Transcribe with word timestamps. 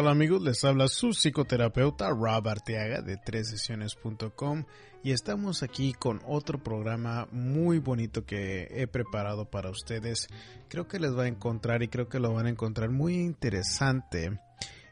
tal 0.00 0.08
amigos? 0.08 0.40
Les 0.40 0.64
habla 0.64 0.88
su 0.88 1.10
psicoterapeuta 1.10 2.08
Rob 2.08 2.48
Arteaga 2.48 3.02
de 3.02 3.18
3sesiones.com 3.18 4.64
y 5.02 5.12
estamos 5.12 5.62
aquí 5.62 5.92
con 5.92 6.22
otro 6.26 6.58
programa 6.58 7.28
muy 7.32 7.80
bonito 7.80 8.24
que 8.24 8.66
he 8.70 8.86
preparado 8.86 9.50
para 9.50 9.68
ustedes. 9.68 10.28
Creo 10.68 10.88
que 10.88 10.98
les 10.98 11.14
va 11.14 11.24
a 11.24 11.28
encontrar 11.28 11.82
y 11.82 11.88
creo 11.88 12.08
que 12.08 12.18
lo 12.18 12.32
van 12.32 12.46
a 12.46 12.48
encontrar 12.48 12.88
muy 12.88 13.16
interesante. 13.16 14.40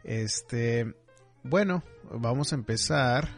Este, 0.05 0.95
bueno, 1.43 1.83
vamos 2.11 2.53
a 2.53 2.57
empezar 2.57 3.31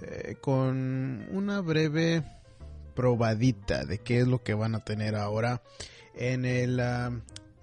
eh, 0.00 0.36
con 0.40 1.26
una 1.30 1.60
breve 1.60 2.24
probadita 2.94 3.84
de 3.84 3.98
qué 3.98 4.20
es 4.20 4.26
lo 4.26 4.42
que 4.42 4.54
van 4.54 4.74
a 4.74 4.82
tener 4.82 5.14
ahora 5.14 5.60
en 6.14 6.46
el 6.46 6.80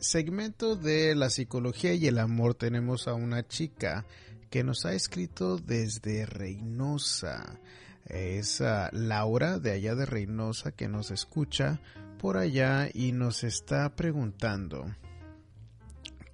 segmento 0.06 0.76
de 0.76 1.16
la 1.16 1.32
psicología 1.32 1.94
y 1.94 2.06
el 2.06 2.20
amor 2.20 2.54
tenemos 2.54 3.08
a 3.08 3.16
una 3.16 3.48
chica 3.48 4.06
que 4.52 4.64
nos 4.64 4.86
ha 4.86 4.94
escrito 4.94 5.58
desde 5.58 6.28
Reynosa. 6.28 7.60
Es 8.06 8.62
Laura 8.92 9.58
de 9.58 9.72
allá 9.72 9.96
de 9.96 10.06
Reynosa 10.06 10.72
que 10.72 10.88
nos 10.88 11.10
escucha 11.10 11.82
por 12.20 12.38
allá 12.38 12.88
y 12.94 13.14
nos 13.14 13.44
está 13.44 13.96
preguntando 13.96 14.86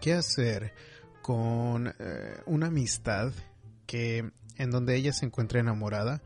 qué 0.01 0.13
hacer 0.13 0.73
con 1.21 1.87
eh, 1.87 2.41
una 2.47 2.67
amistad 2.67 3.31
que 3.85 4.31
en 4.57 4.69
donde 4.69 4.95
ella 4.95 5.13
se 5.13 5.25
encuentra 5.25 5.61
enamorada. 5.61 6.21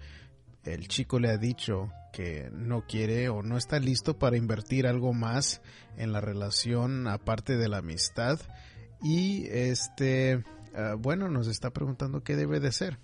El 0.63 0.87
chico 0.87 1.19
le 1.19 1.29
ha 1.29 1.37
dicho 1.37 1.91
que 2.15 2.49
no 2.53 2.85
quiere 2.87 3.27
o 3.27 3.43
no 3.43 3.57
está 3.57 3.77
listo 3.77 4.17
para 4.17 4.37
invertir 4.37 4.87
algo 4.87 5.11
más 5.11 5.61
en 5.97 6.13
la 6.13 6.21
relación 6.21 7.07
aparte 7.09 7.57
de 7.57 7.67
la 7.67 7.79
amistad. 7.79 8.39
Y 9.03 9.47
este 9.47 10.45
ah, 10.73 10.95
bueno 10.97 11.27
nos 11.27 11.47
está 11.47 11.71
preguntando 11.71 12.23
qué 12.23 12.37
debe 12.37 12.61
de 12.61 12.71
ser. 12.71 12.99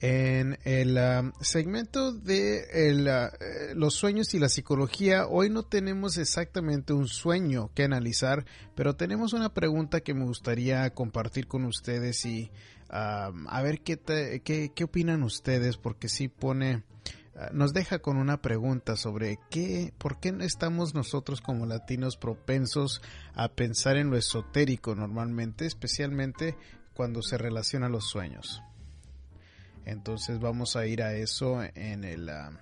En 0.00 0.58
el 0.64 0.96
ah, 0.96 1.30
segmento 1.42 2.12
de 2.12 3.04
ah, 3.10 3.30
eh, 3.38 3.74
los 3.74 3.96
sueños 3.96 4.32
y 4.32 4.38
la 4.38 4.48
psicología, 4.48 5.26
hoy 5.26 5.50
no 5.50 5.62
tenemos 5.64 6.16
exactamente 6.16 6.94
un 6.94 7.06
sueño 7.06 7.70
que 7.74 7.84
analizar, 7.84 8.46
pero 8.74 8.96
tenemos 8.96 9.34
una 9.34 9.52
pregunta 9.52 10.00
que 10.00 10.14
me 10.14 10.24
gustaría 10.24 10.88
compartir 10.94 11.46
con 11.46 11.66
ustedes 11.66 12.24
y 12.24 12.50
a 12.88 13.62
ver 13.62 13.82
qué, 13.82 14.00
qué, 14.42 14.72
qué, 14.74 14.84
opinan 14.84 15.22
ustedes, 15.22 15.76
porque 15.76 16.08
sí 16.08 16.26
pone 16.26 16.82
nos 17.52 17.72
deja 17.72 18.00
con 18.00 18.16
una 18.16 18.42
pregunta 18.42 18.96
sobre 18.96 19.38
qué, 19.50 19.92
por 19.98 20.20
qué 20.20 20.34
estamos 20.40 20.94
nosotros 20.94 21.40
como 21.40 21.66
latinos 21.66 22.16
propensos 22.16 23.02
a 23.34 23.48
pensar 23.48 23.96
en 23.96 24.10
lo 24.10 24.16
esotérico 24.16 24.94
normalmente, 24.94 25.66
especialmente 25.66 26.56
cuando 26.94 27.22
se 27.22 27.38
relaciona 27.38 27.86
a 27.86 27.90
los 27.90 28.08
sueños. 28.08 28.62
Entonces 29.84 30.38
vamos 30.38 30.76
a 30.76 30.86
ir 30.86 31.02
a 31.02 31.14
eso 31.14 31.62
en 31.62 32.04
el 32.04 32.28
ah, 32.28 32.52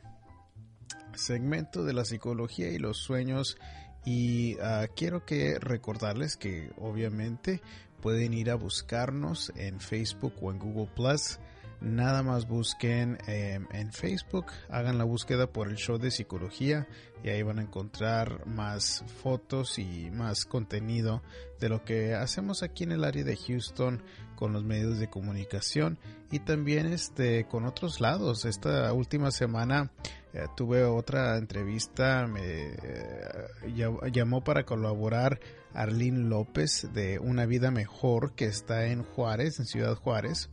segmento 1.15 1.85
de 1.85 1.93
la 1.93 2.05
psicología 2.05 2.71
y 2.71 2.79
los 2.79 2.99
sueños 2.99 3.59
y 4.05 4.57
ah, 4.61 4.87
quiero 4.95 5.25
que 5.25 5.59
recordarles 5.59 6.37
que 6.37 6.71
obviamente 6.77 7.61
pueden 8.01 8.33
ir 8.33 8.51
a 8.51 8.55
buscarnos 8.55 9.53
en 9.57 9.81
Facebook 9.81 10.35
o 10.41 10.53
en 10.53 10.59
Google 10.59 10.89
Plus 10.95 11.41
nada 11.81 12.23
más 12.23 12.47
busquen 12.47 13.19
em, 13.27 13.67
en 13.73 13.93
Facebook, 13.93 14.47
hagan 14.69 14.99
la 14.99 15.05
búsqueda 15.05 15.47
por 15.47 15.69
el 15.69 15.77
show 15.77 15.99
de 15.99 16.11
psicología 16.11 16.89
y 17.23 17.31
ahí 17.31 17.43
van 17.43 17.59
a 17.59 17.63
encontrar 17.63 18.47
más 18.47 19.05
fotos 19.23 19.79
y 19.79 20.11
más 20.11 20.45
contenido 20.45 21.23
de 21.61 21.69
lo 21.69 21.85
que 21.85 22.15
hacemos 22.15 22.63
aquí 22.63 22.85
en 22.85 22.93
el 22.93 23.05
área 23.05 23.25
de 23.25 23.37
Houston 23.37 24.03
con 24.37 24.53
los 24.53 24.65
medios 24.65 24.99
de 24.99 25.11
comunicación 25.11 25.99
y 26.31 26.41
también 26.41 26.87
este 26.87 27.47
con 27.47 27.65
otros 27.65 28.01
lados. 28.01 28.45
Esta 28.45 28.93
última 28.93 29.31
semana 29.31 29.91
eh, 30.33 30.47
tuve 30.57 30.85
otra 30.85 31.37
entrevista, 31.39 32.27
me 32.27 32.41
eh, 32.43 34.11
llamó 34.13 34.45
para 34.45 34.65
colaborar 34.65 35.41
Arlene 35.75 36.29
López 36.29 36.89
de 36.93 37.19
Una 37.19 37.47
Vida 37.47 37.71
Mejor 37.71 38.35
que 38.35 38.45
está 38.45 38.87
en 38.87 39.03
Juárez, 39.03 39.59
en 39.59 39.67
Ciudad 39.67 39.95
Juárez. 39.97 40.51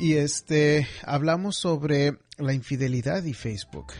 Y 0.00 0.14
este, 0.14 0.88
hablamos 1.04 1.56
sobre 1.56 2.16
la 2.38 2.54
infidelidad 2.54 3.22
y 3.24 3.34
Facebook. 3.34 3.92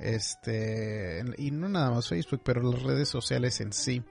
Este, 0.00 1.22
y 1.38 1.52
no 1.52 1.68
nada 1.68 1.92
más 1.92 2.08
Facebook, 2.08 2.42
pero 2.44 2.60
las 2.60 2.82
redes 2.82 3.08
sociales 3.08 3.60
en 3.60 3.72
sí. 3.72 4.02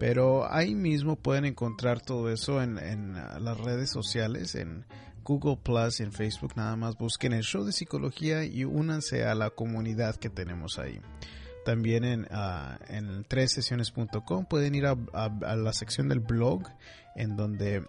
Pero 0.00 0.52
ahí 0.52 0.74
mismo 0.74 1.14
pueden 1.14 1.44
encontrar 1.44 2.00
todo 2.00 2.32
eso 2.32 2.60
en, 2.60 2.74
las 3.14 3.60
redes 3.60 3.90
sociales, 3.90 4.56
en 4.56 4.84
Google 5.22 5.56
Plus, 5.56 6.00
en 6.00 6.12
Facebook. 6.12 6.54
Nada 6.56 6.74
más 6.74 6.98
busquen 6.98 7.32
el 7.32 7.44
show 7.44 7.64
de 7.64 7.70
psicología 7.70 8.44
y 8.44 8.64
únanse 8.64 9.24
a 9.24 9.36
la 9.36 9.50
comunidad 9.50 10.16
que 10.16 10.30
tenemos 10.30 10.80
ahí. 10.80 11.00
También 11.64 12.02
en, 12.02 12.22
uh, 12.24 12.76
en 12.88 13.24
sesiones.com 13.48 14.46
pueden 14.46 14.74
ir 14.74 14.86
a, 14.86 14.96
la 15.56 15.72
sección 15.72 16.08
del 16.08 16.20
blog 16.20 16.62
en 17.14 17.36
donde 17.36 17.86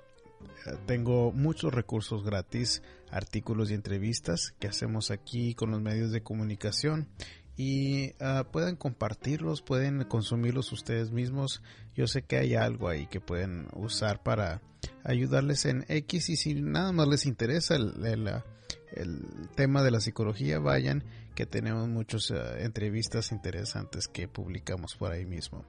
tengo 0.85 1.31
muchos 1.31 1.73
recursos 1.73 2.23
gratis, 2.23 2.81
artículos 3.11 3.71
y 3.71 3.73
entrevistas 3.73 4.53
que 4.59 4.67
hacemos 4.67 5.11
aquí 5.11 5.53
con 5.53 5.71
los 5.71 5.81
medios 5.81 6.11
de 6.11 6.21
comunicación 6.21 7.07
y 7.55 8.11
uh, 8.21 8.43
pueden 8.51 8.75
compartirlos, 8.75 9.61
pueden 9.61 10.03
consumirlos 10.03 10.71
ustedes 10.71 11.11
mismos. 11.11 11.63
Yo 11.95 12.07
sé 12.07 12.21
que 12.21 12.37
hay 12.37 12.53
algo 12.53 12.87
ahí 12.87 13.07
que 13.07 13.19
pueden 13.19 13.67
usar 13.73 14.21
para 14.21 14.61
ayudarles 15.03 15.65
en 15.65 15.83
X 15.87 16.29
y 16.29 16.35
si 16.35 16.53
nada 16.53 16.91
más 16.91 17.07
les 17.07 17.25
interesa 17.25 17.75
el, 17.75 17.93
el, 18.05 19.23
tema 19.55 19.81
de 19.81 19.91
la 19.91 19.99
psicología, 19.99 20.59
vayan 20.59 21.03
que 21.33 21.47
tenemos 21.47 21.87
muchas 21.87 22.29
uh, 22.29 22.35
entrevistas 22.59 23.31
interesantes 23.31 24.07
que 24.07 24.27
publicamos 24.27 24.95
por 24.95 25.11
ahí 25.11 25.25
mismo. 25.25 25.65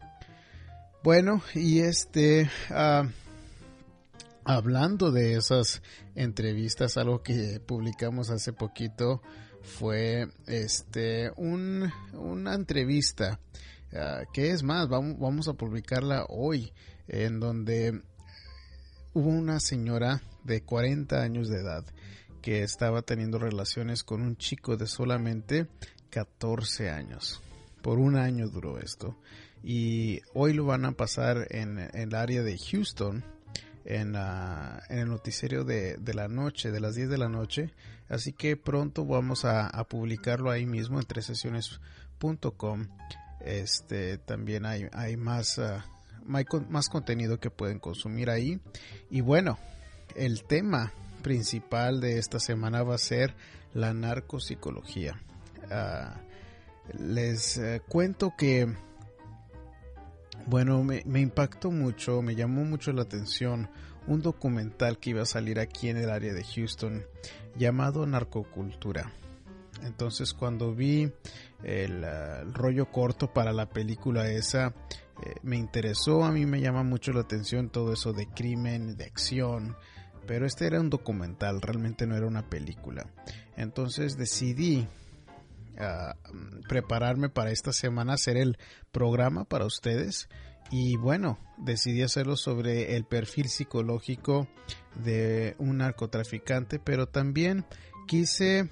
Bueno, 1.02 1.42
y 1.54 1.80
este... 1.80 2.50
hablando 4.48 5.12
de 5.12 5.34
esas 5.34 5.82
entrevistas, 6.14 6.96
algo 6.96 7.22
que 7.22 7.60
publicamos 7.60 8.30
hace 8.30 8.54
poquito 8.54 9.20
fue 9.60 10.26
este 10.46 11.30
un, 11.36 11.92
una 12.14 12.54
entrevista 12.54 13.40
uh, 13.92 14.24
que 14.32 14.52
es 14.52 14.62
más, 14.62 14.88
vamos, 14.88 15.18
vamos 15.18 15.48
a 15.48 15.52
publicarla 15.52 16.24
hoy, 16.30 16.72
en 17.08 17.40
donde 17.40 18.00
hubo 19.12 19.28
una 19.28 19.60
señora 19.60 20.22
de 20.44 20.62
40 20.62 21.20
años 21.20 21.50
de 21.50 21.60
edad 21.60 21.84
que 22.40 22.62
estaba 22.62 23.02
teniendo 23.02 23.38
relaciones 23.38 24.02
con 24.02 24.22
un 24.22 24.38
chico 24.38 24.78
de 24.78 24.86
solamente 24.86 25.66
14 26.08 26.88
años. 26.88 27.42
Por 27.82 27.98
un 27.98 28.16
año 28.16 28.48
duró 28.48 28.78
esto. 28.78 29.14
Y 29.62 30.22
hoy 30.32 30.54
lo 30.54 30.64
van 30.64 30.86
a 30.86 30.92
pasar 30.92 31.48
en 31.50 31.78
el 31.92 32.14
área 32.14 32.42
de 32.42 32.56
Houston, 32.56 33.24
en, 33.84 34.14
el 34.88 35.08
noticiero 35.08 35.64
de, 35.64 35.96
de, 35.96 36.14
la 36.14 36.28
noche, 36.28 36.70
de 36.70 36.80
las 36.80 36.94
10 36.94 37.08
de 37.08 37.18
la 37.18 37.28
noche. 37.28 37.72
Así 38.08 38.32
que 38.32 38.56
pronto 38.56 39.04
vamos 39.04 39.44
a, 39.44 39.70
publicarlo 39.84 40.50
ahí 40.50 40.66
mismo 40.66 40.98
en 40.98 41.06
tresesiones.com. 41.06 42.86
Este, 43.40 44.18
también 44.18 44.66
hay, 44.66 44.88
hay 44.92 45.16
más, 45.16 45.58
uh, 45.58 45.80
más 46.24 46.88
contenido 46.88 47.38
que 47.38 47.50
pueden 47.50 47.78
consumir 47.78 48.30
ahí. 48.30 48.60
Y 49.10 49.20
bueno, 49.20 49.58
el 50.16 50.44
tema 50.44 50.92
principal 51.22 52.00
de 52.00 52.18
esta 52.18 52.40
semana 52.40 52.82
va 52.82 52.94
a 52.94 52.98
ser 52.98 53.34
la 53.74 53.92
narcopsicología. 53.92 55.20
Uh, 55.70 56.98
les 56.98 57.58
uh, 57.58 57.82
cuento 57.88 58.32
que 58.36 58.74
bueno, 60.48 60.82
me, 60.82 61.20
impactó 61.20 61.70
mucho, 61.70 62.22
me 62.22 62.34
llamó 62.34 62.64
mucho 62.64 62.92
la 62.92 63.02
atención 63.02 63.68
un 64.06 64.22
documental 64.22 64.98
que 64.98 65.10
iba 65.10 65.22
a 65.22 65.26
salir 65.26 65.60
aquí 65.60 65.90
en 65.90 65.98
el 65.98 66.08
área 66.08 66.32
de 66.32 66.42
Houston 66.42 67.04
llamado 67.54 68.06
Narcocultura. 68.06 69.12
Entonces 69.82 70.32
cuando 70.32 70.74
vi 70.74 71.12
el, 71.62 72.02
rollo 72.54 72.86
corto 72.90 73.30
para 73.30 73.52
la 73.52 73.68
película 73.68 74.30
esa, 74.30 74.74
eh, 75.22 75.34
me 75.42 75.58
interesó, 75.58 76.24
a 76.24 76.32
mí 76.32 76.46
me 76.46 76.62
llama 76.62 76.82
mucho 76.82 77.12
la 77.12 77.20
atención 77.20 77.68
todo 77.68 77.92
eso 77.92 78.14
de 78.14 78.26
crimen, 78.26 78.96
de 78.96 79.04
acción, 79.04 79.76
pero 80.26 80.46
este 80.46 80.66
era 80.66 80.80
un 80.80 80.88
documental, 80.88 81.60
realmente 81.60 82.06
no 82.06 82.16
era 82.16 82.26
una 82.26 82.48
película. 82.48 83.06
Entonces 83.54 84.16
decidí 84.16 84.88
ah, 85.78 86.14
prepararme 86.68 87.28
para 87.28 87.50
esta 87.50 87.72
semana 87.72 88.14
hacer 88.14 88.36
el 88.36 88.58
programa 88.92 89.44
para 89.44 89.66
ustedes 89.66 90.28
y 90.70 90.96
bueno, 90.96 91.38
decidí 91.56 92.02
hacerlo 92.02 92.36
sobre 92.36 92.96
el 92.96 93.04
perfil 93.04 93.48
psicológico 93.48 94.48
de 95.02 95.54
un 95.58 95.78
narcotraficante, 95.78 96.78
pero 96.78 97.08
también 97.08 97.64
quise 98.06 98.68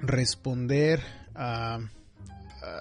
responder 0.00 1.00
a, 1.34 1.80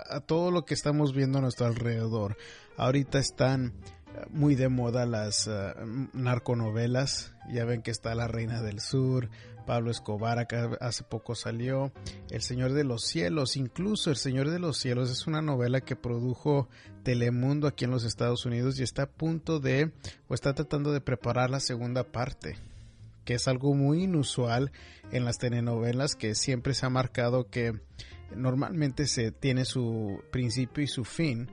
a, 0.09 0.19
todo 0.21 0.51
lo 0.51 0.65
que 0.65 0.75
estamos 0.75 1.15
viendo 1.15 1.39
a 1.39 1.41
nuestro 1.41 1.65
alrededor. 1.65 2.37
Ahorita 2.77 3.17
están 3.17 3.73
muy 4.29 4.55
de 4.55 4.69
moda 4.69 5.05
las 5.05 5.47
uh, 5.47 5.73
narconovelas. 6.13 7.33
Ya 7.51 7.65
ven 7.65 7.81
que 7.81 7.91
está 7.91 8.15
La 8.15 8.27
Reina 8.27 8.61
del 8.61 8.79
Sur, 8.79 9.29
Pablo 9.65 9.91
Escobar, 9.91 10.39
acá 10.39 10.77
hace 10.81 11.03
poco 11.03 11.35
salió, 11.35 11.91
El 12.29 12.41
Señor 12.41 12.73
de 12.73 12.83
los 12.83 13.03
Cielos, 13.03 13.57
incluso 13.57 14.09
El 14.09 14.17
Señor 14.17 14.49
de 14.49 14.59
los 14.59 14.77
Cielos 14.77 15.09
es 15.09 15.27
una 15.27 15.41
novela 15.41 15.81
que 15.81 15.95
produjo 15.95 16.67
Telemundo 17.03 17.67
aquí 17.67 17.85
en 17.85 17.91
los 17.91 18.03
Estados 18.03 18.45
Unidos 18.45 18.79
y 18.79 18.83
está 18.83 19.03
a 19.03 19.09
punto 19.09 19.59
de, 19.59 19.91
o 20.27 20.33
está 20.33 20.53
tratando 20.53 20.91
de 20.91 21.01
preparar 21.01 21.49
la 21.49 21.59
segunda 21.59 22.03
parte 22.03 22.57
que 23.25 23.35
es 23.35 23.47
algo 23.47 23.73
muy 23.73 24.03
inusual 24.03 24.71
en 25.11 25.25
las 25.25 25.37
telenovelas 25.37 26.15
que 26.15 26.35
siempre 26.35 26.73
se 26.73 26.85
ha 26.85 26.89
marcado 26.89 27.49
que 27.49 27.73
normalmente 28.35 29.07
se 29.07 29.31
tiene 29.31 29.65
su 29.65 30.21
principio 30.31 30.83
y 30.83 30.87
su 30.87 31.05
fin, 31.05 31.49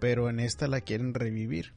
pero 0.00 0.28
en 0.28 0.40
esta 0.40 0.68
la 0.68 0.80
quieren 0.80 1.14
revivir 1.14 1.72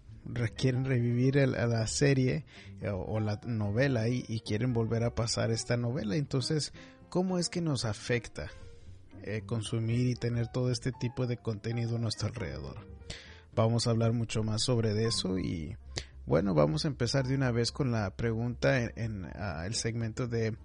quieren 0.55 0.85
revivir 0.85 1.35
la 1.35 1.87
serie 1.87 2.45
eh, 2.81 2.89
o, 2.89 3.19
la 3.19 3.39
novela 3.45 4.07
y, 4.07 4.39
quieren 4.41 4.73
volver 4.73 5.03
a 5.03 5.15
pasar 5.15 5.51
esta 5.51 5.77
novela. 5.77 6.15
Entonces, 6.15 6.73
¿cómo 7.09 7.39
es 7.39 7.49
que 7.49 7.61
nos 7.61 7.85
afecta 7.85 8.49
eh, 9.23 9.41
consumir 9.45 10.07
y 10.07 10.15
tener 10.15 10.47
todo 10.47 10.71
este 10.71 10.91
tipo 10.91 11.27
de 11.27 11.37
contenido 11.37 11.95
a 11.97 11.99
nuestro 11.99 12.27
alrededor? 12.27 12.87
Vamos 13.55 13.87
a 13.87 13.91
hablar 13.91 14.13
mucho 14.13 14.43
más 14.43 14.63
sobre 14.63 15.05
eso 15.05 15.39
y 15.39 15.75
bueno, 16.25 16.53
vamos 16.53 16.85
a 16.85 16.89
empezar 16.89 17.25
de 17.25 17.35
una 17.35 17.51
vez 17.51 17.71
con 17.71 17.91
la 17.91 18.15
pregunta 18.15 18.81
en, 18.83 19.27
el 19.65 19.73
segmento 19.75 20.27
de 20.27 20.47
eh, 20.47 20.55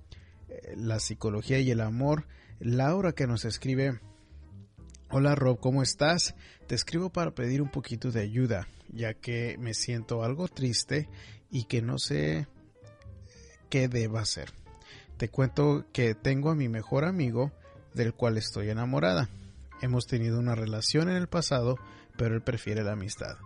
la 0.76 0.99
psicología 1.00 1.59
y 1.61 1.70
el 1.70 1.81
amor. 1.81 2.26
Laura 2.59 3.12
que 3.12 3.26
nos 3.26 3.44
escribe 3.44 4.00
Hola 5.14 5.35
Rob, 5.35 5.61
¿cómo 5.61 5.82
estás? 5.82 6.35
Te 6.67 6.75
escribo 6.75 7.11
para 7.11 7.35
pedir 7.35 7.61
un 7.61 7.70
poquito 7.70 8.11
de 8.11 8.23
ayuda, 8.23 8.67
ya 8.93 9.15
que 9.15 9.56
me 9.59 9.75
siento 9.75 10.23
algo 10.23 10.49
triste 10.49 11.09
y 11.50 11.65
que 11.65 11.83
no 11.83 11.99
sé 11.99 12.47
qué 13.69 13.89
deba 13.89 14.21
hacer. 14.21 14.53
Te 15.17 15.29
cuento 15.29 15.87
que 15.93 16.15
tengo 16.15 16.50
a 16.50 16.55
mi 16.55 16.69
mejor 16.69 17.05
amigo 17.05 17.53
del 17.94 18.15
cual 18.15 18.39
estoy 18.39 18.71
enamorada. 18.71 19.29
Hemos 19.81 20.06
tenido 20.06 20.39
una 20.39 20.55
relación 20.55 21.09
en 21.09 21.17
el 21.17 21.27
pasado, 21.27 21.77
pero 22.17 22.35
él 22.35 22.43
prefiere 22.43 22.85
la 22.85 22.93
amistad, 22.93 23.37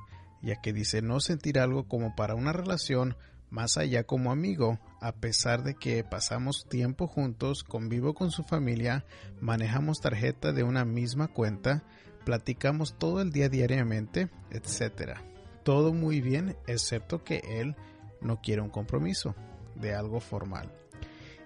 ya 0.42 0.60
que 0.60 0.72
dice 0.72 1.02
no 1.02 1.20
sentir 1.20 1.58
algo 1.58 1.88
como 1.88 2.14
para 2.14 2.34
una 2.34 2.52
relación 2.52 3.16
más 3.50 3.76
allá 3.76 4.04
como 4.04 4.32
amigo, 4.32 4.78
a 5.00 5.12
pesar 5.12 5.62
de 5.62 5.74
que 5.74 6.02
pasamos 6.04 6.66
tiempo 6.68 7.06
juntos, 7.06 7.62
convivo 7.62 8.14
con 8.14 8.30
su 8.30 8.42
familia, 8.42 9.04
manejamos 9.40 10.00
tarjeta 10.00 10.52
de 10.52 10.62
una 10.62 10.84
misma 10.84 11.28
cuenta, 11.28 11.84
platicamos 12.24 12.98
todo 12.98 13.20
el 13.20 13.30
día 13.30 13.48
diariamente, 13.48 14.28
etc. 14.50 15.20
Todo 15.66 15.92
muy 15.92 16.20
bien, 16.20 16.56
excepto 16.68 17.24
que 17.24 17.42
él 17.60 17.74
no 18.20 18.40
quiere 18.40 18.62
un 18.62 18.70
compromiso 18.70 19.34
de 19.74 19.96
algo 19.96 20.20
formal. 20.20 20.70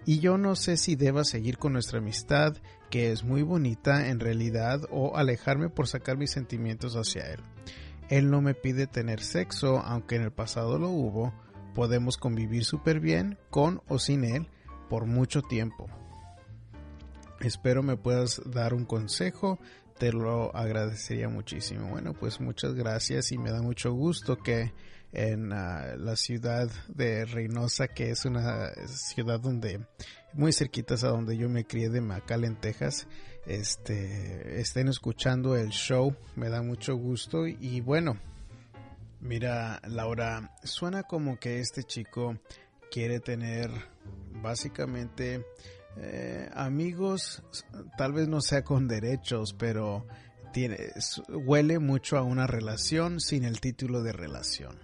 Y 0.05 0.19
yo 0.19 0.37
no 0.37 0.57
sé 0.57 0.77
si 0.77 0.95
deba 0.95 1.25
seguir 1.25 1.57
con 1.57 1.73
nuestra 1.73 2.01
amistad, 2.01 2.55
que 2.91 3.13
es 3.13 3.25
muy 3.25 3.41
bonita 3.41 4.09
en 4.09 4.21
realidad, 4.21 4.83
o 4.91 5.17
alejarme 5.17 5.71
por 5.71 5.89
sacar 5.89 6.19
mis 6.19 6.33
sentimientos 6.33 6.97
hacia 6.97 7.33
él. 7.33 7.41
Él 8.11 8.31
no 8.31 8.43
me 8.43 8.53
pide 8.53 8.87
tener 8.87 9.23
sexo, 9.23 9.79
aunque 9.79 10.17
en 10.17 10.23
el 10.23 10.33
pasado 10.33 10.79
lo 10.79 10.91
hubo, 10.91 11.33
podemos 11.75 12.19
convivir 12.19 12.67
súper 12.67 13.01
bien 13.01 13.39
con 13.49 13.81
o 13.89 13.99
sin 13.99 14.25
él 14.25 14.49
por 14.91 15.07
mucho 15.07 15.41
tiempo. 15.41 15.89
Espero 17.41 17.83
me 17.83 17.97
puedas 17.97 18.41
dar 18.47 18.75
un 18.75 18.85
consejo, 18.85 19.59
te 19.99 20.13
lo 20.13 20.55
agradecería 20.55 21.29
muchísimo. 21.29 21.89
Bueno, 21.89 22.15
pues 22.15 22.41
muchas 22.41 22.75
gracias 22.75 23.33
y 23.33 23.39
me 23.39 23.51
da 23.51 23.63
mucho 23.63 23.93
gusto 23.93 24.37
que 24.37 24.73
en 25.13 25.53
ah, 25.53 25.97
la 25.97 26.17
ciudad 26.17 26.71
de 26.89 27.25
Reynosa, 27.25 27.89
que 27.89 28.11
es 28.11 28.25
una 28.25 28.73
ciudad 28.87 29.41
donde 29.41 29.87
muy 30.33 30.53
cerquitas 30.53 31.03
a 31.03 31.09
donde 31.09 31.37
yo 31.37 31.49
me 31.49 31.65
crié 31.65 31.89
de 31.89 32.01
McAllen, 32.01 32.61
Texas, 32.61 33.09
este, 33.47 34.61
estén 34.61 34.89
escuchando 34.89 35.57
el 35.57 35.71
show, 35.71 36.15
me 36.37 36.49
da 36.49 36.63
mucho 36.63 36.95
gusto 36.95 37.47
y 37.47 37.81
bueno, 37.81 38.19
Mira, 39.21 39.83
Laura, 39.87 40.57
suena 40.65 41.03
como 41.03 41.39
que 41.39 41.61
este 41.61 41.83
chico 41.85 42.39
quiere 42.91 43.21
tener 43.21 43.71
básicamente 44.43 45.45
eh, 45.97 46.49
amigos, 46.55 47.43
tal 47.97 48.13
vez 48.13 48.29
no 48.29 48.41
sea 48.41 48.63
con 48.63 48.89
derechos, 48.89 49.55
pero 49.55 50.07
tiene, 50.53 50.79
huele 51.29 51.79
mucho 51.79 52.17
a 52.17 52.23
una 52.23 52.47
relación 52.47 53.21
sin 53.21 53.45
el 53.45 53.61
título 53.61 54.03
de 54.03 54.13
relación. 54.13 54.79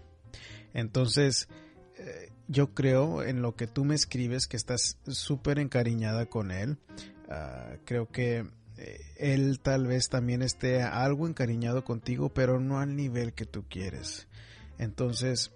Entonces, 0.75 1.49
eh, 1.99 2.31
yo 2.49 2.75
creo 2.75 3.23
en 3.23 3.43
lo 3.43 3.57
que 3.57 3.67
tú 3.67 3.85
me 3.85 3.95
escribes 3.95 4.47
que 4.47 4.57
estás 4.57 4.99
súper 5.07 5.59
encariñada 5.59 6.27
con 6.27 6.51
él. 6.51 6.79
Ah, 7.29 7.77
creo 7.85 8.09
que 8.09 8.47
eh, 8.77 9.01
él 9.17 9.61
tal 9.61 9.87
vez 9.87 10.09
también 10.09 10.43
esté 10.43 10.83
algo 10.83 11.27
encariñado 11.27 11.85
contigo, 11.85 12.29
pero 12.29 12.61
no 12.61 12.79
al 12.79 12.95
nivel 12.95 13.33
que 13.33 13.47
tú 13.47 13.65
quieres. 13.69 14.29
Entonces, 14.79 15.53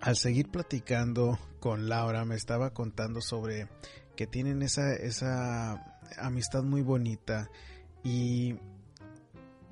al 0.00 0.16
seguir 0.16 0.50
platicando 0.50 1.38
con 1.60 1.88
Laura, 1.88 2.24
me 2.24 2.34
estaba 2.34 2.72
contando 2.72 3.20
sobre 3.20 3.68
que 4.16 4.26
tienen 4.26 4.62
esa, 4.62 4.92
esa 4.94 6.00
amistad 6.18 6.62
muy 6.62 6.82
bonita 6.82 7.50
y 8.04 8.56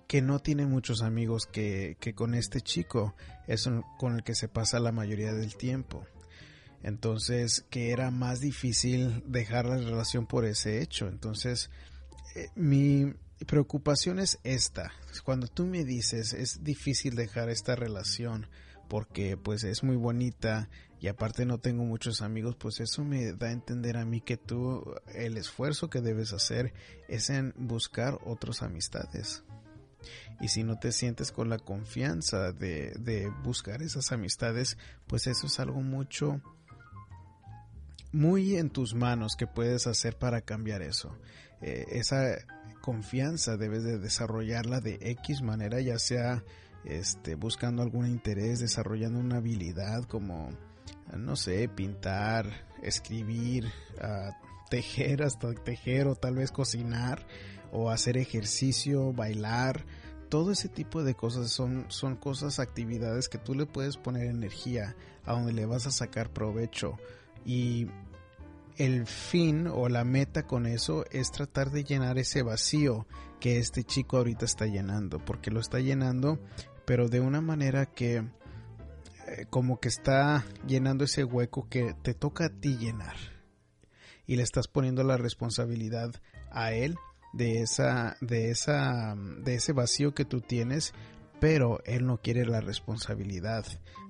que 0.07 0.23
no 0.23 0.41
tiene 0.41 0.67
muchos 0.67 1.03
amigos 1.03 1.47
que, 1.47 1.97
que 2.01 2.15
con 2.15 2.35
este 2.35 2.61
chico 2.61 3.15
es 3.47 3.69
con 3.99 4.17
el 4.17 4.23
que 4.25 4.35
se 4.35 4.49
pasa 4.49 4.81
la 4.81 4.93
mayoría 4.93 5.33
del 5.33 5.57
tiempo. 5.57 6.05
Entonces, 6.83 7.65
que 7.71 7.91
era 7.91 8.11
más 8.11 8.41
difícil 8.41 9.23
dejar 9.27 9.67
la 9.67 9.77
relación 9.77 10.27
por 10.27 10.47
ese 10.47 10.81
hecho. 10.81 11.09
Entonces, 11.09 11.71
eh, 12.35 12.49
mi 12.55 13.15
preocupación 13.47 14.19
es 14.19 14.39
esta. 14.45 14.93
Cuando 15.25 15.47
tú 15.47 15.67
me 15.67 15.85
dices 15.85 16.33
es 16.33 16.63
difícil 16.63 17.17
dejar 17.17 17.49
esta 17.49 17.75
relación 17.75 18.47
porque 18.89 19.37
pues 19.37 19.65
es 19.65 19.83
muy 19.83 19.97
bonita 19.97 20.69
y 21.01 21.09
aparte 21.09 21.47
no 21.47 21.59
tengo 21.59 21.85
muchos 21.85 22.21
amigos, 22.21 22.57
pues 22.57 22.81
eso 22.81 23.05
me 23.05 23.33
da 23.33 23.49
a 23.49 23.53
entender 23.53 23.97
a 23.97 24.05
mí 24.05 24.21
que 24.21 24.37
tú 24.37 24.85
el 25.15 25.39
esfuerzo 25.39 25.89
que 25.89 26.01
debes 26.01 26.33
hacer 26.33 26.75
es 27.09 27.31
en 27.31 27.55
buscar 27.57 28.19
otras 28.25 28.63
amistades. 28.63 29.43
Y 30.41 30.49
si 30.49 30.63
no 30.63 30.79
te 30.79 30.93
sientes 30.93 31.33
con 31.33 31.49
la 31.49 31.59
confianza 31.59 32.53
de, 32.53 32.93
de 32.99 33.31
buscar 33.43 33.83
esas 33.83 34.13
amistades, 34.13 34.77
pues 35.07 35.27
eso 35.27 35.47
es 35.47 35.59
algo 35.59 35.81
mucho 35.81 36.41
muy 38.13 38.57
en 38.57 38.71
tus 38.71 38.95
manos 38.95 39.37
que 39.37 39.47
puedes 39.47 39.87
hacer 39.87 40.19
para 40.19 40.41
cambiar 40.43 40.83
eso. 40.83 41.17
Eh, 41.63 41.87
esa 41.93 42.37
confianza 42.81 43.57
debes 43.57 43.85
de 43.85 43.99
desarrollarla 43.99 44.81
de 44.81 44.99
X 45.01 45.43
manera, 45.43 45.81
ya 45.81 45.99
sea 45.99 46.45
este, 46.85 47.35
buscando 47.35 47.83
algún 47.83 48.07
interés, 48.07 48.61
desarrollando 48.61 49.21
una 49.21 49.37
habilidad 49.37 50.05
como, 50.05 50.51
no 51.17 51.37
sé, 51.37 51.69
pintar, 51.69 52.67
escribir, 52.83 53.71
tejer, 54.71 55.23
hasta 55.23 55.53
tejer 55.55 56.07
o 56.07 56.15
tal 56.15 56.37
vez 56.37 56.53
cocinar 56.53 57.27
o 57.73 57.91
hacer 57.91 58.17
ejercicio, 58.17 59.13
bailar. 59.13 59.85
Todo 60.29 60.53
ese 60.53 60.69
tipo 60.69 61.03
de 61.03 61.15
cosas 61.15 61.51
son, 61.51 61.87
son 61.89 62.17
cosas, 62.17 62.61
actividades 62.61 63.29
que 63.29 63.39
tú 63.39 63.55
le 63.55 63.67
puedes 63.67 63.97
poner 63.97 64.27
energía, 64.27 64.95
a 65.25 65.33
donde 65.33 65.53
le 65.53 65.67
vas 65.67 65.87
a 65.87 65.91
sacar 65.91 66.33
provecho. 66.33 66.99
Y 67.45 67.89
el 68.77 69.07
fin 69.07 69.67
o 69.67 69.89
la 69.89 70.05
meta 70.05 70.47
con 70.47 70.67
eso 70.67 71.05
es 71.11 71.33
tratar 71.33 71.71
de 71.71 71.85
llenar 71.85 72.19
ese 72.19 72.43
vacío 72.43 73.07
que 73.41 73.59
este 73.59 73.83
chico 73.85 74.19
ahorita 74.19 74.45
está 74.45 74.67
llenando, 74.67 75.19
porque 75.19 75.51
lo 75.51 75.61
está 75.61 75.81
llenando, 75.81 76.39
pero 76.85 77.09
de 77.09 77.21
una 77.21 77.41
manera 77.41 77.87
que 77.87 78.25
eh, 79.31 79.47
como 79.49 79.81
que 79.81 79.89
está 79.89 80.45
llenando 80.67 81.05
ese 81.05 81.25
hueco 81.25 81.69
que 81.69 81.95
te 82.03 82.15
toca 82.15 82.47
a 82.47 82.49
ti 82.51 82.77
llenar. 82.77 83.17
y 84.27 84.37
le 84.37 84.43
estás 84.43 84.69
poniendo 84.69 85.03
la 85.03 85.17
responsabilidad 85.17 86.15
a 86.51 86.73
él 86.73 86.97
de 87.33 87.63
esa 87.63 88.17
de 88.21 88.51
esa 88.51 89.17
de 89.17 89.55
ese 89.55 89.73
vacío 89.73 90.15
que 90.15 90.25
tú 90.25 90.41
tienes 90.41 90.95
pero 91.41 91.81
él 91.85 92.07
no 92.07 92.19
quiere 92.19 92.45
la 92.45 92.61
responsabilidad 92.61 93.65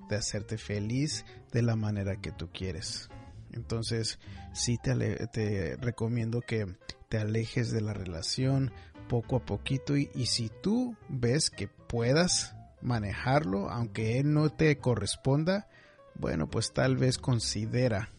de 0.09 0.15
hacerte 0.15 0.57
feliz 0.57 1.25
de 1.51 1.61
la 1.61 1.75
manera 1.75 2.17
que 2.17 2.31
tú 2.31 2.49
quieres 2.51 3.09
entonces 3.51 4.19
sí 4.53 4.77
te, 4.77 5.27
te 5.27 5.75
recomiendo 5.77 6.41
que 6.41 6.65
te 7.09 7.17
alejes 7.17 7.71
de 7.71 7.81
la 7.81 7.93
relación 7.93 8.71
poco 9.11 9.35
a 9.35 9.45
poquito 9.45 9.97
y, 9.97 10.07
si 10.25 10.49
tú 10.61 10.95
ves 11.09 11.49
que 11.49 11.67
puedas 11.67 12.55
manejarlo 12.81 13.69
aunque 13.69 14.19
él 14.19 14.33
no 14.33 14.49
te 14.49 14.77
corresponda 14.77 15.67
bueno 16.15 16.49
pues 16.49 16.73
tal 16.73 16.97
vez 16.97 17.17
considera 17.17 18.09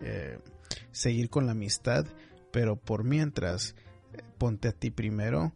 eh, 0.00 0.38
seguir 0.92 1.30
con 1.30 1.46
la 1.46 1.52
amistad 1.52 2.06
pero 2.50 2.76
por 2.76 3.04
mientras 3.04 3.74
ponte 4.38 4.68
a 4.68 4.72
ti 4.72 4.90
primero, 4.90 5.52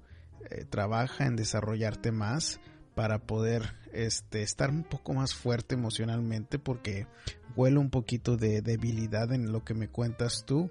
eh, 0.50 0.64
trabaja 0.69 1.26
en 1.26 1.37
desarrollarte 1.37 2.12
más 2.12 2.61
para 2.95 3.19
poder 3.19 3.75
este, 3.93 4.43
estar 4.43 4.71
un 4.71 4.85
poco 4.85 5.14
más 5.14 5.35
fuerte 5.35 5.75
emocionalmente 5.75 6.59
porque 6.59 7.07
huele 7.57 7.79
un 7.79 7.90
poquito 7.90 8.37
de 8.37 8.62
debilidad 8.62 9.33
en 9.33 9.52
lo 9.52 9.64
que 9.64 9.75
me 9.75 9.88
cuentas 9.88 10.45
tú. 10.47 10.71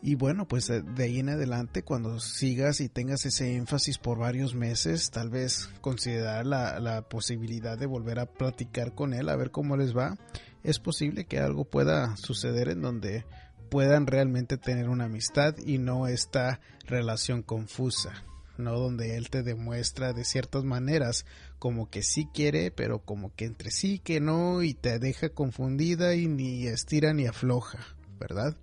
Y 0.00 0.14
bueno, 0.14 0.46
pues 0.46 0.70
eh, 0.70 0.82
de 0.82 1.04
ahí 1.04 1.18
en 1.18 1.28
adelante, 1.28 1.82
cuando 1.82 2.20
sigas 2.20 2.80
y 2.80 2.88
tengas 2.88 3.26
ese 3.26 3.56
énfasis 3.56 3.98
por 3.98 4.18
varios 4.18 4.54
meses, 4.54 5.10
tal 5.10 5.28
vez 5.28 5.70
considerar 5.80 6.46
la, 6.46 6.78
la, 6.78 7.02
posibilidad 7.02 7.76
de 7.76 7.86
volver 7.86 8.20
a 8.20 8.26
platicar 8.26 8.94
con 8.94 9.12
él, 9.12 9.28
a 9.28 9.36
ver 9.36 9.50
cómo 9.50 9.76
les 9.76 9.96
va. 9.96 10.16
Es 10.62 10.78
posible 10.78 11.24
que 11.24 11.40
algo 11.40 11.64
pueda 11.64 12.16
suceder 12.16 12.68
en 12.68 12.82
donde 12.82 13.24
puedan 13.68 14.06
realmente 14.06 14.56
tener 14.56 14.88
una 14.88 15.04
amistad 15.04 15.56
y 15.58 15.78
no 15.78 16.06
esta 16.06 16.60
relación 16.86 17.42
confusa, 17.42 18.24
no 18.56 18.78
donde 18.78 19.16
él 19.16 19.30
te 19.30 19.42
demuestra 19.42 20.12
de 20.12 20.24
ciertas 20.24 20.64
maneras 20.64 21.26
como 21.58 21.90
que 21.90 22.02
sí 22.02 22.28
quiere, 22.32 22.70
pero 22.70 23.00
como 23.00 23.34
que 23.34 23.44
entre 23.44 23.70
sí 23.70 23.98
que 23.98 24.20
no 24.20 24.62
y 24.62 24.74
te 24.74 24.98
deja 24.98 25.30
confundida 25.30 26.14
y 26.14 26.28
ni 26.28 26.66
estira 26.66 27.12
ni 27.12 27.26
afloja, 27.26 27.78
¿verdad? 28.18 28.56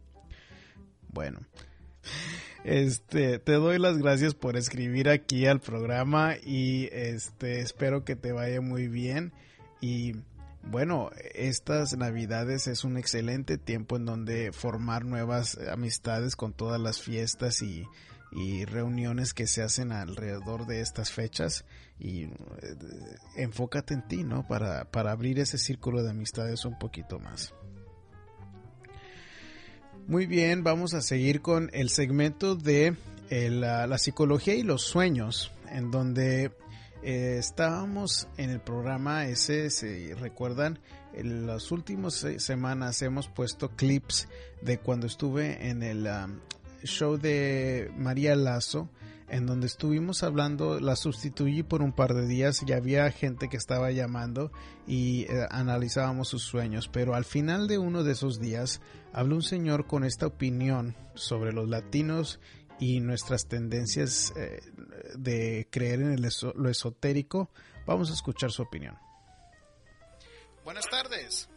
Bueno, 1.16 1.40
este, 2.66 3.40
te 3.40 3.54
doy 3.54 3.80
las 3.80 3.98
gracias 3.98 4.36
por 4.36 4.58
escribir 4.58 5.08
aquí 5.08 5.46
al 5.46 5.62
programa 5.62 6.36
y 6.36 6.90
este 6.92 7.62
espero 7.62 8.04
que 8.04 8.18
te 8.18 8.34
vaya 8.34 8.60
muy 8.60 8.90
bien 8.90 9.32
y 9.80 10.16
bueno, 10.62 11.10
estas 11.34 11.96
navidades 11.96 12.68
es 12.68 12.84
un 12.84 12.98
excelente 12.98 13.58
tiempo 13.58 13.96
en 13.96 14.06
donde 14.06 14.52
formar 14.52 15.06
nuevas 15.06 15.58
amistades 15.72 16.36
con 16.36 16.52
todas 16.52 16.82
las 16.82 17.02
fiestas 17.02 17.62
y, 17.62 17.88
reuniones 18.66 19.34
que 19.34 19.48
se 19.48 19.62
hacen 19.64 19.94
alrededor 19.94 20.66
de 20.66 20.82
estas 20.82 21.10
fechas 21.10 21.64
y 21.98 22.24
eh, 22.24 22.30
enfócate 23.38 23.94
en 23.94 24.06
ti, 24.06 24.26
¿no? 24.26 24.46
Para, 24.46 24.92
para 24.92 25.14
abrir 25.14 25.40
ese 25.40 25.58
círculo 25.58 26.04
de 26.04 26.10
amistades 26.10 26.66
un 26.66 26.78
poquito 26.78 27.18
más. 27.18 27.54
Muy 30.08 30.28
bien, 30.28 30.64
vamos 30.64 30.94
a 30.94 31.02
seguir 31.02 31.42
con 31.42 31.72
el 31.74 31.90
segmento 31.90 32.56
de 32.56 32.96
eh, 33.30 33.50
la 33.50 33.98
psicología 33.98 34.54
y 34.54 34.62
los 34.62 34.84
sueños, 34.84 35.52
en 35.72 35.90
donde 35.90 36.52
eh, 37.08 37.38
estábamos 37.38 38.28
en 38.38 38.50
el 38.50 38.60
programa 38.60 39.28
ese, 39.28 39.70
si 39.70 40.12
recuerdan, 40.14 40.80
en 41.14 41.46
las 41.46 41.72
últimas 41.72 42.26
semanas 42.38 43.02
hemos 43.04 43.28
puesto 43.28 43.70
clips 43.76 44.28
de 44.64 44.80
cuando 44.80 45.06
estuve 45.06 45.70
en 45.70 45.84
el 45.84 46.08
um, 46.08 46.40
show 46.84 47.18
de 47.18 47.92
María 47.96 48.36
Lazo, 48.36 48.90
en 49.28 49.46
donde 49.46 49.68
estuvimos 49.68 50.24
hablando, 50.24 50.80
la 50.80 50.96
sustituí 50.96 51.64
por 51.64 51.82
un 51.82 51.94
par 51.94 52.14
de 52.14 52.28
días 52.28 52.64
y 52.66 52.74
había 52.74 53.10
gente 53.12 53.50
que 53.50 53.58
estaba 53.58 53.92
llamando 53.92 54.52
y 54.88 55.24
eh, 55.24 55.48
analizábamos 55.50 56.28
sus 56.28 56.44
sueños, 56.44 56.88
pero 56.88 57.16
al 57.16 57.26
final 57.26 57.68
de 57.68 57.78
uno 57.78 58.04
de 58.04 58.12
esos 58.12 58.40
días 58.40 58.82
habló 59.14 59.36
un 59.36 59.42
señor 59.42 59.88
con 59.88 60.04
esta 60.04 60.28
opinión 60.28 60.96
sobre 61.16 61.54
los 61.54 61.68
latinos 61.68 62.40
y 62.80 63.00
nuestras 63.00 63.48
tendencias 63.48 64.34
eh, 64.38 64.62
de 65.16 65.68
creer 65.72 66.02
en 66.02 66.22
lo 66.22 66.70
esotérico. 66.70 67.50
Vamos 67.86 68.12
a 68.12 68.14
escuchar 68.14 68.52
su 68.52 68.64
opinión. 68.64 68.98
Buenas 70.64 70.88
tardes. 70.90 71.50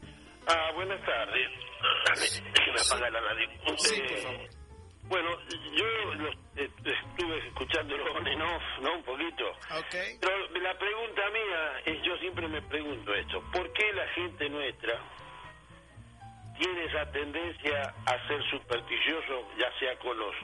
Ah, 0.46 0.72
buenas 0.74 1.00
tardes. 1.04 2.42
me 3.00 3.10
la 3.10 3.20
radio. 3.20 3.48
Sí, 3.76 4.00
por 4.08 4.18
favor. 4.18 4.57
Bueno, 5.08 5.30
yo 5.72 5.86
eh, 6.56 6.70
estuve 6.84 7.38
escuchándolo 7.48 8.16
and 8.18 8.42
off, 8.42 8.62
¿no? 8.82 8.94
Un 8.94 9.02
poquito. 9.02 9.50
Okay. 9.86 10.18
Pero 10.20 10.48
la 10.60 10.78
pregunta 10.78 11.22
mía 11.30 11.80
es, 11.86 12.02
yo 12.02 12.16
siempre 12.18 12.46
me 12.48 12.60
pregunto 12.62 13.14
esto, 13.14 13.42
¿por 13.52 13.72
qué 13.72 13.92
la 13.94 14.06
gente 14.08 14.48
nuestra 14.50 15.00
tiene 16.58 16.84
esa 16.84 17.10
tendencia 17.12 17.94
a 18.04 18.28
ser 18.28 18.42
supersticioso, 18.50 19.48
ya 19.58 19.70
sea 19.78 19.96
con 19.98 20.18
los 20.18 20.34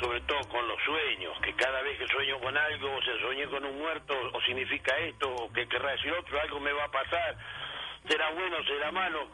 sobre 0.00 0.20
todo 0.22 0.40
con 0.48 0.66
los 0.66 0.82
sueños, 0.82 1.38
que 1.42 1.52
cada 1.54 1.82
vez 1.82 1.98
que 1.98 2.08
sueño 2.08 2.40
con 2.40 2.56
algo, 2.56 2.96
o 2.96 3.02
se 3.02 3.20
soñé 3.20 3.46
con 3.48 3.62
un 3.64 3.78
muerto, 3.78 4.14
o 4.32 4.40
significa 4.42 4.96
esto, 4.96 5.30
o 5.30 5.52
que 5.52 5.68
querrá 5.68 5.92
decir 5.92 6.10
otro, 6.12 6.40
algo 6.40 6.58
me 6.58 6.72
va 6.72 6.84
a 6.84 6.90
pasar, 6.90 7.36
será 8.08 8.30
bueno, 8.30 8.56
será 8.64 8.90
malo. 8.90 9.28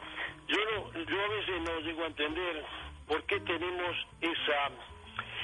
Yo, 0.47 0.57
no, 0.65 1.03
yo 1.05 1.23
a 1.23 1.27
veces 1.29 1.61
no 1.61 1.79
llego 1.79 2.03
a 2.03 2.07
entender 2.07 2.65
por 3.07 3.25
qué 3.25 3.39
tenemos 3.41 3.95
esa 4.21 4.71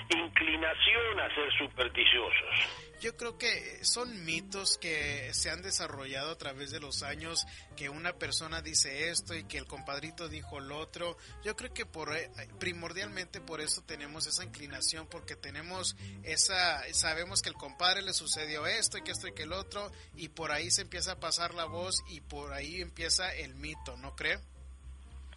inclinación 0.09 1.19
a 1.19 1.33
ser 1.33 1.51
supersticiosos. 1.57 2.93
Yo 3.01 3.17
creo 3.17 3.37
que 3.37 3.83
son 3.83 4.23
mitos 4.23 4.77
que 4.77 5.33
se 5.33 5.49
han 5.49 5.61
desarrollado 5.61 6.31
a 6.31 6.37
través 6.37 6.71
de 6.71 6.79
los 6.79 7.03
años, 7.03 7.45
que 7.75 7.89
una 7.89 8.13
persona 8.13 8.61
dice 8.61 9.09
esto 9.09 9.35
y 9.35 9.43
que 9.43 9.57
el 9.57 9.65
compadrito 9.65 10.29
dijo 10.29 10.61
lo 10.61 10.77
otro. 10.77 11.17
Yo 11.43 11.55
creo 11.57 11.73
que 11.73 11.85
por 11.85 12.15
eh, 12.15 12.29
primordialmente 12.59 13.41
por 13.41 13.59
eso 13.59 13.81
tenemos 13.81 14.25
esa 14.25 14.45
inclinación, 14.45 15.07
porque 15.07 15.35
tenemos 15.35 15.97
esa, 16.23 16.81
sabemos 16.93 17.41
que 17.41 17.49
el 17.49 17.55
compadre 17.55 18.03
le 18.03 18.13
sucedió 18.13 18.65
esto 18.67 18.97
y 18.97 19.01
que 19.01 19.11
esto 19.11 19.27
y 19.27 19.33
que 19.33 19.43
el 19.43 19.51
otro, 19.51 19.91
y 20.15 20.29
por 20.29 20.53
ahí 20.53 20.71
se 20.71 20.83
empieza 20.83 21.13
a 21.13 21.19
pasar 21.19 21.53
la 21.53 21.65
voz 21.65 22.03
y 22.07 22.21
por 22.21 22.53
ahí 22.53 22.79
empieza 22.79 23.33
el 23.35 23.55
mito, 23.55 23.97
¿no 23.97 24.15
cree? 24.15 24.39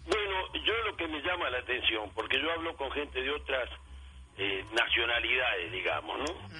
Bueno, 0.06 0.52
yo 0.64 0.74
lo 0.84 0.96
que 0.96 1.08
me 1.08 1.20
llama 1.22 1.50
la 1.50 1.58
atención, 1.58 2.10
porque 2.14 2.40
yo 2.40 2.50
hablo 2.52 2.76
con 2.76 2.90
gente 2.92 3.20
de 3.20 3.30
otras 3.30 3.68
eh, 4.38 4.64
nacionalidades, 4.72 5.72
digamos, 5.72 6.18
¿no? 6.18 6.56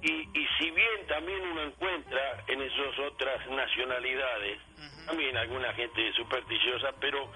Y, 0.00 0.10
y 0.10 0.46
si 0.58 0.70
bien 0.70 1.06
también 1.08 1.40
uno 1.40 1.62
encuentra 1.62 2.44
en 2.46 2.62
esas 2.62 2.98
otras 3.00 3.46
nacionalidades, 3.48 4.60
también 5.06 5.36
alguna 5.36 5.72
gente 5.74 6.12
supersticiosa, 6.12 6.92
pero 7.00 7.32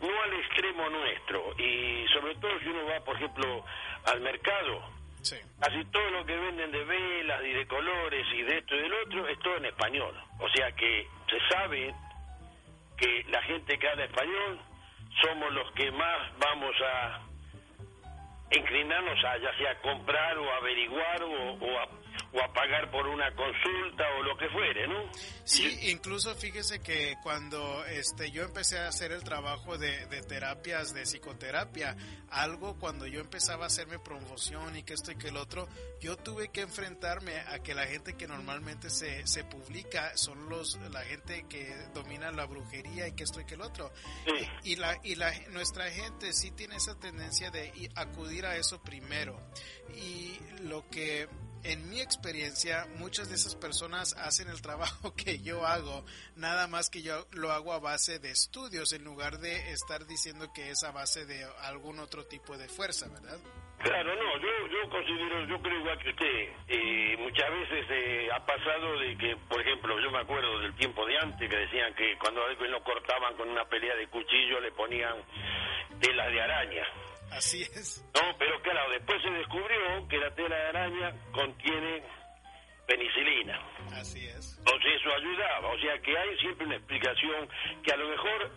no 0.00 0.22
al 0.22 0.32
extremo 0.34 0.90
nuestro. 0.90 1.54
Y 1.58 2.06
sobre 2.12 2.34
todo 2.36 2.58
si 2.60 2.66
uno 2.68 2.84
va, 2.86 3.00
por 3.00 3.16
ejemplo, 3.16 3.64
al 4.04 4.20
mercado, 4.20 4.82
sí. 5.22 5.36
casi 5.60 5.84
todo 5.86 6.10
lo 6.10 6.26
que 6.26 6.36
venden 6.36 6.70
de 6.70 6.84
velas 6.84 7.42
y 7.44 7.52
de 7.52 7.66
colores 7.66 8.26
y 8.34 8.42
de 8.42 8.58
esto 8.58 8.74
y 8.74 8.80
del 8.80 8.92
otro 8.92 9.28
es 9.28 9.38
todo 9.38 9.56
en 9.56 9.64
español. 9.66 10.14
O 10.38 10.48
sea 10.50 10.72
que 10.72 11.08
se 11.30 11.48
sabe 11.48 11.94
que 12.96 13.24
la 13.28 13.42
gente 13.42 13.78
que 13.78 13.88
habla 13.88 14.04
español 14.04 14.58
somos 15.22 15.52
los 15.52 15.70
que 15.72 15.90
más 15.92 16.38
vamos 16.38 16.74
a 16.82 17.20
inclinarnos 18.50 19.24
a 19.24 19.38
ya 19.38 19.56
sea 19.58 19.80
comprar 19.80 20.38
o 20.38 20.54
averiguar 20.54 21.22
o, 21.22 21.52
o, 21.54 21.78
a, 21.78 21.88
o, 22.32 22.40
a, 22.40 22.52
pagar 22.52 22.90
por 22.90 23.06
una 23.06 23.30
consulta 23.34 24.04
o 24.18 24.22
lo 24.22 24.36
que 24.36 24.48
fuere, 24.48 24.86
¿no? 24.88 25.10
Sí, 25.44 25.90
incluso 25.90 26.34
fíjese 26.34 26.80
que 26.80 27.16
cuando 27.22 27.84
este 27.86 28.30
yo 28.30 28.42
empecé 28.42 28.78
a 28.78 28.88
hacer 28.88 29.12
el 29.12 29.22
trabajo 29.22 29.78
de, 29.78 30.06
de, 30.06 30.22
terapias, 30.22 30.94
de 30.94 31.02
psicoterapia, 31.02 31.96
algo 32.30 32.78
cuando 32.78 33.06
yo 33.06 33.20
empezaba 33.20 33.64
a 33.64 33.66
hacerme 33.66 33.98
promoción 33.98 34.76
y 34.76 34.82
que 34.82 34.94
esto 34.94 35.12
y 35.12 35.16
que 35.16 35.28
el 35.28 35.36
otro, 35.36 35.68
yo 36.00 36.16
tuve 36.16 36.48
que 36.48 36.62
enfrentarme 36.62 37.38
a 37.38 37.58
que 37.60 37.74
la 37.74 37.86
gente 37.86 38.16
que 38.16 38.26
normalmente 38.26 38.90
se, 38.90 39.26
se 39.26 39.44
publica 39.44 40.16
son 40.16 40.48
los 40.48 40.76
la 40.90 41.02
gente 41.02 41.46
que 41.48 41.74
domina 41.94 42.30
la 42.30 42.46
brujería 42.46 43.08
y 43.08 43.12
que 43.12 43.24
esto 43.24 43.40
y 43.40 43.44
que 43.44 43.54
el 43.54 43.62
otro. 43.62 43.92
Y, 44.62 44.72
y, 44.72 44.76
la, 44.76 44.98
y 45.02 45.14
la, 45.14 45.32
nuestra 45.50 45.90
gente 45.90 46.32
sí 46.32 46.50
tiene 46.50 46.76
esa 46.76 46.98
tendencia 46.98 47.50
de 47.50 47.72
acudir 47.94 48.46
a 48.46 48.56
eso 48.56 48.80
primero. 48.82 49.40
Y 49.94 50.38
lo 50.62 50.88
que 50.88 51.28
en 51.66 51.90
mi 51.90 52.00
experiencia, 52.00 52.86
muchas 52.98 53.28
de 53.28 53.34
esas 53.34 53.56
personas 53.56 54.14
hacen 54.18 54.48
el 54.48 54.62
trabajo 54.62 55.14
que 55.16 55.40
yo 55.42 55.66
hago, 55.66 56.04
nada 56.36 56.66
más 56.68 56.90
que 56.90 57.02
yo 57.02 57.26
lo 57.32 57.50
hago 57.52 57.72
a 57.72 57.80
base 57.80 58.18
de 58.18 58.30
estudios, 58.30 58.92
en 58.92 59.04
lugar 59.04 59.38
de 59.38 59.72
estar 59.72 60.06
diciendo 60.06 60.52
que 60.54 60.70
es 60.70 60.84
a 60.84 60.92
base 60.92 61.26
de 61.26 61.44
algún 61.62 61.98
otro 61.98 62.24
tipo 62.26 62.56
de 62.56 62.68
fuerza, 62.68 63.08
¿verdad? 63.08 63.38
Claro, 63.82 64.14
no, 64.16 64.38
yo, 64.40 64.66
yo 64.68 64.90
considero, 64.90 65.46
yo 65.46 65.60
creo 65.60 65.78
igual 65.78 65.98
que 65.98 66.10
usted, 66.10 66.48
eh, 66.68 67.16
muchas 67.18 67.50
veces 67.50 67.86
eh, 67.90 68.28
ha 68.32 68.44
pasado 68.44 68.98
de 68.98 69.16
que, 69.18 69.36
por 69.48 69.60
ejemplo, 69.60 70.00
yo 70.00 70.10
me 70.10 70.20
acuerdo 70.20 70.60
del 70.60 70.74
tiempo 70.76 71.04
de 71.06 71.18
antes 71.18 71.48
que 71.48 71.56
decían 71.56 71.94
que 71.94 72.16
cuando 72.18 72.42
alguien 72.44 72.70
lo 72.70 72.82
cortaban 72.82 73.36
con 73.36 73.48
una 73.48 73.64
pelea 73.66 73.94
de 73.96 74.08
cuchillo 74.08 74.60
le 74.60 74.72
ponían 74.72 75.16
telas 76.00 76.32
de 76.32 76.40
araña. 76.40 76.84
Así 77.30 77.62
es. 77.62 78.04
No, 78.14 78.36
pero 78.38 78.60
claro, 78.62 78.90
después 78.90 79.20
se 79.22 79.30
descubrió 79.30 79.75
la 80.26 80.34
tela 80.34 80.56
de 80.56 80.68
araña 80.68 81.14
contiene 81.32 82.02
penicilina. 82.86 83.60
Así 83.92 84.26
es. 84.26 84.56
Entonces 84.58 84.90
eso 85.00 85.10
ayudaba, 85.14 85.68
o 85.72 85.78
sea 85.78 85.98
que 86.02 86.16
hay 86.16 86.38
siempre 86.38 86.66
una 86.66 86.76
explicación 86.76 87.48
que 87.84 87.92
a 87.92 87.96
lo 87.96 88.08
mejor 88.08 88.50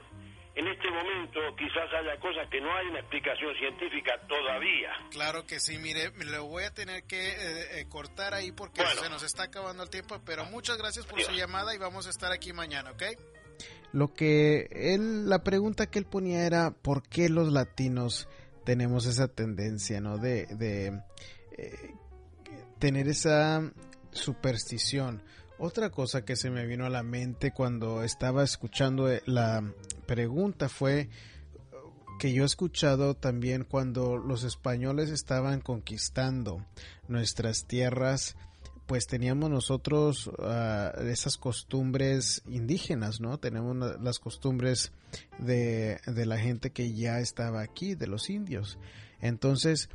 en 0.55 0.67
este 0.67 0.89
momento 0.89 1.39
quizás 1.57 1.93
haya 1.93 2.19
cosas 2.19 2.49
que 2.49 2.59
no 2.59 2.75
hay 2.75 2.87
una 2.87 2.99
explicación 2.99 3.53
científica 3.55 4.19
todavía. 4.27 4.89
Claro 5.11 5.45
que 5.45 5.59
sí, 5.59 5.77
mire, 5.77 6.11
lo 6.25 6.45
voy 6.47 6.63
a 6.63 6.73
tener 6.73 7.03
que 7.03 7.29
eh, 7.29 7.79
eh, 7.79 7.85
cortar 7.87 8.33
ahí 8.33 8.51
porque 8.51 8.81
se 8.85 9.09
nos 9.09 9.23
está 9.23 9.43
acabando 9.43 9.83
el 9.83 9.89
tiempo, 9.89 10.19
pero 10.25 10.45
muchas 10.45 10.77
gracias 10.77 11.05
por 11.05 11.21
su 11.21 11.31
llamada 11.31 11.73
y 11.75 11.77
vamos 11.77 12.07
a 12.07 12.09
estar 12.09 12.31
aquí 12.31 12.51
mañana, 12.51 12.91
¿ok? 12.91 13.03
Lo 13.91 14.13
que 14.13 14.67
él, 14.71 15.29
la 15.29 15.43
pregunta 15.43 15.87
que 15.87 15.99
él 15.99 16.05
ponía 16.05 16.45
era, 16.45 16.71
¿por 16.71 17.07
qué 17.07 17.29
los 17.29 17.51
latinos 17.51 18.27
tenemos 18.65 19.07
esa 19.07 19.27
tendencia, 19.27 19.99
¿no? 19.99 20.17
De, 20.17 20.45
de 20.45 21.01
tener 22.79 23.07
esa 23.07 23.71
superstición. 24.11 25.21
Otra 25.57 25.89
cosa 25.89 26.23
que 26.23 26.35
se 26.35 26.49
me 26.49 26.65
vino 26.65 26.85
a 26.85 26.89
la 26.89 27.03
mente 27.03 27.51
cuando 27.51 28.03
estaba 28.03 28.43
escuchando 28.43 29.11
eh, 29.11 29.21
la 29.25 29.61
pregunta 30.05 30.69
fue 30.69 31.09
que 32.17 32.33
yo 32.33 32.43
he 32.43 32.45
escuchado 32.45 33.15
también 33.15 33.65
cuando 33.65 34.17
los 34.17 34.43
españoles 34.43 35.09
estaban 35.09 35.61
conquistando 35.61 36.65
nuestras 37.07 37.65
tierras, 37.65 38.35
pues 38.87 39.05
teníamos 39.05 39.49
nosotros 39.49 40.29
ah, 40.39 40.93
esas 41.03 41.37
costumbres 41.37 42.41
indígenas, 42.47 43.21
¿no? 43.21 43.37
Tenemos 43.37 43.99
las 44.01 44.19
costumbres 44.19 44.91
de, 45.37 45.99
de 46.05 46.25
la 46.25 46.37
gente 46.39 46.71
que 46.71 46.93
ya 46.93 47.19
estaba 47.19 47.61
aquí, 47.61 47.95
de 47.95 48.07
los 48.07 48.29
indios. 48.29 48.79
Entonces, 49.21 49.89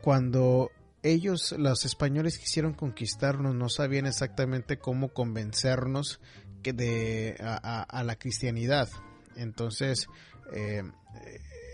cuando 0.00 0.70
ellos, 1.02 1.54
los 1.56 1.84
españoles, 1.84 2.38
quisieron 2.38 2.74
conquistarnos, 2.74 3.54
no 3.54 3.68
sabían 3.68 4.06
exactamente 4.06 4.78
cómo 4.78 5.08
convencernos 5.08 6.20
que 6.62 6.72
de, 6.72 7.36
a, 7.40 8.02
la 8.04 8.16
cristianidad. 8.16 8.88
Entonces, 9.36 10.08
eh, 10.52 10.82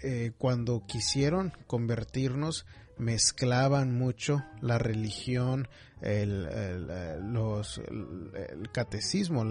eh, 0.02 0.32
cuando 0.36 0.84
quisieron 0.86 1.52
convertirnos, 1.66 2.66
mezclaban 2.98 3.96
mucho 3.96 4.44
la 4.60 4.78
religión, 4.78 5.68
el, 6.00 6.46
los, 7.32 7.78
el 7.78 8.70
catecismo, 8.72 9.44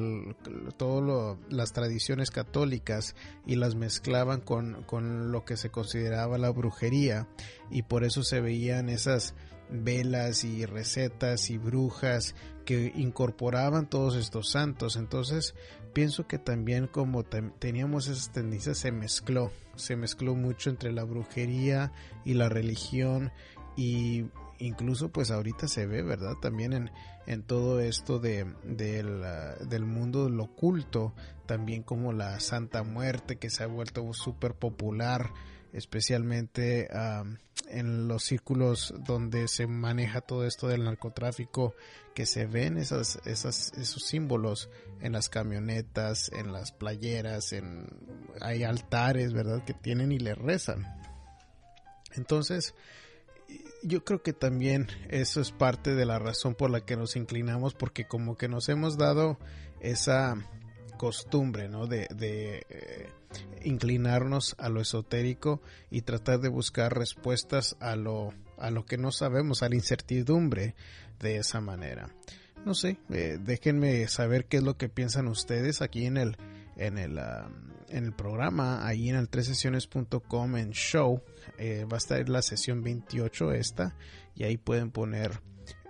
todas 0.77 1.38
las 1.50 1.74
tradiciones 1.74 2.30
católicas 2.30 3.15
y 3.46 3.56
las 3.56 3.75
mezclaban 3.75 4.42
con, 4.42 4.84
con 4.84 5.32
lo 5.32 5.46
que 5.46 5.58
se 5.58 5.72
consideraba 5.72 6.38
la 6.38 6.51
brujería 6.51 7.27
y 7.72 7.82
por 7.82 8.03
eso 8.03 8.24
se 8.24 8.39
veían 8.39 8.89
esas 8.89 9.34
velas 9.74 10.44
y 10.44 10.65
recetas 10.65 11.50
y 11.50 11.58
brujas 11.58 12.36
que 12.65 12.94
incorporaban 12.96 13.89
todos 13.89 14.15
estos 14.15 14.51
santos. 14.51 14.96
Entonces 14.96 15.56
pienso 15.94 16.27
que 16.27 16.38
también 16.38 16.88
como 16.88 17.24
teníamos 17.24 18.08
esas 18.08 18.32
tendencias 18.32 18.77
se 18.77 18.92
mezcló, 18.92 19.51
se 19.75 19.96
mezcló 19.96 20.36
mucho 20.36 20.70
entre 20.70 20.92
la 20.92 21.03
brujería 21.03 21.92
y 22.24 22.36
la 22.36 22.50
religión 22.50 23.32
y 23.75 24.25
incluso 24.60 25.10
pues 25.10 25.32
ahorita 25.32 25.68
se 25.68 25.88
ve, 25.88 26.03
¿verdad? 26.03 26.36
También 26.42 26.74
en, 26.74 26.92
en 27.25 27.44
todo 27.44 27.80
esto 27.80 28.20
de, 28.20 28.46
del 28.63 29.86
mundo 29.86 30.25
del 30.25 30.39
oculto, 30.39 31.13
también 31.46 31.84
como 31.84 32.13
la 32.13 32.39
Santa 32.39 32.84
Muerte 32.84 33.38
que 33.38 33.50
se 33.50 33.63
ha 33.63 33.68
vuelto 33.68 34.13
súper 34.13 34.53
popular 34.53 35.32
especialmente 35.74 36.88
en 37.68 38.08
los 38.08 38.24
círculos 38.24 38.94
donde 39.00 39.48
se 39.48 39.68
maneja 39.68 40.22
todo 40.22 40.46
esto 40.46 40.68
del 40.68 40.84
narcotráfico, 40.84 41.75
que 42.13 42.25
se 42.25 42.46
ven 42.46 42.77
esas, 42.77 43.20
esas, 43.25 43.74
esos 43.74 44.03
símbolos 44.03 44.70
en 45.01 45.13
las 45.13 45.30
camionetas, 45.30 46.32
en 46.32 46.54
las 46.54 46.71
playeras, 46.71 47.54
en, 47.54 47.88
hay 48.39 48.63
altares, 48.63 49.34
¿verdad?, 49.34 49.63
que 49.65 49.74
tienen 49.74 50.12
y 50.12 50.19
le 50.19 50.36
rezan. 50.36 50.86
Entonces, 52.15 52.76
yo 53.82 54.04
creo 54.06 54.21
que 54.21 54.34
también 54.34 54.88
eso 55.10 55.41
es 55.41 55.52
parte 55.52 55.95
de 55.95 56.06
la 56.06 56.19
razón 56.19 56.56
por 56.56 56.69
la 56.69 56.86
que 56.86 56.95
nos 56.95 57.15
inclinamos, 57.15 57.74
porque 57.74 58.06
como 58.06 58.38
que 58.38 58.47
nos 58.47 58.69
hemos 58.69 58.97
dado 58.97 59.38
esa 59.82 60.36
costumbre, 60.97 61.67
¿no? 61.67 61.88
De, 61.88 62.08
eh, 62.69 63.10
inclinarnos 63.63 64.56
a 64.58 64.69
lo 64.69 64.82
esotérico 64.82 65.62
y 65.89 66.02
tratar 66.02 66.39
de 66.39 66.50
buscar 66.50 66.98
respuestas 66.98 67.76
a 67.80 67.96
lo, 67.96 68.34
a 68.58 68.72
lo 68.72 68.86
que 68.86 68.98
no 68.98 69.12
sabemos, 69.12 69.63
a 69.63 69.69
la 69.69 69.76
incertidumbre 69.76 70.76
de 71.19 71.38
esa 71.38 71.62
manera. 71.62 72.10
No 72.65 72.74
sé, 72.74 72.98
eh, 73.10 73.38
déjenme 73.41 74.08
saber 74.08 74.46
qué 74.46 74.58
es 74.58 74.63
lo 74.63 74.78
que 74.78 74.89
piensan 74.89 75.28
ustedes 75.28 75.82
aquí 75.82 76.06
en 76.06 76.17
el, 76.17 76.38
en 76.78 76.98
el, 76.98 77.19
ah, 77.19 77.50
en 77.89 78.06
el 78.06 78.13
programa, 78.13 78.88
ahí 78.88 79.10
en 79.10 79.15
el 79.15 79.30
3sesiones.com 79.30 80.58
en 80.58 80.72
show, 80.72 81.22
eh, 81.58 81.86
va 81.91 81.98
a 81.98 82.00
estar 82.00 82.28
la 82.30 82.41
sesión 82.41 82.82
28 82.82 83.52
esta, 83.52 83.96
y 84.36 84.43
ahí 84.43 84.58
pueden 84.58 84.91
poner 84.91 85.41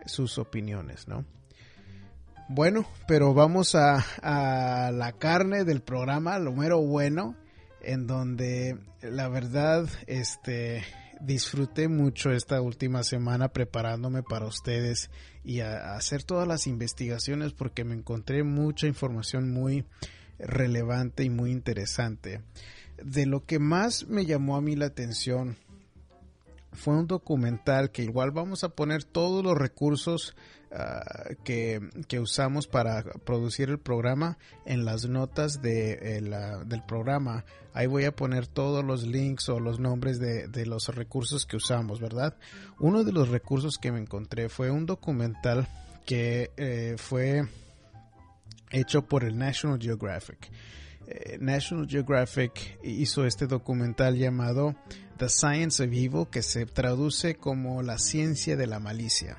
sus 0.06 0.38
opiniones, 0.38 1.08
¿no? 1.08 1.26
Bueno, 2.56 2.86
pero 3.08 3.34
vamos 3.34 3.74
a, 3.74 4.06
a, 4.22 4.92
la 4.92 5.14
carne 5.14 5.64
del 5.64 5.82
programa, 5.82 6.38
lo 6.38 6.54
mero 6.54 6.84
bueno, 6.84 7.36
en 7.82 8.06
donde 8.06 8.78
la 9.02 9.28
verdad, 9.28 9.90
este, 10.06 10.84
disfruté 11.20 11.88
mucho 11.88 12.30
esta 12.30 12.62
última 12.62 13.02
semana 13.02 13.48
preparándome 13.48 14.22
para 14.22 14.46
ustedes 14.46 15.10
y 15.44 15.62
a, 15.62 15.96
hacer 15.96 16.22
todas 16.22 16.48
las 16.48 16.68
investigaciones 16.68 17.54
porque 17.54 17.84
me 17.84 17.96
encontré 17.96 18.44
mucha 18.44 18.86
información 18.86 19.52
muy 19.52 19.84
relevante 20.38 21.24
y 21.24 21.32
muy 21.32 21.50
interesante. 21.50 22.44
De 23.04 23.26
lo 23.26 23.48
que 23.48 23.58
más 23.58 24.06
me 24.06 24.28
llamó 24.28 24.58
a 24.58 24.62
mí 24.62 24.76
la 24.76 24.86
atención 24.86 25.58
fue 26.72 26.96
un 26.96 27.08
documental 27.08 27.90
que 27.90 28.04
igual 28.04 28.30
vamos 28.30 28.64
a 28.64 28.70
poner 28.70 29.04
todos 29.04 29.44
los 29.44 29.58
recursos 29.58 30.36
Ah, 30.76 31.36
que, 31.44 31.80
usamos 32.20 32.66
para 32.66 33.04
producir 33.04 33.70
el 33.70 33.78
programa 33.78 34.40
en 34.66 34.86
las 34.86 35.08
notas 35.08 35.62
de, 35.62 35.98
del 36.66 36.84
programa. 36.84 37.46
Ahí 37.74 37.86
voy 37.86 38.06
a 38.06 38.16
poner 38.16 38.48
todos 38.48 38.84
los 38.84 39.04
links 39.04 39.50
o 39.50 39.60
los 39.60 39.80
nombres 39.80 40.20
de, 40.20 40.66
los 40.66 40.88
recursos 40.88 41.46
que 41.46 41.58
usamos, 41.58 42.00
¿verdad? 42.00 42.36
Uno 42.80 43.04
de 43.04 43.12
los 43.12 43.30
recursos 43.30 43.78
que 43.78 43.92
me 43.92 44.00
encontré 44.00 44.50
fue 44.50 44.72
un 44.72 44.88
documental 44.88 45.68
que 46.08 46.50
eh, 46.58 46.96
fue 46.98 47.48
hecho 48.72 49.04
por 49.04 49.26
el 49.26 49.38
National 49.38 49.80
Geographic. 49.80 50.50
Eh, 51.06 51.38
National 51.40 51.88
Geographic 51.88 52.80
hizo 52.84 53.28
este 53.28 53.46
documental 53.46 54.18
llamado 54.18 54.76
The 55.18 55.30
Science 55.30 55.84
of 55.84 55.90
Evil, 55.92 56.26
que 56.32 56.42
se 56.42 56.66
traduce 56.66 57.36
como 57.36 57.84
la 57.84 58.00
ciencia 58.00 58.58
de 58.58 58.66
la 58.66 58.80
malicia. 58.80 59.38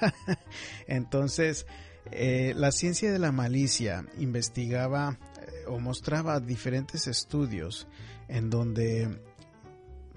Entonces, 0.86 1.66
eh, 2.12 2.54
la 2.56 2.72
ciencia 2.72 3.12
de 3.12 3.18
la 3.18 3.32
malicia 3.32 4.04
investigaba 4.18 5.18
eh, 5.40 5.64
o 5.68 5.78
mostraba 5.78 6.40
diferentes 6.40 7.06
estudios 7.06 7.86
en 8.28 8.50
donde 8.50 9.20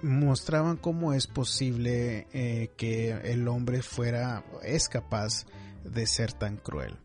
mostraban 0.01 0.77
cómo 0.77 1.13
es 1.13 1.27
posible 1.27 2.27
eh, 2.33 2.71
que 2.77 3.11
el 3.11 3.47
hombre 3.47 3.81
fuera, 3.81 4.43
es 4.63 4.89
capaz 4.89 5.45
de 5.83 6.05
ser 6.07 6.33
tan 6.33 6.57
cruel. 6.57 6.97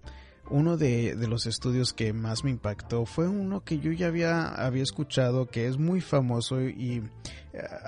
Uno 0.51 0.79
de, 0.79 1.15
los 1.29 1.47
estudios 1.47 1.93
que 1.93 2.15
más 2.15 2.43
me 2.43 2.51
impactó 2.51 3.05
fue 3.05 3.29
uno 3.29 3.63
que 3.65 3.81
yo 3.81 3.93
ya 3.93 4.07
había, 4.07 4.49
había 4.49 4.83
escuchado, 4.83 5.47
que 5.47 5.67
es 5.67 5.77
muy 5.77 6.01
famoso 6.01 6.63
y 6.63 7.03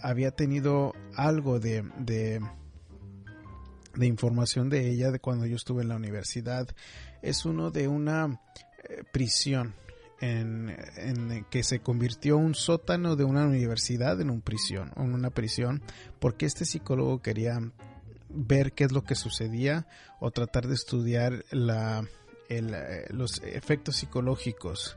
había 0.03 0.33
tenido 0.33 0.93
algo 1.17 1.59
de 1.59 1.85
de 1.99 2.43
información 4.07 4.69
de 4.69 4.91
ella 4.91 5.11
de 5.11 5.19
cuando 5.19 5.47
yo 5.47 5.57
estuve 5.57 5.83
en 5.83 5.89
la 5.89 5.97
universidad. 5.97 6.69
Es 7.23 7.45
uno 7.45 7.71
de 7.71 7.89
una 7.89 8.41
eh, 8.89 9.05
prisión 9.13 9.75
en, 10.21 10.77
en, 10.97 11.45
que 11.51 11.63
se 11.63 11.81
convirtió 11.81 12.37
un 12.37 12.55
sótano 12.55 13.17
de 13.17 13.25
una 13.25 13.47
universidad 13.47 14.21
en 14.21 14.29
un 14.29 14.43
prisión 14.43 14.93
en 14.97 15.15
una 15.15 15.31
prisión 15.31 15.83
porque 16.19 16.45
este 16.45 16.67
psicólogo 16.67 17.23
quería 17.23 17.59
ver 18.29 18.73
qué 18.73 18.85
es 18.85 18.93
lo 18.93 19.03
que 19.03 19.15
sucedía 19.15 19.87
o 20.21 20.31
tratar 20.31 20.69
de 20.69 20.75
estudiar 20.75 21.45
la, 21.51 22.05
eh, 22.49 23.07
los 23.11 23.41
efectos 23.43 23.97
psicológicos 23.97 24.97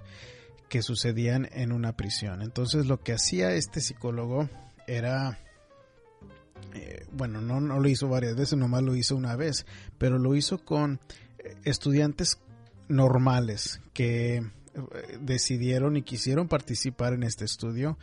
que 0.69 0.81
sucedían 0.81 1.47
en 1.51 1.71
una 1.71 1.95
prisión. 1.95 2.41
Entonces 2.41 2.87
lo 2.87 3.01
que 3.01 3.13
hacía 3.13 3.53
este 3.53 3.79
psicólogo 3.79 4.49
era 4.87 5.39
eh, 6.73 7.05
bueno, 7.11 7.41
no, 7.41 7.61
no 7.61 7.79
lo 7.79 7.87
hizo 7.87 8.07
varias 8.07 8.35
veces, 8.35 8.57
nomás 8.57 8.81
lo 8.81 8.95
hizo 8.95 9.15
una 9.15 9.35
vez, 9.35 9.65
pero 9.97 10.17
lo 10.17 10.35
hizo 10.35 10.63
con 10.63 10.99
eh, 11.37 11.55
estudiantes 11.63 12.39
normales 12.87 13.81
que 13.93 14.37
eh, 14.37 14.43
decidieron 15.21 15.97
y 15.97 16.01
quisieron 16.01 16.47
participar 16.47 17.13
en 17.13 17.23
este 17.23 17.45
estudio 17.45 17.97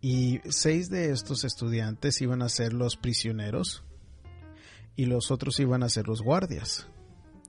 y 0.00 0.40
seis 0.48 0.90
de 0.90 1.10
estos 1.10 1.44
estudiantes 1.44 2.20
iban 2.20 2.42
a 2.42 2.48
ser 2.48 2.72
los 2.72 2.96
prisioneros 2.96 3.84
y 4.96 5.06
los 5.06 5.30
otros 5.30 5.60
iban 5.60 5.82
a 5.82 5.88
ser 5.88 6.08
los 6.08 6.22
guardias. 6.22 6.88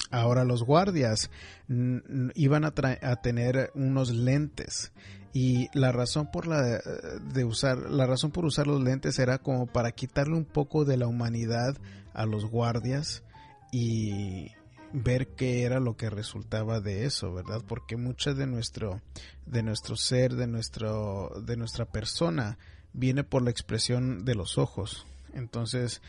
Ahora 0.09 0.45
los 0.45 0.63
guardias 0.63 1.29
iban 1.67 2.63
a, 2.63 2.73
a, 3.01 3.15
tener 3.17 3.71
unos 3.73 4.11
lentes 4.11 4.93
y 5.33 5.69
la 5.73 5.91
razón 5.91 6.29
por 6.31 6.47
la 6.47 6.61
de 6.61 7.43
usar 7.45 7.77
la 7.89 8.05
razón 8.05 8.31
por 8.31 8.45
usar 8.45 8.67
los 8.67 8.81
lentes 8.81 9.19
era 9.19 9.37
como 9.37 9.67
para 9.67 9.91
quitarle 9.91 10.35
un 10.35 10.45
poco 10.45 10.85
de 10.85 10.97
la 10.97 11.07
humanidad 11.07 11.77
a 12.13 12.25
los 12.25 12.45
guardias 12.45 13.23
y 13.71 14.51
ver 14.93 15.27
qué 15.35 15.63
era 15.63 15.79
lo 15.79 15.97
que 15.97 16.09
resultaba 16.09 16.79
de 16.79 17.05
eso, 17.05 17.33
¿verdad? 17.33 17.61
Porque 17.67 17.97
mucho 17.97 18.33
de 18.33 18.47
nuestro 18.47 19.01
de 19.45 19.63
nuestro 19.63 19.95
ser, 19.95 20.35
de 20.35 20.47
nuestro 20.47 21.31
de 21.45 21.57
nuestra 21.57 21.85
persona 21.85 22.57
viene 22.93 23.23
por 23.23 23.41
la 23.41 23.51
expresión 23.51 24.25
de 24.25 24.35
los 24.35 24.57
ojos. 24.57 25.05
Entonces, 25.33 26.01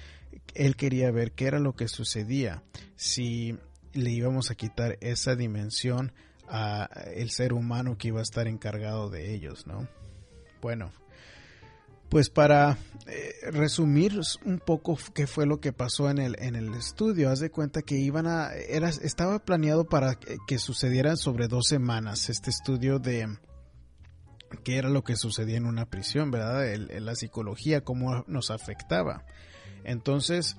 él 0.55 0.77
quería 0.77 1.11
ver 1.11 1.33
qué 1.33 1.47
era 1.47 1.59
lo 1.59 1.75
que 1.75 1.89
sucedía 1.89 2.63
si 2.97 3.59
le 3.93 4.11
íbamos 4.11 4.51
a 4.51 4.55
quitar 4.55 4.97
esa 5.01 5.35
dimensión 5.35 6.13
a 6.49 6.89
el 7.15 7.31
ser 7.31 7.53
humano 7.53 7.97
que 7.97 8.09
iba 8.09 8.21
a 8.21 8.23
estar 8.23 8.47
encargado 8.49 9.11
de 9.11 9.35
ellos, 9.35 9.67
¿no? 9.67 9.89
Bueno, 10.61 10.93
pues 12.09 12.31
para 12.31 12.79
eh, 13.07 13.33
resumir 13.51 14.19
un 14.45 14.59
poco 14.59 14.99
qué 15.15 15.27
fue 15.27 15.47
lo 15.47 15.61
que 15.61 15.73
pasó 15.73 16.09
en 16.11 16.19
el, 16.19 16.37
en 16.39 16.57
el 16.57 16.73
estudio, 16.75 17.31
haz 17.31 17.41
de 17.41 17.51
cuenta 17.51 17.83
que 17.83 17.97
iban 17.97 18.27
a, 18.27 18.55
era, 18.55 18.89
estaba 18.89 19.39
planeado 19.41 19.85
para 19.85 20.15
que, 20.15 20.39
que 20.47 20.59
sucediera 20.59 21.17
sobre 21.17 21.49
dos 21.49 21.67
semanas 21.69 22.31
este 22.31 22.51
estudio 22.51 22.99
de 22.99 23.29
qué 24.65 24.79
era 24.79 24.89
lo 24.89 25.05
que 25.05 25.17
sucedía 25.17 25.59
en 25.59 25.67
una 25.67 25.87
prisión, 25.87 26.31
¿verdad? 26.31 26.65
la 26.77 27.15
psicología, 27.15 27.83
cómo 27.83 28.25
nos 28.27 28.51
afectaba. 28.51 29.25
Entonces, 29.85 30.57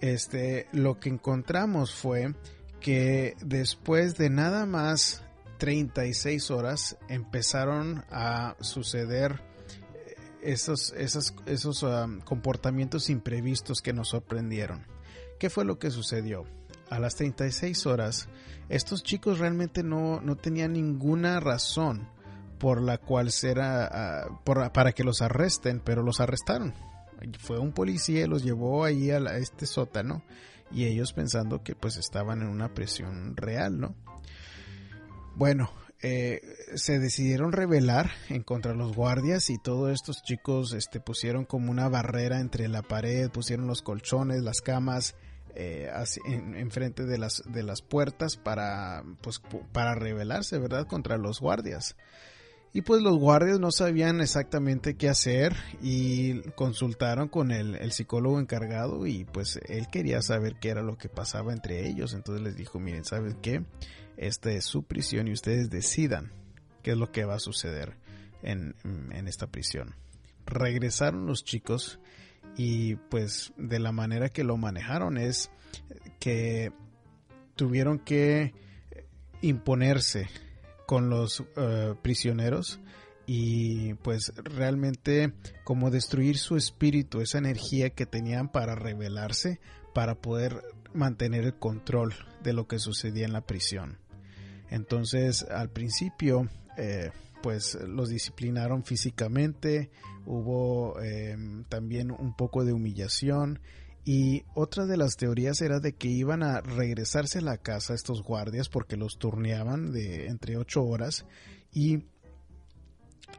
este, 0.00 0.66
lo 0.72 0.98
que 0.98 1.10
encontramos 1.10 1.94
fue 1.94 2.34
que 2.80 3.36
después 3.40 4.16
de 4.16 4.30
nada 4.30 4.66
más 4.66 5.22
36 5.58 6.50
horas 6.50 6.96
empezaron 7.08 8.04
a 8.10 8.56
suceder 8.60 9.42
eh, 9.94 10.16
esos, 10.42 10.92
esos, 10.96 11.34
esos 11.46 11.82
um, 11.82 12.20
comportamientos 12.20 13.10
imprevistos 13.10 13.82
que 13.82 13.92
nos 13.92 14.08
sorprendieron. 14.08 14.86
¿Qué 15.38 15.50
fue 15.50 15.64
lo 15.64 15.78
que 15.78 15.90
sucedió? 15.90 16.44
A 16.88 16.98
las 16.98 17.14
36 17.14 17.86
horas, 17.86 18.28
estos 18.68 19.04
chicos 19.04 19.38
realmente 19.38 19.82
no, 19.82 20.20
no 20.20 20.36
tenían 20.36 20.72
ninguna 20.72 21.38
razón 21.38 22.08
por 22.58 22.82
la 22.82 22.98
cual 22.98 23.30
será 23.30 24.26
uh, 24.28 24.72
para 24.72 24.92
que 24.92 25.04
los 25.04 25.22
arresten, 25.22 25.80
pero 25.80 26.02
los 26.02 26.20
arrestaron. 26.20 26.74
Fue 27.38 27.58
un 27.58 27.72
policía 27.72 28.26
los 28.26 28.42
llevó 28.42 28.84
ahí 28.84 29.10
a 29.10 29.18
este 29.36 29.66
sótano 29.66 30.22
y 30.70 30.84
ellos 30.86 31.12
pensando 31.12 31.62
que 31.62 31.74
pues 31.74 31.96
estaban 31.96 32.42
en 32.42 32.48
una 32.48 32.74
presión 32.74 33.36
real, 33.36 33.80
¿no? 33.80 33.94
Bueno, 35.34 35.70
eh, 36.02 36.40
se 36.74 36.98
decidieron 36.98 37.52
rebelar 37.52 38.10
en 38.28 38.42
contra 38.42 38.74
los 38.74 38.94
guardias 38.94 39.50
y 39.50 39.58
todos 39.58 39.92
estos 39.92 40.22
chicos 40.22 40.72
este, 40.72 40.98
pusieron 40.98 41.44
como 41.44 41.70
una 41.70 41.88
barrera 41.88 42.40
entre 42.40 42.68
la 42.68 42.82
pared, 42.82 43.30
pusieron 43.30 43.66
los 43.66 43.82
colchones, 43.82 44.42
las 44.42 44.60
camas 44.62 45.14
eh, 45.54 45.90
enfrente 46.26 47.04
de 47.04 47.18
las, 47.18 47.42
de 47.46 47.62
las 47.62 47.82
puertas 47.82 48.36
para, 48.36 49.02
pues, 49.20 49.42
para 49.72 49.94
rebelarse, 49.94 50.58
¿verdad?, 50.58 50.86
contra 50.86 51.18
los 51.18 51.40
guardias. 51.40 51.96
Y 52.72 52.82
pues 52.82 53.02
los 53.02 53.18
guardias 53.18 53.58
no 53.58 53.72
sabían 53.72 54.20
exactamente 54.20 54.94
qué 54.94 55.08
hacer 55.08 55.56
y 55.82 56.40
consultaron 56.52 57.28
con 57.28 57.50
el, 57.50 57.74
el, 57.74 57.90
psicólogo 57.90 58.38
encargado 58.38 59.06
y 59.06 59.24
pues 59.24 59.58
él 59.66 59.88
quería 59.88 60.22
saber 60.22 60.54
qué 60.60 60.68
era 60.68 60.82
lo 60.82 60.96
que 60.96 61.08
pasaba 61.08 61.52
entre 61.52 61.88
ellos. 61.88 62.14
Entonces 62.14 62.44
les 62.44 62.56
dijo, 62.56 62.78
miren, 62.78 63.04
¿saben 63.04 63.36
qué? 63.42 63.64
Esta 64.16 64.52
es 64.52 64.66
su 64.66 64.84
prisión 64.84 65.26
y 65.26 65.32
ustedes 65.32 65.68
decidan 65.68 66.30
qué 66.84 66.92
es 66.92 66.96
lo 66.96 67.10
que 67.10 67.24
va 67.24 67.34
a 67.34 67.40
suceder 67.40 67.96
en, 68.42 68.76
en 68.84 69.26
esta 69.26 69.48
prisión. 69.48 69.96
Regresaron 70.46 71.26
los 71.26 71.42
chicos 71.42 71.98
y 72.56 72.94
pues 72.94 73.52
de 73.56 73.80
la 73.80 73.90
manera 73.90 74.28
que 74.28 74.44
lo 74.44 74.56
manejaron 74.56 75.18
es 75.18 75.50
que 76.20 76.72
tuvieron 77.56 77.98
que 77.98 78.54
imponerse 79.42 80.28
con 80.90 81.08
los 81.08 81.38
uh, 81.38 81.94
prisioneros 82.02 82.80
y 83.24 83.94
pues 84.02 84.32
realmente 84.42 85.32
como 85.62 85.88
destruir 85.88 86.36
su 86.36 86.56
espíritu, 86.56 87.20
esa 87.20 87.38
energía 87.38 87.90
que 87.90 88.06
tenían 88.06 88.50
para 88.50 88.74
rebelarse, 88.74 89.60
para 89.94 90.16
poder 90.16 90.64
mantener 90.92 91.44
el 91.44 91.54
control 91.54 92.12
de 92.42 92.54
lo 92.54 92.66
que 92.66 92.80
sucedía 92.80 93.24
en 93.24 93.32
la 93.32 93.46
prisión. 93.46 93.98
Entonces 94.68 95.44
al 95.44 95.70
principio 95.70 96.48
eh, 96.76 97.12
pues 97.40 97.78
los 97.86 98.08
disciplinaron 98.08 98.82
físicamente, 98.82 99.92
hubo 100.26 101.00
eh, 101.00 101.36
también 101.68 102.10
un 102.10 102.34
poco 102.34 102.64
de 102.64 102.72
humillación 102.72 103.60
y 104.04 104.44
otra 104.54 104.86
de 104.86 104.96
las 104.96 105.16
teorías 105.16 105.60
era 105.60 105.78
de 105.80 105.94
que 105.94 106.08
iban 106.08 106.42
a 106.42 106.60
regresarse 106.60 107.38
a 107.38 107.42
la 107.42 107.58
casa 107.58 107.94
estos 107.94 108.22
guardias 108.22 108.68
porque 108.68 108.96
los 108.96 109.18
turneaban 109.18 109.92
de 109.92 110.26
entre 110.26 110.56
ocho 110.56 110.82
horas 110.82 111.26
y 111.72 112.04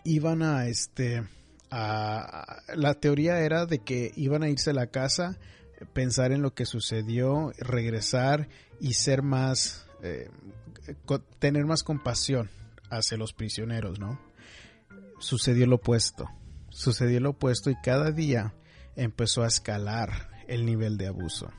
iban 0.04 0.44
a 0.44 0.68
este 0.68 1.24
a, 1.72 2.62
la 2.76 2.94
teoría 2.96 3.40
era 3.40 3.66
de 3.66 3.80
que 3.80 4.12
iban 4.16 4.44
a 4.44 4.50
irse 4.50 4.70
a 4.70 4.74
la 4.74 4.88
casa 4.88 5.38
pensar 5.94 6.32
en 6.32 6.42
lo 6.42 6.54
que 6.54 6.66
sucedió 6.66 7.52
regresar 7.58 8.50
y 8.80 8.94
ser 8.94 9.24
más 9.24 9.88
eh, 10.04 10.30
tener 11.40 11.66
más 11.66 11.84
compasión 11.84 12.50
hacia 12.90 13.18
los 13.18 13.34
prisioneros 13.34 14.00
no 14.00 14.32
sucedió 15.22 15.68
lo 15.68 15.78
opuesto. 15.78 16.30
Sucedió 16.70 17.20
lo 17.20 17.32
opuesto 17.32 17.70
y 17.70 17.76
cada 17.82 18.12
día 18.12 18.54
empezó 18.96 19.44
a 19.44 19.48
escalar 19.48 20.30
el 20.52 20.66
nivel 20.66 20.98
de 20.98 21.08
abuso. 21.08 21.50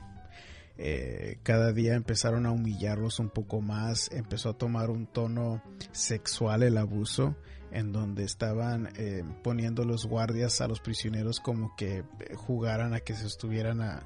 Eh, 0.78 1.38
cada 1.42 1.72
día 1.72 1.94
empezaron 1.94 2.46
a 2.46 2.50
humillarlos 2.50 3.18
un 3.18 3.30
poco 3.30 3.60
más, 3.60 4.10
empezó 4.12 4.50
a 4.50 4.58
tomar 4.58 4.90
un 4.90 5.06
tono 5.06 5.62
sexual 5.92 6.62
el 6.62 6.76
abuso, 6.76 7.36
en 7.70 7.92
donde 7.92 8.24
estaban 8.24 8.90
eh, 8.96 9.22
poniendo 9.42 9.84
los 9.84 10.06
guardias 10.06 10.60
a 10.60 10.68
los 10.68 10.80
prisioneros 10.80 11.40
como 11.40 11.74
que 11.76 11.98
eh, 11.98 12.04
jugaran 12.34 12.94
a 12.94 13.00
que 13.00 13.14
se 13.14 13.26
estuvieran 13.26 14.02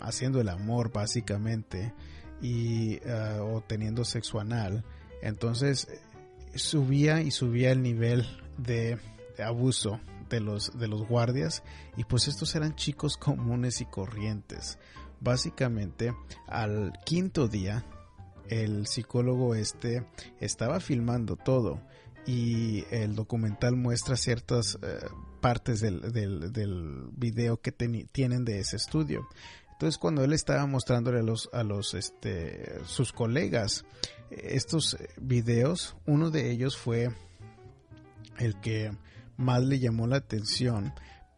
haciendo 0.00 0.40
el 0.40 0.48
amor 0.48 0.92
básicamente 0.92 1.92
y 2.40 3.00
o 3.40 3.62
teniendo 3.66 4.04
sexo 4.04 4.38
anal. 4.38 4.84
Entonces 5.22 5.88
subía 6.54 7.20
y 7.20 7.32
subía 7.32 7.72
el 7.72 7.82
nivel 7.82 8.24
de 8.56 8.96
abuso 9.42 10.00
de 10.30 10.40
los, 10.40 10.78
de 10.78 10.88
los 10.88 11.06
guardias 11.06 11.62
y 11.96 12.04
pues 12.04 12.28
estos 12.28 12.54
eran 12.54 12.74
chicos 12.76 13.16
comunes 13.18 13.80
y 13.80 13.84
corrientes. 13.84 14.78
Básicamente 15.20 16.14
al 16.46 16.92
quinto 17.04 17.48
día 17.48 17.84
el 18.48 18.86
psicólogo 18.86 19.54
este 19.54 20.06
estaba 20.40 20.80
filmando 20.80 21.36
todo 21.36 21.82
y 22.26 22.84
el 22.90 23.14
documental 23.14 23.76
muestra 23.76 24.16
ciertas 24.16 24.78
eh, 24.82 24.98
partes 25.40 25.80
del, 25.80 26.12
del, 26.12 27.08
video 27.12 27.60
que 27.60 27.72
tienen 27.72 28.44
de 28.44 28.60
ese 28.60 28.76
estudio. 28.76 29.26
Entonces 29.72 29.98
cuando 29.98 30.24
él 30.24 30.32
estaba 30.32 30.66
mostrándole 30.66 31.20
a 31.20 31.22
los, 31.22 31.48
a 31.52 31.62
los 31.62 31.94
este, 31.94 32.80
sus 32.84 33.12
colegas 33.12 33.84
estos 34.30 34.96
videos, 35.20 35.96
uno 36.06 36.30
de 36.30 36.50
ellos 36.50 36.76
fue 36.76 37.10
el 38.38 38.60
que 38.60 38.92
más 39.40 39.64
le 39.64 39.78
llamó 39.78 40.06
la 40.06 40.16
atención, 40.16 40.92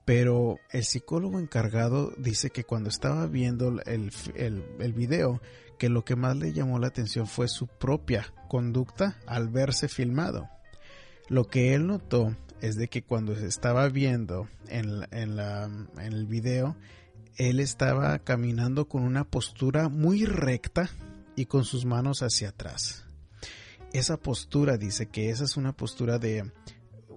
pero 0.05 0.59
el 0.71 0.85
psicólogo 0.85 1.39
encargado 1.39 2.13
dice 2.19 2.51
que 2.51 2.65
cuando 2.65 2.91
estaba 2.91 3.27
viendo 3.27 3.81
el, 3.87 4.13
el, 4.35 4.93
video, 4.93 5.41
que 5.79 5.89
lo 5.89 6.05
que 6.05 6.17
más 6.17 6.37
le 6.37 6.53
llamó 6.53 6.79
la 6.79 6.89
atención 6.89 7.27
fue 7.27 7.49
su 7.49 7.69
propia 7.69 8.27
conducta 8.49 9.17
al 9.27 9.49
verse 9.49 9.89
filmado. 9.89 10.49
Lo 11.29 11.45
que 11.45 11.75
él 11.75 11.87
notó 11.87 12.37
es 12.61 12.77
de 12.77 12.89
que 12.89 13.05
cuando 13.05 13.35
se 13.37 13.47
estaba 13.47 13.89
viendo 13.89 14.49
en, 14.69 15.07
en, 15.13 15.37
la, 15.37 15.65
en 15.65 16.13
el 16.13 16.27
video, 16.27 16.77
él 17.37 17.61
estaba 17.61 18.19
caminando 18.19 18.89
con 18.89 19.03
una 19.03 19.25
postura 19.25 19.89
muy 19.89 20.25
recta 20.25 20.91
y 21.37 21.47
con 21.47 21.65
sus 21.65 21.85
manos 21.85 22.23
hacia 22.23 22.51
atrás. 22.51 23.07
Esa 23.93 24.17
postura 24.17 24.79
dice 24.79 25.07
que 25.07 25.31
esa 25.31 25.45
es 25.45 25.57
una 25.57 25.73
postura 25.73 26.19
de 26.19 26.51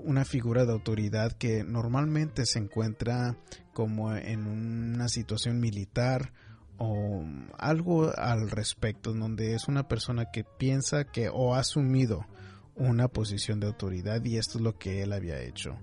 una 0.06 0.26
figura 0.26 0.66
de 0.66 0.72
autoridad 0.72 1.34
que 1.34 1.64
normalmente 1.64 2.46
se 2.46 2.60
encuentra 2.60 3.38
como 3.74 4.16
en 4.16 4.48
una 4.48 5.10
situación 5.10 5.60
militar 5.60 6.32
o 6.78 7.24
algo 7.58 8.12
al 8.18 8.50
respecto, 8.50 9.14
donde 9.14 9.54
es 9.54 9.68
una 9.68 9.88
persona 9.88 10.32
que 10.32 10.44
piensa 10.44 11.06
que 11.06 11.30
o 11.30 11.56
ha 11.56 11.60
asumido 11.60 12.26
una 12.76 13.08
posición 13.08 13.60
de 13.60 13.68
autoridad 13.68 14.24
y 14.24 14.38
esto 14.38 14.58
es 14.58 14.64
lo 14.64 14.78
que 14.78 15.02
él 15.02 15.14
había 15.14 15.42
hecho. 15.42 15.78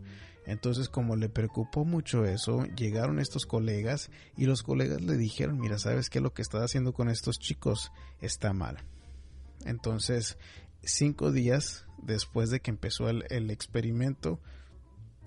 Entonces, 0.44 0.88
como 0.88 1.16
le 1.16 1.28
preocupó 1.28 1.84
mucho 1.84 2.24
eso, 2.24 2.64
llegaron 2.76 3.20
estos 3.20 3.46
colegas 3.46 4.10
y 4.36 4.46
los 4.46 4.62
colegas 4.62 5.00
le 5.00 5.16
dijeron, 5.16 5.58
mira, 5.58 5.78
¿sabes 5.78 6.10
qué? 6.10 6.20
Lo 6.20 6.34
que 6.34 6.42
estás 6.42 6.62
haciendo 6.62 6.92
con 6.92 7.08
estos 7.08 7.38
chicos 7.38 7.92
está 8.20 8.52
mal. 8.52 8.78
Entonces, 9.64 10.36
cinco 10.82 11.30
días 11.30 11.86
después 12.02 12.50
de 12.50 12.60
que 12.60 12.70
empezó 12.70 13.08
el, 13.08 13.50
experimento, 13.50 14.40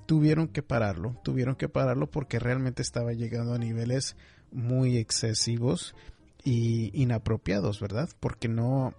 tuvieron 0.05 0.47
que 0.47 0.61
pararlo, 0.61 1.19
tuvieron 1.23 1.55
que 1.55 1.69
pararlo 1.69 2.09
porque 2.11 2.39
realmente 2.39 2.81
estaba 2.81 3.13
llegando 3.13 3.53
a 3.53 3.57
niveles 3.57 4.15
muy 4.51 4.97
excesivos 4.97 5.95
y 6.43 6.91
inapropiados, 7.01 7.79
¿verdad? 7.79 8.09
Porque 8.19 8.47
no, 8.47 8.93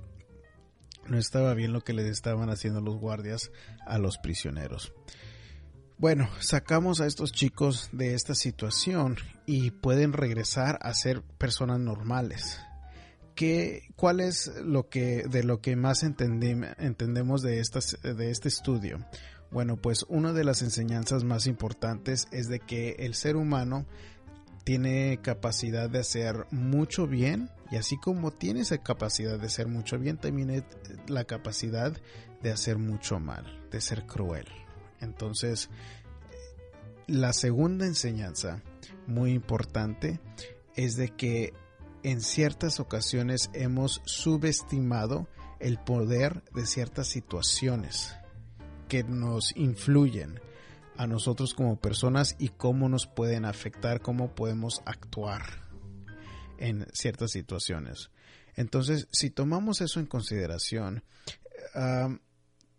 no 1.06 1.18
estaba 1.18 1.54
bien 1.54 1.72
lo 1.72 1.82
que 1.82 1.92
les 1.92 2.06
estaban 2.06 2.50
haciendo 2.50 2.80
los 2.80 2.96
guardias 2.96 3.52
a 3.86 3.98
los 3.98 4.18
prisioneros. 4.18 4.92
Bueno, 5.98 6.28
sacamos 6.40 7.00
a 7.00 7.06
estos 7.06 7.32
chicos 7.32 7.88
de 7.92 8.14
esta 8.14 8.34
situación 8.34 9.16
y 9.46 9.70
pueden 9.70 10.12
regresar 10.12 10.78
a 10.82 10.92
ser 10.92 11.22
personas 11.22 11.80
normales. 11.80 12.60
¿Qué, 13.36 13.90
¿Cuál 13.96 14.20
es 14.20 14.50
lo 14.64 14.88
que 14.88 15.24
de 15.28 15.44
lo 15.44 15.60
que 15.60 15.76
más 15.76 16.02
entendemos 16.02 17.42
de, 17.42 17.62
de 18.02 18.30
este 18.30 18.48
estudio? 18.48 19.06
Bueno, 19.50 19.76
pues 19.76 20.06
una 20.08 20.32
de 20.32 20.42
las 20.42 20.62
enseñanzas 20.62 21.22
más 21.22 21.46
importantes 21.46 22.28
es 22.32 22.48
de 22.48 22.60
que 22.60 22.96
el 22.98 23.14
ser 23.14 23.36
humano 23.36 23.84
tiene 24.64 25.20
capacidad 25.22 25.90
de 25.90 25.98
hacer 25.98 26.46
mucho 26.50 27.06
bien 27.06 27.50
y 27.70 27.76
así 27.76 27.98
como 27.98 28.32
tiene 28.32 28.60
esa 28.60 28.78
capacidad 28.78 29.38
de 29.38 29.46
hacer 29.46 29.68
mucho 29.68 29.98
bien, 29.98 30.16
también 30.16 30.48
tiene 30.48 30.64
la 31.06 31.24
capacidad 31.24 31.92
de 32.42 32.50
hacer 32.50 32.78
mucho 32.78 33.20
mal, 33.20 33.44
de 33.70 33.82
ser 33.82 34.06
cruel. 34.06 34.46
Entonces, 35.00 35.68
la 37.06 37.34
segunda 37.34 37.86
enseñanza 37.86 38.62
muy 39.06 39.32
importante 39.32 40.20
es 40.74 40.96
de 40.96 41.10
que 41.10 41.52
en 42.06 42.20
ciertas 42.20 42.78
ocasiones 42.78 43.50
hemos 43.52 44.00
subestimado 44.04 45.26
el 45.58 45.76
poder 45.80 46.44
de 46.54 46.64
ciertas 46.64 47.08
situaciones 47.08 48.14
que 48.86 49.02
nos 49.02 49.56
influyen 49.56 50.38
a 50.96 51.08
nosotros 51.08 51.52
como 51.52 51.80
personas 51.80 52.36
y 52.38 52.50
cómo 52.50 52.88
nos 52.88 53.08
pueden 53.08 53.44
afectar, 53.44 54.02
cómo 54.02 54.36
podemos 54.36 54.82
actuar 54.84 55.42
en 56.58 56.86
ciertas 56.92 57.32
situaciones. 57.32 58.10
Entonces, 58.54 59.08
si 59.10 59.30
tomamos 59.30 59.80
eso 59.80 59.98
en 59.98 60.06
consideración, 60.06 61.02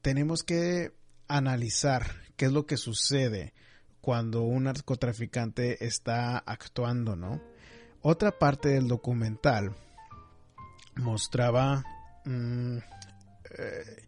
tenemos 0.01 0.43
que 0.43 0.93
analizar 1.27 2.15
qué 2.37 2.45
es 2.45 2.53
lo 2.53 2.65
que 2.65 2.77
sucede 2.77 3.53
cuando 3.99 4.43
un 4.43 4.63
narcotraficante 4.63 5.85
está 5.85 6.37
actuando, 6.37 7.17
¿no? 7.17 7.41
Otra 8.09 8.31
parte 8.31 8.69
del 8.69 8.87
documental 8.87 9.75
mostraba 10.95 11.83
mm, 12.23 12.77
eh, 12.77 14.07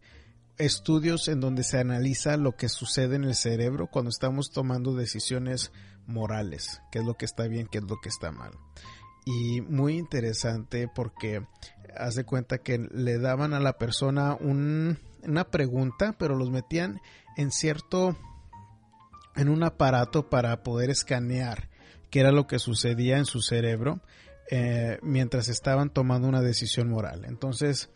estudios 0.56 1.28
en 1.28 1.40
donde 1.40 1.64
se 1.64 1.80
analiza 1.80 2.38
lo 2.38 2.56
que 2.56 2.70
sucede 2.70 3.16
en 3.16 3.24
el 3.24 3.34
cerebro 3.34 3.88
cuando 3.88 4.08
estamos 4.08 4.52
tomando 4.52 4.94
decisiones 4.94 5.70
morales, 6.06 6.80
qué 6.90 7.00
es 7.00 7.04
lo 7.04 7.18
que 7.18 7.26
está 7.26 7.46
bien, 7.46 7.66
qué 7.66 7.76
es 7.76 7.84
lo 7.84 8.00
que 8.02 8.08
está 8.08 8.32
mal. 8.32 8.52
Y 9.26 9.60
muy 9.60 9.98
interesante 9.98 10.88
porque 10.88 11.46
hace 11.94 12.24
cuenta 12.24 12.56
que 12.56 12.78
le 12.78 13.18
daban 13.18 13.52
a 13.52 13.60
la 13.60 13.76
persona 13.76 14.34
una 14.40 15.50
pregunta, 15.50 16.16
pero 16.18 16.36
los 16.36 16.48
metían 16.48 17.02
en 17.36 17.50
cierto, 17.50 18.16
en 19.36 19.50
un 19.50 19.62
aparato 19.62 20.30
para 20.30 20.62
poder 20.62 20.88
escanear 20.88 21.69
qué 22.10 22.20
era 22.20 22.32
lo 22.32 22.46
que 22.46 22.58
sucedía 22.58 23.18
en 23.18 23.24
su 23.24 23.40
cerebro 23.40 24.00
eh, 24.50 24.98
mientras 25.02 25.48
estaban 25.48 25.90
tomando 25.90 26.28
una 26.28 26.42
decisión 26.42 26.88
moral. 26.90 27.24
Entonces, 27.24 27.90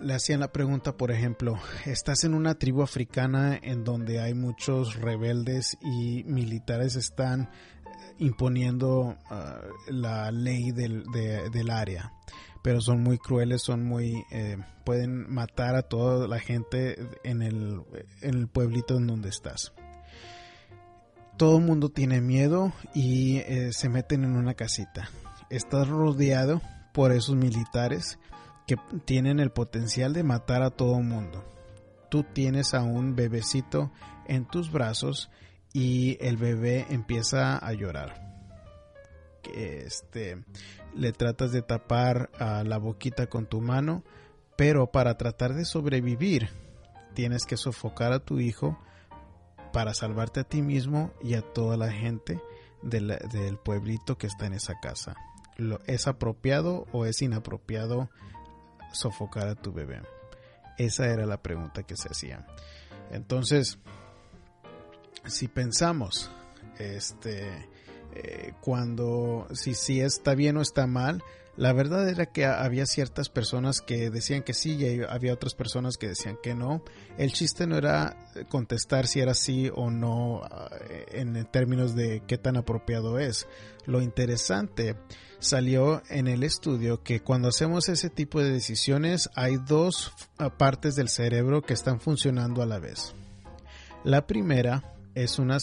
le 0.00 0.14
hacían 0.14 0.40
la 0.40 0.52
pregunta, 0.52 0.96
por 0.96 1.10
ejemplo, 1.10 1.58
estás 1.84 2.24
en 2.24 2.34
una 2.34 2.54
tribu 2.54 2.82
africana 2.82 3.58
en 3.62 3.84
donde 3.84 4.20
hay 4.20 4.34
muchos 4.34 4.96
rebeldes 4.96 5.76
y 5.82 6.24
militares 6.24 6.96
están 6.96 7.42
eh, 7.42 7.48
imponiendo 8.18 9.16
ah, 9.30 9.60
la 9.88 10.30
ley 10.30 10.72
del, 10.72 11.04
área, 11.70 12.12
pero 12.62 12.80
son 12.80 13.02
muy 13.02 13.18
crueles, 13.18 13.62
son 13.62 13.84
muy, 13.84 14.24
eh, 14.32 14.56
pueden 14.84 15.30
matar 15.32 15.76
a 15.76 15.82
toda 15.82 16.26
la 16.26 16.38
gente 16.38 16.96
en 17.22 17.42
el, 17.42 17.82
en 18.22 18.34
el 18.34 18.48
pueblito 18.48 18.96
en 18.96 19.06
donde 19.06 19.28
estás. 19.28 19.72
Todo 21.36 21.58
el 21.58 21.64
mundo 21.64 21.90
tiene 21.90 22.22
miedo 22.22 22.72
y 22.94 23.38
eh, 23.38 23.70
se 23.72 23.90
meten 23.90 24.24
en 24.24 24.36
una 24.36 24.54
casita. 24.54 25.10
Estás 25.50 25.86
rodeado 25.86 26.62
por 26.94 27.12
esos 27.12 27.36
militares 27.36 28.18
que 28.66 28.76
tienen 29.04 29.38
el 29.38 29.50
potencial 29.50 30.14
de 30.14 30.22
matar 30.22 30.62
a 30.62 30.70
todo 30.70 30.98
mundo. 31.02 31.44
Tú 32.10 32.22
tienes 32.22 32.72
a 32.72 32.82
un 32.82 33.14
bebecito 33.14 33.92
en 34.26 34.46
tus 34.46 34.72
brazos 34.72 35.30
y 35.74 36.16
el 36.20 36.38
bebé 36.38 36.86
empieza 36.88 37.58
a 37.58 37.72
llorar. 37.74 38.14
Este, 39.54 40.42
le 40.94 41.12
tratas 41.12 41.52
de 41.52 41.60
tapar 41.60 42.30
a 42.38 42.64
la 42.64 42.78
boquita 42.78 43.26
con 43.26 43.44
tu 43.44 43.60
mano, 43.60 44.04
pero 44.56 44.90
para 44.90 45.18
tratar 45.18 45.52
de 45.52 45.66
sobrevivir 45.66 46.48
tienes 47.12 47.44
que 47.44 47.58
sofocar 47.58 48.12
a 48.12 48.20
tu 48.20 48.40
hijo 48.40 48.78
para 49.76 49.92
salvarte 49.92 50.40
a 50.40 50.44
ti 50.44 50.62
mismo 50.62 51.12
y 51.22 51.34
a 51.34 51.42
toda 51.42 51.76
la 51.76 51.92
gente 51.92 52.40
del, 52.80 53.58
pueblito 53.62 54.16
que 54.16 54.26
está 54.26 54.46
en 54.46 54.54
esa 54.54 54.80
casa. 54.80 55.14
¿Es 55.86 56.06
apropiado 56.06 56.86
o 56.92 57.04
es 57.04 57.20
inapropiado 57.20 58.08
sofocar 58.94 59.48
a 59.48 59.54
tu 59.54 59.74
bebé? 59.74 60.00
Esa 60.78 61.08
era 61.08 61.26
la 61.26 61.42
pregunta 61.42 61.82
que 61.82 61.94
se 61.94 62.08
hacía. 62.08 62.46
Entonces, 63.10 63.78
si 65.26 65.46
pensamos, 65.46 66.30
este, 66.78 67.68
eh, 68.14 68.54
cuando, 68.62 69.46
si, 69.52 69.74
si 69.74 70.00
está 70.00 70.34
bien 70.34 70.56
o 70.56 70.62
está 70.62 70.86
mal, 70.86 71.22
la 71.56 71.72
verdad 71.72 72.06
era 72.08 72.26
que 72.26 72.44
había 72.44 72.84
ciertas 72.84 73.30
personas 73.30 73.80
que 73.80 74.10
decían 74.10 74.42
que 74.42 74.52
sí 74.52 74.74
y 74.74 75.02
había 75.08 75.32
otras 75.32 75.54
personas 75.54 75.96
que 75.96 76.08
decían 76.08 76.38
que 76.42 76.54
no. 76.54 76.82
El 77.16 77.32
chiste 77.32 77.66
no 77.66 77.78
era 77.78 78.16
contestar 78.50 79.06
si 79.06 79.20
era 79.20 79.32
sí 79.32 79.70
o 79.74 79.90
no 79.90 80.42
eh, 80.90 81.06
en 81.12 81.44
términos 81.46 81.94
de 81.94 82.22
qué 82.26 82.36
tan 82.36 82.58
apropiado 82.58 83.18
es. 83.18 83.46
Lo 83.86 84.02
interesante 84.02 84.96
salió 85.38 86.02
en 86.10 86.28
el 86.28 86.42
estudio 86.42 87.02
que 87.02 87.20
cuando 87.20 87.48
hacemos 87.48 87.88
ese 87.88 88.10
tipo 88.10 88.42
de 88.42 88.50
decisiones 88.50 89.30
hay 89.34 89.56
dos 89.56 90.12
partes 90.58 90.94
del 90.94 91.08
cerebro 91.08 91.62
que 91.62 91.74
están 91.74 92.00
funcionando 92.00 92.60
a 92.60 92.66
la 92.66 92.78
vez. 92.78 93.14
La 94.04 94.26
primera 94.26 94.94
es 95.14 95.38
una, 95.38 95.56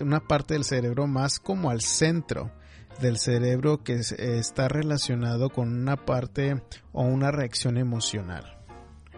una 0.00 0.20
parte 0.20 0.54
del 0.54 0.64
cerebro 0.64 1.08
más 1.08 1.40
como 1.40 1.70
al 1.70 1.80
centro 1.80 2.52
del 3.00 3.18
cerebro 3.18 3.82
que 3.82 3.94
está 3.94 4.68
relacionado 4.68 5.50
con 5.50 5.68
una 5.68 6.04
parte 6.04 6.62
o 6.92 7.02
una 7.02 7.30
reacción 7.30 7.76
emocional. 7.76 8.58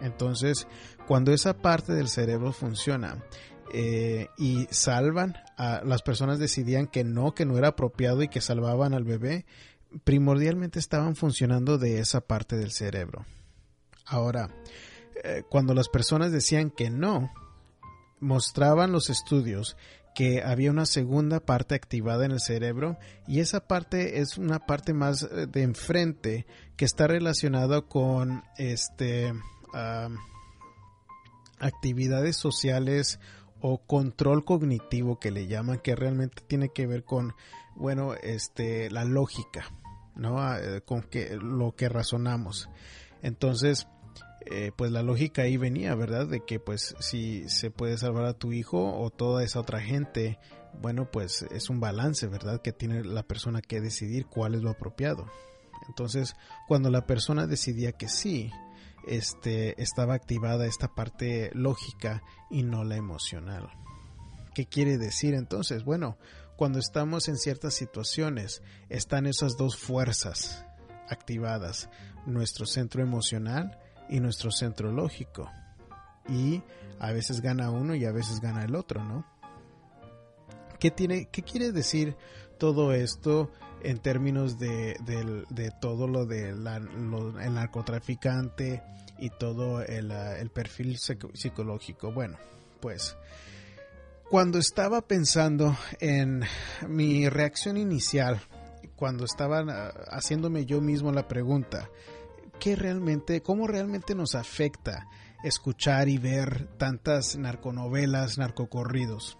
Entonces, 0.00 0.66
cuando 1.06 1.32
esa 1.32 1.58
parte 1.58 1.92
del 1.92 2.08
cerebro 2.08 2.52
funciona 2.52 3.24
eh, 3.72 4.28
y 4.36 4.66
salvan 4.70 5.36
a 5.56 5.82
las 5.84 6.02
personas 6.02 6.38
decidían 6.38 6.86
que 6.86 7.04
no, 7.04 7.34
que 7.34 7.46
no 7.46 7.56
era 7.56 7.68
apropiado 7.68 8.22
y 8.22 8.28
que 8.28 8.40
salvaban 8.40 8.94
al 8.94 9.04
bebé, 9.04 9.46
primordialmente 10.04 10.78
estaban 10.78 11.16
funcionando 11.16 11.78
de 11.78 12.00
esa 12.00 12.20
parte 12.20 12.56
del 12.56 12.72
cerebro. 12.72 13.24
Ahora, 14.06 14.48
eh, 15.24 15.42
cuando 15.48 15.74
las 15.74 15.88
personas 15.88 16.32
decían 16.32 16.70
que 16.70 16.90
no, 16.90 17.32
mostraban 18.20 18.92
los 18.92 19.10
estudios 19.10 19.76
que 20.14 20.42
había 20.42 20.70
una 20.70 20.86
segunda 20.86 21.40
parte 21.40 21.74
activada 21.74 22.24
en 22.24 22.32
el 22.32 22.40
cerebro 22.40 22.98
y 23.26 23.40
esa 23.40 23.66
parte 23.66 24.20
es 24.20 24.38
una 24.38 24.66
parte 24.66 24.92
más 24.92 25.22
eh, 25.22 25.46
de 25.46 25.62
enfrente 25.62 26.46
que 26.76 26.84
está 26.84 27.06
relacionada 27.06 27.82
con 27.82 28.42
este 28.58 29.32
actividades 31.58 32.36
sociales 32.36 33.20
o 33.60 33.78
control 33.78 34.44
cognitivo 34.44 35.18
que 35.18 35.30
le 35.30 35.46
llaman 35.46 35.78
que 35.78 35.96
realmente 35.96 36.42
tiene 36.46 36.68
que 36.68 36.86
ver 36.86 37.04
con 37.04 37.34
bueno 37.74 38.12
este 38.14 38.90
la 38.90 39.04
lógica 39.04 39.72
no 40.14 40.56
eh, 40.56 40.82
con 40.82 41.02
que 41.02 41.36
lo 41.36 41.74
que 41.74 41.88
razonamos. 41.88 42.68
Entonces 43.22 43.86
eh, 44.50 44.72
pues 44.74 44.90
la 44.90 45.02
lógica 45.02 45.42
ahí 45.42 45.56
venía, 45.56 45.94
¿verdad? 45.94 46.26
De 46.26 46.44
que 46.44 46.58
pues 46.58 46.94
si 47.00 47.48
se 47.48 47.70
puede 47.70 47.98
salvar 47.98 48.24
a 48.24 48.34
tu 48.34 48.52
hijo 48.52 48.98
o 48.98 49.10
toda 49.10 49.44
esa 49.44 49.60
otra 49.60 49.80
gente, 49.80 50.38
bueno, 50.80 51.10
pues 51.10 51.42
es 51.50 51.70
un 51.70 51.80
balance, 51.80 52.26
¿verdad? 52.26 52.60
Que 52.62 52.72
tiene 52.72 53.04
la 53.04 53.22
persona 53.22 53.60
que 53.60 53.80
decidir 53.80 54.26
cuál 54.26 54.54
es 54.54 54.62
lo 54.62 54.70
apropiado. 54.70 55.26
Entonces, 55.88 56.34
cuando 56.68 56.90
la 56.90 57.06
persona 57.06 57.46
decidía 57.46 57.92
que 57.92 58.08
sí, 58.08 58.50
este, 59.06 59.80
estaba 59.82 60.14
activada 60.14 60.66
esta 60.66 60.94
parte 60.94 61.50
lógica 61.54 62.22
y 62.50 62.62
no 62.62 62.84
la 62.84 62.96
emocional. 62.96 63.68
¿Qué 64.54 64.66
quiere 64.66 64.98
decir 64.98 65.34
entonces? 65.34 65.84
Bueno, 65.84 66.18
cuando 66.56 66.78
estamos 66.78 67.28
en 67.28 67.36
ciertas 67.36 67.74
situaciones, 67.74 68.62
están 68.88 69.26
esas 69.26 69.56
dos 69.56 69.76
fuerzas 69.76 70.64
activadas, 71.08 71.88
nuestro 72.26 72.66
centro 72.66 73.02
emocional 73.02 73.78
y 74.08 74.20
nuestro 74.20 74.50
centro 74.50 74.90
lógico. 74.92 75.50
Y 76.28 76.62
a 76.98 77.12
veces 77.12 77.40
gana 77.40 77.70
uno 77.70 77.94
y 77.94 78.04
a 78.04 78.12
veces 78.12 78.40
gana 78.40 78.64
el 78.64 78.74
otro, 78.74 79.04
¿no? 79.04 79.26
¿Qué, 80.78 80.90
tiene, 80.90 81.28
qué 81.30 81.42
quiere 81.42 81.72
decir 81.72 82.16
todo 82.58 82.92
esto 82.92 83.50
en 83.82 83.98
términos 83.98 84.58
de, 84.58 84.96
todo 85.80 86.06
lo 86.06 86.26
del 86.26 86.64
de 86.64 87.50
narcotraficante 87.50 88.82
y 89.18 89.30
todo 89.30 89.82
el, 89.82 90.10
el 90.10 90.50
perfil 90.50 90.98
psicológico? 90.98 92.12
Bueno, 92.12 92.38
pues 92.80 93.16
cuando 94.32 94.58
estaba 94.58 95.02
pensando 95.02 95.76
en 96.00 96.42
mi 96.88 97.28
reacción 97.28 97.76
inicial, 97.76 98.40
cuando 98.96 99.26
estaba 99.26 99.58
ah, 99.60 99.92
haciéndome 100.10 100.64
yo 100.64 100.80
mismo 100.80 101.12
la 101.12 101.28
pregunta, 101.28 101.90
¿qué 102.62 102.76
realmente, 102.76 103.42
cómo 103.42 103.66
realmente 103.66 104.14
nos 104.14 104.36
afecta 104.36 105.08
escuchar 105.42 106.08
y 106.08 106.18
ver 106.18 106.68
tantas 106.78 107.36
narconovelas, 107.36 108.38
narcocorridos? 108.38 109.36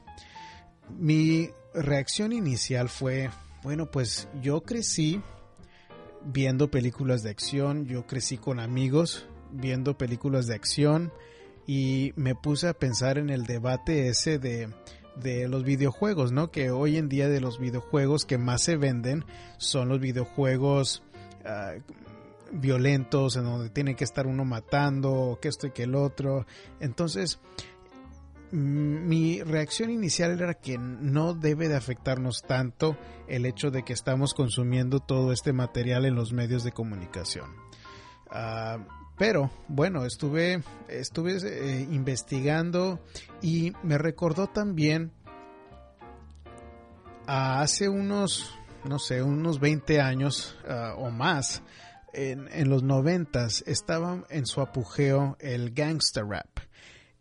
Mi 0.98 1.50
reacción 1.72 2.32
inicial 2.32 2.88
fue, 2.88 3.30
bueno, 3.62 3.92
pues 3.92 4.28
yo 4.42 4.62
crecí 4.62 5.22
viendo 6.24 6.68
películas 6.68 7.22
de 7.22 7.30
acción, 7.30 7.86
yo 7.86 8.08
crecí 8.08 8.38
con 8.38 8.58
amigos 8.58 9.28
viendo 9.52 9.96
películas 9.96 10.48
de 10.48 10.56
acción, 10.56 11.12
y 11.64 12.12
me 12.16 12.34
puse 12.34 12.66
a 12.66 12.74
pensar 12.74 13.18
en 13.18 13.30
el 13.30 13.44
debate 13.44 14.08
ese 14.08 14.40
de, 14.40 14.68
los 15.48 15.62
videojuegos, 15.62 16.32
¿no? 16.32 16.50
Que 16.50 16.72
hoy 16.72 16.96
en 16.96 17.08
día 17.08 17.28
de 17.28 17.40
los 17.40 17.60
videojuegos 17.60 18.24
que 18.24 18.36
más 18.38 18.62
se 18.62 18.76
venden 18.76 19.24
son 19.58 19.88
los 19.90 20.00
videojuegos 20.00 21.04
ah, 21.44 21.74
violentos 22.52 23.36
en 23.36 23.44
donde 23.44 23.70
tiene 23.70 23.96
que 23.96 24.04
estar 24.04 24.26
uno 24.26 24.44
matando, 24.44 25.38
que 25.40 25.48
esto 25.48 25.66
y 25.66 25.70
que 25.70 25.84
el 25.84 25.94
otro. 25.94 26.46
Entonces, 26.80 27.40
mi 28.52 29.42
reacción 29.42 29.90
inicial 29.90 30.32
era 30.32 30.54
que 30.54 30.76
no 30.76 31.32
debe 31.32 31.68
de 31.68 31.76
afectarnos 31.76 32.42
tanto 32.42 32.96
el 33.26 33.46
hecho 33.46 33.70
de 33.70 33.82
que 33.82 33.94
estamos 33.94 34.34
consumiendo 34.34 35.00
todo 35.00 35.32
este 35.32 35.54
material 35.54 36.04
en 36.04 36.14
los 36.14 36.32
medios 36.32 36.62
de 36.62 36.72
comunicación. 36.72 37.46
Ah, 38.30 38.78
pero 39.16 39.50
bueno, 39.68 40.04
estuve, 40.04 40.62
estuve 40.88 41.36
eh, 41.36 41.88
investigando 41.90 43.00
y 43.40 43.72
me 43.82 43.96
recordó 43.96 44.48
también 44.48 45.12
a 47.26 47.60
hace 47.60 47.88
unos, 47.88 48.54
no 48.84 48.98
sé, 48.98 49.22
unos 49.22 49.60
20 49.60 50.00
años 50.00 50.58
ah, 50.68 50.94
o 50.98 51.10
más, 51.10 51.62
en, 52.12 52.48
en 52.52 52.68
los 52.68 52.82
noventas 52.82 53.64
estaba 53.66 54.24
en 54.28 54.46
su 54.46 54.60
apogeo 54.60 55.36
el 55.40 55.72
gangster 55.72 56.26
rap. 56.26 56.58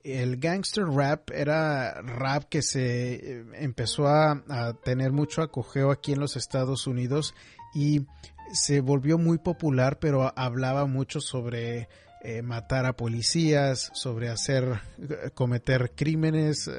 El 0.04 0.38
gangster 0.38 0.86
rap 0.86 1.30
era 1.32 2.02
rap 2.02 2.46
que 2.46 2.62
se 2.62 3.14
eh, 3.14 3.46
empezó 3.54 4.08
a, 4.08 4.44
a 4.50 4.74
tener 4.74 5.12
mucho 5.12 5.42
acogeo 5.44 5.92
aquí 5.92 6.14
en 6.14 6.20
los 6.20 6.36
Estados 6.36 6.88
Unidos 6.88 7.36
y 7.74 8.08
se 8.52 8.82
volvió 8.82 9.18
muy 9.18 9.38
popular, 9.38 10.00
pero 10.00 10.34
hablaba 10.36 10.86
mucho 10.86 11.22
sobre 11.22 11.88
eh, 12.24 12.42
matar 12.42 12.86
a 12.86 12.94
policías, 12.94 13.92
sobre 13.94 14.30
hacer, 14.30 14.82
eh, 15.00 15.30
cometer 15.34 15.92
crímenes, 15.96 16.70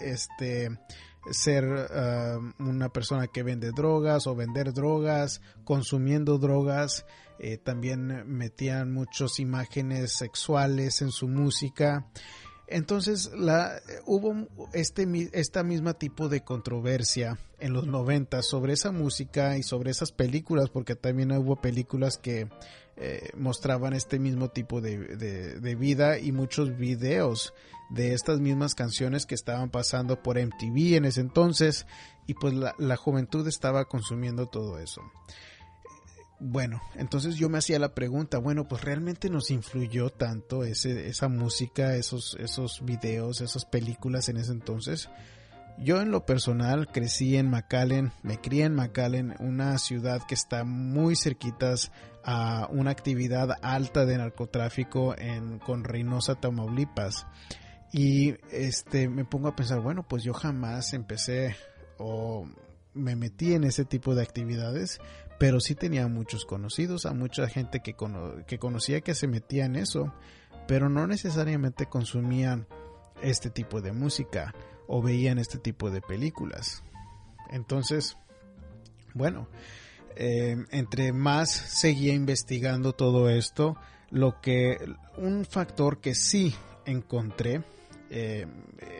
este, 0.00 0.70
ser 1.30 1.64
una 2.58 2.88
persona 2.88 3.28
que 3.28 3.42
vende 3.42 3.70
drogas 3.70 4.26
o 4.26 4.34
vender 4.34 4.72
drogas, 4.72 5.40
consumiendo 5.64 6.38
drogas. 6.38 7.06
También 7.64 8.24
metían 8.26 8.92
muchas 8.92 9.40
imágenes 9.40 10.12
sexuales 10.12 11.02
en 11.02 11.10
su 11.10 11.28
música. 11.28 12.06
Entonces 12.68 13.30
la, 13.34 13.80
hubo 14.06 14.48
este 14.72 15.06
esta 15.32 15.62
misma 15.62 15.94
tipo 15.94 16.28
de 16.28 16.42
controversia 16.42 17.38
en 17.58 17.74
los 17.74 17.86
90 17.86 18.42
sobre 18.42 18.72
esa 18.72 18.92
música 18.92 19.58
y 19.58 19.62
sobre 19.62 19.90
esas 19.90 20.10
películas, 20.10 20.70
porque 20.70 20.96
también 20.96 21.32
hubo 21.32 21.60
películas 21.60 22.16
que 22.16 22.48
eh, 22.96 23.30
mostraban 23.36 23.92
este 23.92 24.18
mismo 24.18 24.48
tipo 24.48 24.80
de, 24.80 25.76
vida 25.78 26.18
y 26.18 26.32
muchos 26.32 26.76
videos 26.76 27.52
de 27.90 28.14
estas 28.14 28.40
mismas 28.40 28.74
canciones 28.74 29.26
que 29.26 29.34
estaban 29.34 29.70
pasando 29.70 30.22
por 30.22 30.38
MTV 30.38 30.96
en 30.96 31.04
ese 31.04 31.20
entonces 31.20 31.86
y 32.26 32.34
pues 32.34 32.54
la, 32.54 32.74
la 32.78 32.96
juventud 32.96 33.46
estaba 33.46 33.84
consumiendo 33.84 34.46
todo 34.46 34.78
eso. 34.78 35.02
Bueno, 36.44 36.82
entonces 36.96 37.36
yo 37.36 37.48
me 37.48 37.58
hacía 37.58 37.78
la 37.78 37.94
pregunta, 37.94 38.38
bueno, 38.38 38.66
pues 38.66 38.82
realmente 38.82 39.30
nos 39.30 39.52
influyó 39.52 40.10
tanto 40.10 40.64
ese, 40.64 41.06
esa 41.06 41.28
música, 41.28 41.94
esos, 41.94 42.36
esos 42.40 42.84
videos, 42.84 43.40
esas 43.40 43.64
películas 43.64 44.28
en 44.28 44.38
ese 44.38 44.50
entonces. 44.50 45.08
Yo 45.78 46.00
en 46.00 46.10
lo 46.10 46.26
personal 46.26 46.88
crecí 46.88 47.36
en 47.36 47.48
McAllen, 47.48 48.10
me 48.24 48.40
crié 48.40 48.64
en 48.64 48.74
McAllen, 48.74 49.36
una 49.38 49.78
ciudad 49.78 50.20
que 50.26 50.34
está 50.34 50.64
muy 50.64 51.14
cerquitas 51.14 51.92
a 52.24 52.66
una 52.72 52.90
actividad 52.90 53.50
alta 53.62 54.04
de 54.04 54.18
narcotráfico 54.18 55.14
en, 55.16 55.60
con 55.60 55.84
Reynosa, 55.84 56.34
Tamaulipas. 56.34 57.24
Y 57.92 58.34
este 58.50 59.08
me 59.08 59.24
pongo 59.24 59.46
a 59.46 59.54
pensar, 59.54 59.78
bueno, 59.78 60.02
pues 60.08 60.24
yo 60.24 60.34
jamás 60.34 60.92
empecé 60.92 61.54
o 61.98 62.48
me 62.94 63.16
metí 63.16 63.54
en 63.54 63.64
ese 63.64 63.84
tipo 63.84 64.14
de 64.14 64.22
actividades, 64.22 65.00
pero 65.38 65.60
sí 65.60 65.74
tenía 65.74 66.06
muchos 66.08 66.44
conocidos, 66.44 67.06
a 67.06 67.12
mucha 67.12 67.48
gente 67.48 67.80
que, 67.80 67.94
que 68.46 68.58
conocía 68.58 69.00
que 69.00 69.14
se 69.14 69.26
metía 69.26 69.64
en 69.64 69.76
eso, 69.76 70.12
pero 70.68 70.88
no 70.88 71.06
necesariamente 71.06 71.86
consumían 71.86 72.66
este 73.22 73.50
tipo 73.50 73.80
de 73.80 73.92
música 73.92 74.54
o 74.86 75.02
veían 75.02 75.38
este 75.38 75.58
tipo 75.58 75.90
de 75.90 76.00
películas. 76.00 76.82
Entonces, 77.50 78.16
bueno, 79.14 79.48
eh, 80.16 80.56
entre 80.70 81.12
más 81.12 81.50
seguía 81.50 82.14
investigando 82.14 82.92
todo 82.92 83.28
esto, 83.28 83.76
lo 84.10 84.40
que 84.40 84.78
un 85.16 85.44
factor 85.44 86.00
que 86.00 86.14
sí 86.14 86.54
encontré 86.84 87.62
eh, 88.10 88.46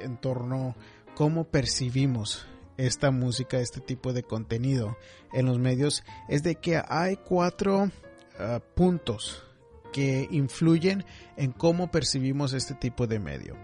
en 0.02 0.16
torno 0.16 0.70
a 0.70 1.14
cómo 1.14 1.44
percibimos 1.44 2.46
esta 2.76 3.10
música, 3.10 3.58
este 3.58 3.80
tipo 3.80 4.12
de 4.12 4.22
contenido 4.22 4.96
en 5.32 5.46
los 5.46 5.58
medios, 5.58 6.02
es 6.28 6.42
de 6.42 6.56
que 6.56 6.82
hay 6.88 7.16
cuatro 7.16 7.90
ah, 8.38 8.60
puntos 8.74 9.44
que 9.92 10.26
influyen 10.30 11.04
en 11.36 11.52
cómo 11.52 11.90
percibimos 11.90 12.52
este 12.52 12.74
tipo 12.74 13.06
de 13.06 13.18
medio. 13.18 13.56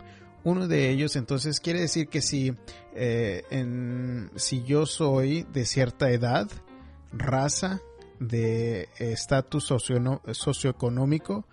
Uno 0.45 0.69
de 0.69 0.91
ellos, 0.91 1.17
entonces, 1.17 1.61
quiere 1.61 1.81
decir 1.81 2.09
que 2.09 2.23
si, 2.23 2.55
eh, 2.95 3.43
si 4.37 4.63
yo 4.63 4.87
soy 4.87 5.45
de 5.53 5.65
cierta 5.65 6.11
edad, 6.11 6.49
raza, 7.13 7.81
de 8.21 8.89
estatus 8.99 9.73
socioeconómico 10.33 11.45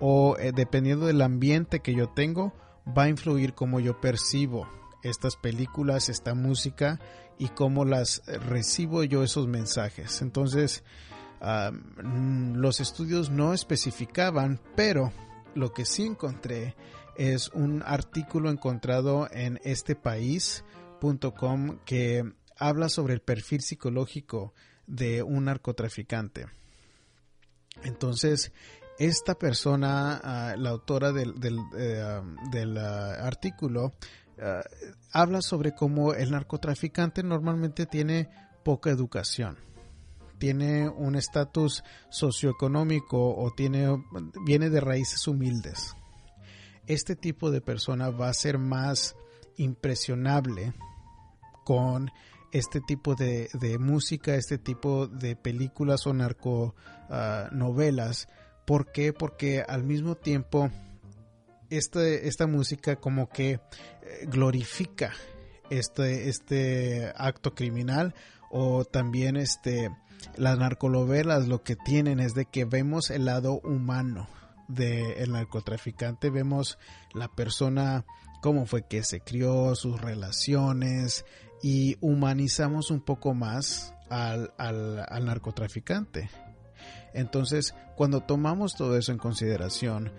o 0.00 0.36
eh, 0.38 0.52
dependiendo 0.54 1.06
del 1.06 1.22
ambiente 1.22 1.80
que 1.80 1.94
yo 1.94 2.08
tengo, 2.08 2.52
va 2.86 3.04
a 3.04 3.08
influir 3.08 3.54
cómo 3.54 3.80
yo 3.80 4.00
percibo 4.00 4.68
estas 5.02 5.36
películas, 5.36 6.08
esta 6.08 6.34
música 6.34 7.00
y 7.38 7.48
cómo 7.48 7.84
las 7.84 8.22
recibo 8.26 9.04
yo 9.04 9.22
esos 9.22 9.48
mensajes. 9.48 10.22
Entonces, 10.22 10.82
los 11.40 12.80
estudios 12.80 13.30
no 13.30 13.54
especificaban, 13.54 14.60
pero 14.76 15.12
lo 15.54 15.72
que 15.72 15.84
sí 15.84 16.04
encontré 16.04 16.74
es 17.16 17.48
un 17.50 17.82
artículo 17.84 18.50
encontrado 18.50 19.28
en 19.30 19.60
estepaís.com 19.64 21.78
que 21.84 22.32
habla 22.56 22.88
sobre 22.88 23.14
el 23.14 23.20
perfil 23.20 23.62
psicológico 23.62 24.54
de 24.86 25.22
un 25.22 25.46
narcotraficante. 25.46 26.46
Entonces, 27.82 28.52
esta 28.98 29.34
persona, 29.34 30.20
ah, 30.22 30.54
la 30.58 30.70
autora 30.70 31.12
del, 31.12 31.40
del, 31.40 31.58
eh, 31.76 32.02
ah, 32.02 33.16
artículo, 33.22 33.94
ah, 34.40 34.62
habla 35.12 35.42
sobre 35.42 35.74
cómo 35.74 36.14
el 36.14 36.30
narcotraficante 36.30 37.22
normalmente 37.22 37.86
tiene 37.86 38.30
poca 38.64 38.90
educación, 38.90 39.58
tiene 40.38 40.88
un 40.88 41.16
estatus 41.16 41.84
socioeconómico 42.10 43.36
o 43.36 43.50
tiene, 43.52 43.86
viene 44.44 44.70
de 44.70 44.80
raíces 44.80 45.26
humildes. 45.28 45.94
Este 46.86 47.16
tipo 47.16 47.50
de 47.50 47.60
persona 47.60 48.10
va 48.10 48.28
a 48.28 48.34
ser 48.34 48.58
más 48.58 49.16
impresionable 49.56 50.72
con 51.64 52.10
este 52.52 52.80
tipo 52.80 53.14
de, 53.14 53.48
música, 53.78 54.34
este 54.34 54.58
tipo 54.58 55.06
de 55.06 55.36
películas 55.36 56.04
o 56.06 56.14
narconovelas. 56.14 58.28
¿Por 58.66 58.90
qué? 58.92 59.12
Porque 59.12 59.62
al 59.66 59.84
mismo 59.84 60.16
tiempo 60.16 60.70
esta, 61.70 62.06
esta 62.06 62.46
música 62.46 62.96
como 62.96 63.28
que 63.28 63.52
eh, 63.52 63.60
glorifica 64.26 65.12
este, 65.70 66.28
este 66.28 67.12
acto 67.16 67.54
criminal 67.54 68.14
o 68.50 68.84
también 68.84 69.36
este 69.36 69.90
las 70.36 70.58
narconovelas 70.58 71.48
lo 71.48 71.62
que 71.62 71.76
tienen 71.76 72.20
es 72.20 72.34
de 72.34 72.44
que 72.44 72.64
vemos 72.64 73.10
el 73.10 73.24
lado 73.24 73.60
humano 73.64 74.28
del 74.68 75.32
narcotraficante, 75.32 76.30
vemos 76.30 76.78
la 77.14 77.28
persona, 77.28 78.04
cómo 78.40 78.66
fue 78.66 78.86
que 78.86 79.02
se 79.02 79.20
crió, 79.20 79.74
sus 79.74 80.00
relaciones 80.00 81.24
y 81.62 81.96
humanizamos 82.00 82.90
un 82.90 83.00
poco 83.00 83.34
más 83.34 83.94
al, 84.08 84.52
al 84.58 85.24
narcotraficante. 85.24 86.30
Entonces, 87.12 87.74
cuando 87.96 88.20
tomamos 88.20 88.74
todo 88.74 88.96
eso 88.96 89.10
en 89.12 89.18
consideración, 89.18 90.12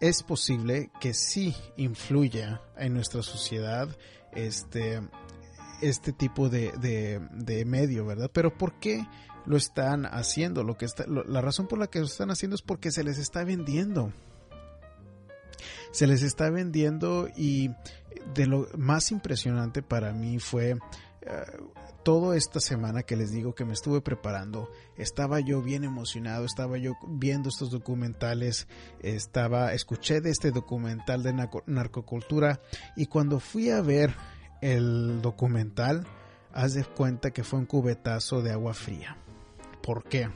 es 0.00 0.22
posible 0.22 0.90
que 1.00 1.14
sí 1.14 1.54
influya 1.76 2.60
en 2.76 2.94
nuestra 2.94 3.22
sociedad 3.22 3.88
este, 4.32 5.00
este 5.82 6.12
tipo 6.12 6.48
de, 6.48 6.72
de, 7.32 7.64
medio, 7.64 8.06
¿verdad? 8.06 8.30
Pero 8.32 8.56
¿por 8.56 8.78
qué 8.78 9.06
lo 9.46 9.56
están 9.56 10.06
haciendo? 10.06 10.64
Lo 10.64 10.76
que 10.76 10.86
está, 10.86 11.04
la 11.06 11.40
razón 11.40 11.66
por 11.66 11.78
la 11.78 11.88
que 11.88 12.00
lo 12.00 12.06
están 12.06 12.30
haciendo 12.30 12.54
es 12.54 12.62
porque 12.62 12.90
se 12.90 13.04
les 13.04 13.18
está 13.18 13.44
vendiendo. 13.44 14.12
Se 15.92 16.06
les 16.06 16.22
está 16.22 16.50
vendiendo 16.50 17.28
y 17.36 17.70
de 18.34 18.46
lo 18.46 18.68
más 18.76 19.12
impresionante 19.12 19.82
para 19.82 20.12
mí 20.12 20.38
fue 20.38 20.76
uh, 21.26 21.84
toda 22.04 22.36
esta 22.36 22.60
semana 22.60 23.02
que 23.02 23.16
les 23.16 23.30
digo 23.30 23.54
que 23.54 23.64
me 23.64 23.72
estuve 23.72 24.00
preparando, 24.00 24.70
estaba 24.96 25.40
yo 25.40 25.62
bien 25.62 25.84
emocionado, 25.84 26.44
estaba 26.44 26.78
yo 26.78 26.94
viendo 27.08 27.48
estos 27.48 27.70
documentales, 27.70 28.68
estaba, 29.00 29.72
escuché 29.72 30.20
de 30.20 30.30
este 30.30 30.50
documental 30.50 31.22
de 31.22 31.48
narcocultura 31.66 32.60
y 32.96 33.06
cuando 33.06 33.40
fui 33.40 33.70
a 33.70 33.80
ver 33.80 34.14
el 34.60 35.22
documental, 35.22 36.06
haz 36.52 36.74
de 36.74 36.84
cuenta 36.84 37.32
que 37.32 37.42
fue 37.42 37.58
un 37.58 37.66
cubetazo 37.66 38.42
de 38.42 38.52
agua 38.52 38.74
fría. 38.74 39.16
¿Por 39.82 40.04
qué? 40.04 40.30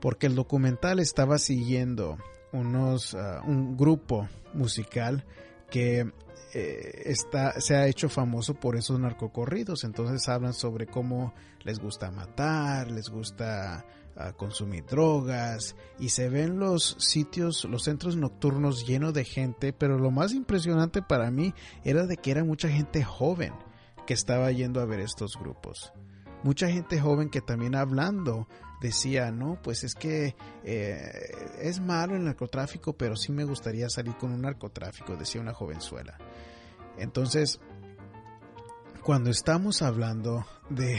Porque 0.00 0.26
el 0.26 0.34
documental 0.34 0.98
estaba 0.98 1.38
siguiendo 1.38 2.16
unos, 2.52 3.14
ah, 3.14 3.42
un 3.44 3.76
grupo 3.76 4.28
musical 4.54 5.24
que 5.70 6.12
eh, 6.54 7.02
está, 7.06 7.60
se 7.60 7.76
ha 7.76 7.86
hecho 7.86 8.08
famoso 8.08 8.54
por 8.54 8.76
esos 8.76 8.98
narcocorridos. 8.98 9.84
Entonces 9.84 10.28
hablan 10.28 10.54
sobre 10.54 10.86
cómo 10.86 11.34
les 11.64 11.78
gusta 11.78 12.10
matar, 12.10 12.90
les 12.90 13.10
gusta 13.10 13.84
ah, 14.16 14.32
consumir 14.32 14.86
drogas 14.86 15.76
y 15.98 16.10
se 16.10 16.28
ven 16.28 16.58
los 16.58 16.96
sitios, 16.98 17.64
los 17.64 17.84
centros 17.84 18.16
nocturnos 18.16 18.86
llenos 18.86 19.12
de 19.12 19.24
gente, 19.24 19.72
pero 19.72 19.98
lo 19.98 20.10
más 20.10 20.32
impresionante 20.32 21.02
para 21.02 21.30
mí 21.30 21.52
era 21.84 22.06
de 22.06 22.16
que 22.16 22.30
era 22.30 22.44
mucha 22.44 22.68
gente 22.68 23.04
joven 23.04 23.52
que 24.06 24.14
estaba 24.14 24.50
yendo 24.52 24.80
a 24.80 24.86
ver 24.86 25.00
estos 25.00 25.36
grupos. 25.38 25.92
Mucha 26.42 26.68
gente 26.68 27.00
joven 27.00 27.28
que 27.28 27.40
también 27.40 27.74
hablando 27.74 28.46
decía, 28.80 29.30
no, 29.30 29.60
pues 29.62 29.84
es 29.84 29.94
que 29.94 30.36
eh, 30.64 31.00
es 31.60 31.80
malo 31.80 32.16
el 32.16 32.24
narcotráfico, 32.24 32.94
pero 32.94 33.16
sí 33.16 33.32
me 33.32 33.44
gustaría 33.44 33.88
salir 33.88 34.16
con 34.16 34.32
un 34.32 34.42
narcotráfico, 34.42 35.16
decía 35.16 35.40
una 35.40 35.54
jovenzuela. 35.54 36.18
Entonces, 36.98 37.60
cuando 39.02 39.30
estamos 39.30 39.82
hablando 39.82 40.46
de 40.68 40.98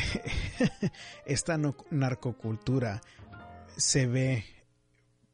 esta 1.26 1.58
narcocultura, 1.90 3.02
se 3.76 4.08
ve 4.08 4.46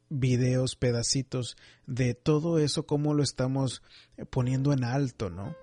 videos, 0.10 0.76
pedacitos 0.76 1.58
de 1.88 2.14
todo 2.14 2.60
eso, 2.60 2.86
cómo 2.86 3.14
lo 3.14 3.24
estamos 3.24 3.82
poniendo 4.30 4.74
en 4.74 4.84
alto, 4.84 5.30
¿no? 5.30 5.56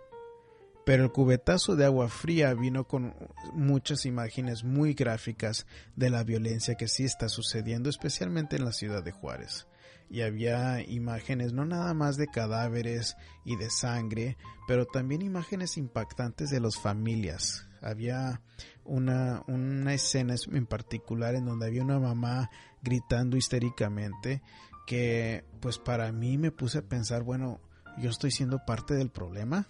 Pero 0.84 1.04
el 1.04 1.12
cubetazo 1.12 1.76
de 1.76 1.84
agua 1.84 2.08
fría 2.08 2.54
vino 2.54 2.84
con 2.86 3.14
muchas 3.52 4.06
imágenes 4.06 4.64
muy 4.64 4.94
gráficas 4.94 5.66
de 5.94 6.10
la 6.10 6.24
violencia 6.24 6.74
que 6.74 6.88
sí 6.88 7.04
está 7.04 7.28
sucediendo, 7.28 7.90
especialmente 7.90 8.56
en 8.56 8.64
la 8.64 8.72
ciudad 8.72 9.02
de 9.02 9.12
Juárez. 9.12 9.66
Y 10.08 10.22
había 10.22 10.80
imágenes 10.82 11.52
no 11.52 11.64
nada 11.64 11.94
más 11.94 12.16
de 12.16 12.26
cadáveres 12.26 13.16
y 13.44 13.56
de 13.56 13.70
sangre, 13.70 14.36
pero 14.66 14.86
también 14.86 15.22
imágenes 15.22 15.76
impactantes 15.76 16.50
de 16.50 16.60
las 16.60 16.76
familias. 16.76 17.68
Había 17.80 18.42
una, 18.84 19.44
una 19.46 19.94
escena 19.94 20.34
en 20.50 20.66
particular 20.66 21.34
en 21.34 21.44
donde 21.44 21.66
había 21.66 21.82
una 21.82 22.00
mamá 22.00 22.50
gritando 22.82 23.36
histéricamente 23.36 24.42
que 24.86 25.44
pues 25.60 25.78
para 25.78 26.10
mí 26.10 26.36
me 26.38 26.50
puse 26.50 26.78
a 26.78 26.82
pensar, 26.82 27.22
bueno, 27.22 27.60
yo 27.98 28.10
estoy 28.10 28.32
siendo 28.32 28.64
parte 28.64 28.94
del 28.94 29.10
problema 29.10 29.68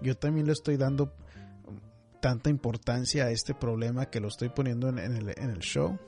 yo 0.00 0.16
también 0.16 0.46
le 0.46 0.52
estoy 0.52 0.76
dando 0.76 1.12
tanta 2.20 2.50
importancia 2.50 3.24
a 3.24 3.30
este 3.30 3.54
problema 3.54 4.06
que 4.06 4.20
lo 4.20 4.28
estoy 4.28 4.48
poniendo 4.48 4.88
en, 4.88 4.98
el, 4.98 5.58
show? 5.58 5.98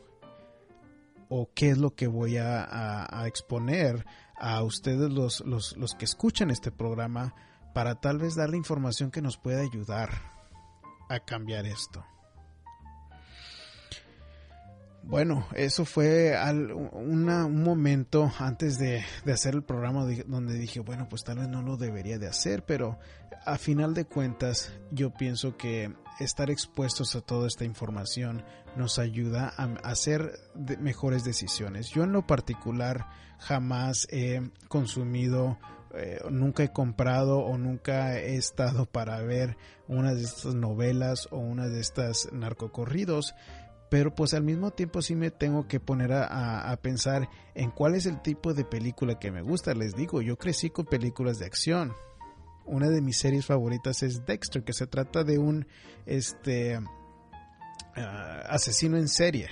¿O 1.28 1.50
qué 1.54 1.70
es 1.70 1.78
lo 1.78 1.94
que 1.94 2.06
voy 2.06 2.38
a, 2.38 3.24
exponer 3.26 4.04
a 4.36 4.62
ustedes 4.62 5.10
los, 5.10 5.40
los, 5.40 5.76
los, 5.76 5.94
que 5.94 6.04
escuchan 6.04 6.50
este 6.50 6.70
programa 6.70 7.34
para 7.74 7.96
tal 8.00 8.18
vez 8.18 8.34
darle 8.34 8.56
información 8.56 9.10
que 9.10 9.22
nos 9.22 9.36
pueda 9.36 9.60
ayudar 9.60 10.10
a 11.08 11.20
cambiar 11.20 11.66
esto? 11.66 12.04
Bueno, 15.08 15.46
eso 15.54 15.86
fue 15.86 16.34
un 16.92 17.62
momento 17.64 18.30
antes 18.38 18.76
de, 18.76 19.02
hacer 19.32 19.54
el 19.54 19.62
programa 19.62 20.06
donde 20.26 20.52
dije, 20.52 20.80
bueno, 20.80 21.08
pues 21.08 21.24
tal 21.24 21.38
vez 21.38 21.48
no 21.48 21.62
lo 21.62 21.78
debería 21.78 22.18
de 22.18 22.26
hacer, 22.26 22.62
pero 22.66 22.98
a 23.46 23.56
final 23.56 23.94
de 23.94 24.04
cuentas 24.04 24.70
yo 24.90 25.14
pienso 25.14 25.56
que 25.56 25.94
estar 26.20 26.50
expuestos 26.50 27.16
a 27.16 27.22
toda 27.22 27.46
esta 27.46 27.64
información 27.64 28.44
nos 28.76 28.98
ayuda 28.98 29.54
a 29.56 29.64
hacer 29.88 30.40
mejores 30.78 31.24
decisiones. 31.24 31.88
Yo 31.88 32.04
en 32.04 32.12
lo 32.12 32.26
particular 32.26 33.06
jamás 33.38 34.06
he 34.10 34.42
consumido 34.68 35.56
eh, 35.94 36.20
nunca 36.30 36.64
he 36.64 36.72
comprado 36.72 37.38
o 37.38 37.56
nunca 37.56 38.18
he 38.18 38.36
estado 38.36 38.84
para 38.84 39.22
ver 39.22 39.56
una 39.86 40.14
de 40.14 40.22
estas 40.22 40.54
novelas 40.54 41.28
o 41.30 41.38
una 41.38 41.68
de 41.68 41.80
estas 41.80 42.28
narcocorridos, 42.32 43.34
pero 43.90 44.14
pues 44.14 44.34
al 44.34 44.42
mismo 44.42 44.70
tiempo 44.70 45.00
sí 45.02 45.14
me 45.14 45.30
tengo 45.30 45.66
que 45.66 45.80
poner 45.80 46.12
a, 46.12 46.76
pensar 46.82 47.28
en 47.54 47.70
cuál 47.70 47.94
es 47.94 48.06
el 48.06 48.20
tipo 48.20 48.52
de 48.52 48.64
película 48.64 49.18
que 49.18 49.30
me 49.30 49.42
gusta. 49.42 49.74
Les 49.74 49.94
digo, 49.94 50.20
yo 50.20 50.36
crecí 50.36 50.70
con 50.70 50.84
películas 50.84 51.38
de 51.38 51.46
acción. 51.46 51.94
Una 52.66 52.88
de 52.88 53.00
mis 53.00 53.16
series 53.16 53.46
favoritas 53.46 54.02
es 54.02 54.26
Dexter, 54.26 54.62
que 54.62 54.74
se 54.74 54.86
trata 54.86 55.24
de 55.24 55.38
un 55.38 55.66
este 56.04 56.78
ah, 57.96 58.42
asesino 58.48 58.98
en 58.98 59.08
serie. 59.08 59.48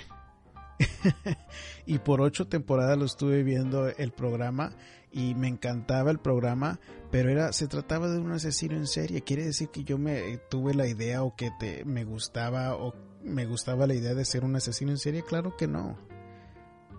y 1.87 1.97
por 1.97 2.21
ocho 2.21 2.47
temporadas 2.47 2.97
lo 2.97 3.05
estuve 3.05 3.41
viendo 3.41 3.87
el 3.87 4.11
programa 4.11 4.71
y 5.11 5.33
me 5.33 5.47
encantaba 5.47 6.11
el 6.11 6.19
programa, 6.19 6.79
pero 7.09 7.31
era 7.31 7.51
se 7.53 7.67
trataba 7.67 8.07
de 8.07 8.19
un 8.19 8.31
asesino 8.31 8.75
en 8.75 8.85
serie. 8.85 9.21
Quiere 9.21 9.45
decir 9.45 9.69
que 9.69 9.83
yo 9.83 9.97
me 9.97 10.37
tuve 10.49 10.75
la 10.75 10.87
idea 10.87 11.23
o 11.23 11.35
que 11.35 11.49
te, 11.59 11.85
me 11.85 12.03
gustaba 12.03 12.75
o 12.75 12.93
me 13.27 13.45
gustaba 13.45 13.87
la 13.87 13.93
idea 13.93 14.13
de 14.13 14.25
ser 14.25 14.43
un 14.43 14.55
asesino 14.55 14.91
en 14.91 14.97
serie, 14.97 15.23
claro 15.23 15.55
que 15.57 15.67
no. 15.67 15.97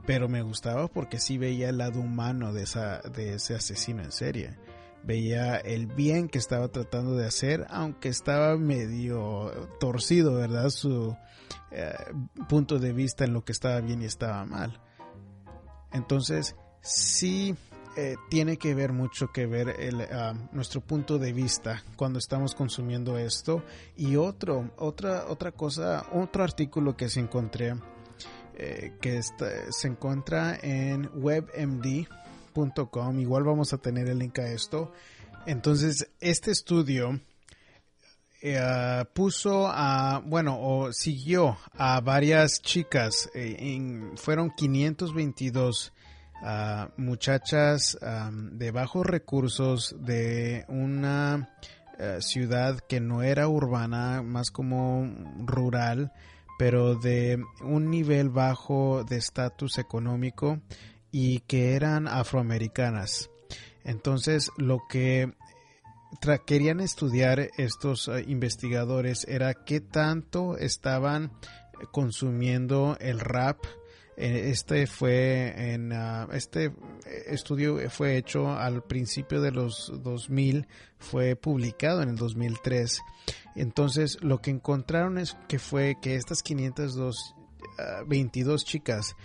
Pero 0.06 0.28
me 0.28 0.42
gustaba 0.42 0.88
porque 0.88 1.18
sí 1.18 1.38
veía 1.38 1.68
el 1.68 1.78
lado 1.78 2.00
humano 2.00 2.52
de, 2.52 2.62
esa, 2.62 3.00
de 3.00 3.34
ese 3.34 3.54
asesino 3.54 4.02
en 4.02 4.12
serie. 4.12 4.56
Veía 5.02 5.56
el 5.56 5.86
bien 5.86 6.28
que 6.28 6.38
estaba 6.38 6.68
tratando 6.68 7.14
de 7.14 7.26
hacer, 7.26 7.66
aunque 7.70 8.08
estaba 8.08 8.56
medio 8.56 9.50
torcido, 9.80 10.34
¿verdad? 10.34 10.70
Su 10.70 11.16
eh, 11.70 11.94
punto 12.48 12.78
de 12.78 12.92
vista 12.92 13.24
en 13.24 13.32
lo 13.32 13.44
que 13.44 13.52
estaba 13.52 13.80
bien 13.80 14.02
y 14.02 14.06
estaba 14.06 14.44
mal. 14.44 14.80
Entonces, 15.92 16.56
sí 16.80 17.54
eh, 18.00 18.16
tiene 18.28 18.58
que 18.58 18.76
ver 18.76 18.92
mucho 18.92 19.32
que 19.32 19.46
ver 19.46 19.74
el, 19.80 20.02
ah, 20.02 20.32
nuestro 20.52 20.80
punto 20.80 21.18
de 21.18 21.32
vista 21.32 21.82
cuando 21.96 22.20
estamos 22.20 22.54
consumiendo 22.54 23.18
esto. 23.18 23.64
Y 23.96 24.14
otro, 24.14 24.70
otra, 24.76 25.26
otra 25.26 25.50
cosa, 25.50 26.06
otro 26.12 26.44
artículo 26.44 26.96
que 26.96 27.08
se 27.08 27.18
encontré, 27.18 27.74
eh, 28.54 28.92
que 29.00 29.20
se 29.20 29.88
encuentra 29.88 30.56
en 30.62 31.10
webmd.com, 31.12 31.98
igual 33.18 33.42
vamos 33.42 33.72
a 33.72 33.78
tener 33.78 34.08
el 34.08 34.20
link 34.20 34.38
a 34.38 34.46
esto. 34.46 34.92
Entonces, 35.44 36.08
este 36.20 36.52
estudio 36.52 37.18
eh, 38.42 39.04
puso 39.12 39.66
a, 39.66 40.22
bueno, 40.24 40.56
o 40.60 40.92
siguió 40.92 41.58
a 41.72 42.00
varias 42.00 42.62
chicas, 42.62 43.28
fueron 44.14 44.52
522 44.52 45.92
muchachas 46.96 47.98
de 48.52 48.70
bajos 48.70 49.04
recursos 49.06 49.96
de 49.98 50.64
una 50.68 51.48
eh, 52.00 52.18
ciudad 52.20 52.78
que 52.78 53.00
no 53.00 53.24
era 53.24 53.48
urbana, 53.48 54.22
más 54.22 54.52
como 54.52 55.12
rural, 55.44 56.12
pero 56.56 56.94
de 56.94 57.42
un 57.60 57.90
nivel 57.90 58.30
bajo 58.30 59.02
de 59.02 59.16
estatus 59.16 59.78
económico 59.78 60.60
y 61.10 61.40
que 61.40 61.74
eran 61.74 62.06
afroamericanas. 62.06 63.30
Entonces 63.82 64.52
lo 64.56 64.78
que 64.88 65.32
querían 66.46 66.78
estudiar 66.78 67.50
estos 67.56 68.06
eh, 68.06 68.24
investigadores 68.28 69.24
era 69.26 69.54
qué 69.54 69.80
tanto 69.80 70.56
estaban 70.56 71.32
consumiendo 71.90 72.96
el 73.00 73.18
rap. 73.18 73.58
Eh, 74.20 74.50
este 74.50 74.88
fue 74.88 75.74
en 75.74 75.92
ah, 75.92 76.26
este 76.32 76.72
estudio 77.28 77.78
fue 77.88 78.16
hecho 78.16 78.50
al 78.50 78.82
principio 78.82 79.40
de 79.40 79.52
los 79.52 79.92
2000, 80.02 80.66
fue 80.98 81.36
publicado 81.36 82.02
en 82.02 82.08
el 82.08 82.16
2003. 82.16 83.00
Entonces, 83.54 84.18
lo 84.20 84.40
que 84.40 84.50
encontraron 84.50 85.18
es 85.18 85.36
que 85.46 85.60
fue 85.60 85.98
que 86.02 86.16
estas 86.16 86.42
502 86.42 87.36
22 88.08 88.60
ah, 88.60 88.66
chicas 88.66 89.16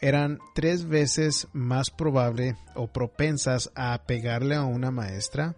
eran 0.00 0.40
tres 0.52 0.86
veces 0.86 1.46
más 1.52 1.90
probable 1.90 2.56
o 2.74 2.88
propensas 2.88 3.70
a 3.76 4.02
pegarle 4.04 4.56
a 4.56 4.64
una 4.64 4.90
maestra, 4.90 5.54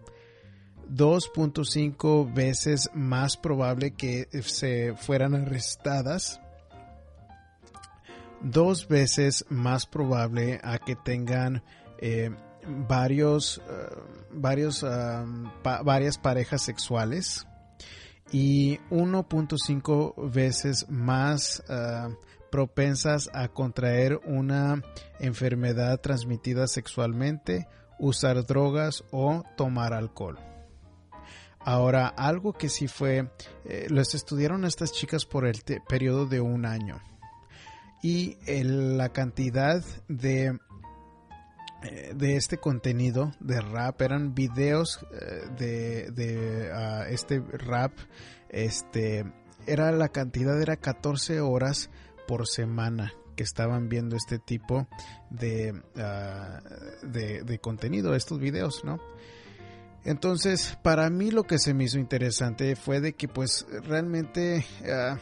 2.5 0.90 2.32
veces 2.34 2.90
más 2.94 3.38
probable 3.38 3.92
que 3.92 4.28
se 4.42 4.94
fueran 4.94 5.34
arrestadas, 5.34 6.40
dos 8.51 8.88
veces 8.88 9.44
más 9.49 9.86
probable 9.86 10.61
a 10.62 10.78
que 10.78 10.97
tengan 10.97 11.62
eh, 11.99 12.30
varios, 12.88 13.62
eh, 13.68 13.97
varios 14.32 14.84
varias 15.62 16.18
parejas 16.18 16.62
sexuales 16.62 17.47
y 18.32 18.78
1.5 18.90 20.32
veces 20.32 20.86
más 20.88 21.62
propensas 22.51 23.28
a 23.32 23.49
contraer 23.49 24.20
una 24.24 24.82
enfermedad 25.20 26.01
transmitida 26.01 26.66
sexualmente, 26.66 27.68
usar 27.99 28.44
drogas 28.47 29.05
o 29.11 29.44
tomar 29.57 29.92
alcohol. 29.92 30.38
Ahora, 31.61 32.07
algo 32.07 32.53
que 32.53 32.68
sí 32.68 32.86
fue, 32.86 33.28
eh, 33.64 33.88
los 33.90 34.14
estudiaron 34.14 34.64
estas 34.64 34.92
chicas 34.92 35.24
por 35.24 35.47
el 35.47 35.62
periodo 35.88 36.26
de 36.26 36.40
un 36.40 36.64
año 36.64 37.03
y 38.07 38.36
la 38.62 39.09
cantidad 39.09 39.82
de 40.07 40.57
eh, 41.82 42.12
de 42.14 42.36
este 42.36 42.59
contenido 42.59 43.32
de 43.40 43.61
rap 43.61 44.00
eran 44.00 44.32
videos 44.32 45.04
eh, 45.11 45.48
de, 45.59 46.11
de 46.12 46.70
ah, 46.72 47.07
este 47.11 47.40
rap 47.40 47.90
este 48.48 49.24
era 49.66 49.90
la 49.90 50.11
cantidad 50.11 50.62
era 50.62 50.76
14 50.76 51.40
horas 51.40 51.90
por 52.28 52.46
semana 52.46 53.12
que 53.34 53.42
estaban 53.42 53.88
viendo 53.88 54.14
este 54.14 54.38
tipo 54.38 54.86
de, 55.30 55.74
ah, 55.96 56.61
de, 57.02 57.42
de, 57.42 57.59
contenido, 57.59 58.14
estos 58.14 58.38
videos, 58.38 58.82
¿no? 58.84 58.98
Entonces, 60.04 60.78
para 60.82 61.11
mí 61.11 61.30
lo 61.32 61.42
que 61.42 61.59
se 61.59 61.74
me 61.74 61.84
hizo 61.84 61.98
interesante 61.98 62.76
fue 62.76 63.00
de 63.00 63.14
que 63.14 63.26
pues 63.28 63.66
realmente 63.82 64.64
ah, 64.90 65.18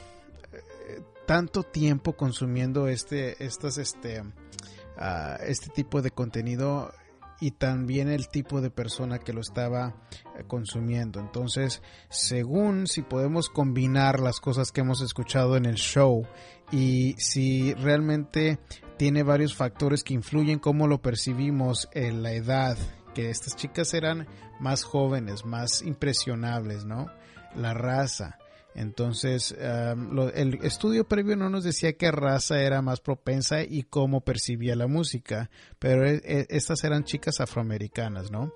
tanto 1.27 1.63
tiempo 1.63 2.15
consumiendo 2.15 2.89
este, 2.89 3.43
estas, 3.45 3.79
este, 3.79 4.21
uh, 4.23 5.43
este 5.47 5.71
tipo 5.71 6.03
de 6.03 6.11
contenido 6.11 6.93
y 7.41 7.51
también 7.51 8.09
el 8.09 8.29
tipo 8.29 8.61
de 8.61 8.71
persona 8.71 9.19
que 9.19 9.33
lo 9.33 9.41
estaba 9.41 9.95
eh, 10.39 10.45
consumiendo. 10.47 11.21
Entonces, 11.21 11.83
según 12.09 12.87
si 12.87 13.03
podemos 13.03 13.49
combinar 13.49 14.21
las 14.21 14.41
cosas 14.41 14.73
que 14.73 14.81
hemos 14.81 15.01
escuchado 15.01 15.57
en 15.57 15.67
el 15.67 15.75
show 15.75 16.27
y 16.71 17.15
si 17.19 17.75
realmente 17.75 18.59
tiene 18.97 19.23
varios 19.23 19.55
factores 19.55 20.05
que 20.05 20.15
influyen 20.15 20.59
cómo 20.59 20.87
lo 20.87 21.03
percibimos 21.03 21.89
en 21.93 22.23
la 22.23 22.33
edad, 22.33 22.79
que 23.15 23.31
estas 23.31 23.57
chicas 23.57 23.93
eran 23.95 24.27
más 24.61 24.85
jóvenes, 24.85 25.45
más 25.45 25.83
impresionables, 25.83 26.85
¿no? 26.85 27.11
La 27.55 27.75
raza, 27.75 28.39
entonces, 28.75 29.55
el 29.57 30.59
estudio 30.63 31.07
previo 31.07 31.37
no 31.37 31.49
nos 31.49 31.65
decía 31.65 31.93
qué 31.93 32.11
raza 32.11 32.61
era 32.61 32.83
más 32.83 33.01
propensa 33.01 33.63
y 33.63 33.85
cómo 33.85 34.23
percibía 34.23 34.75
la 34.75 34.89
música, 34.89 35.51
pero 35.79 36.07
e, 36.07 36.21
e, 36.25 36.47
estas 36.51 36.83
eran 36.85 37.05
chicas 37.05 37.41
afroamericanas, 37.41 38.31
¿no? 38.31 38.53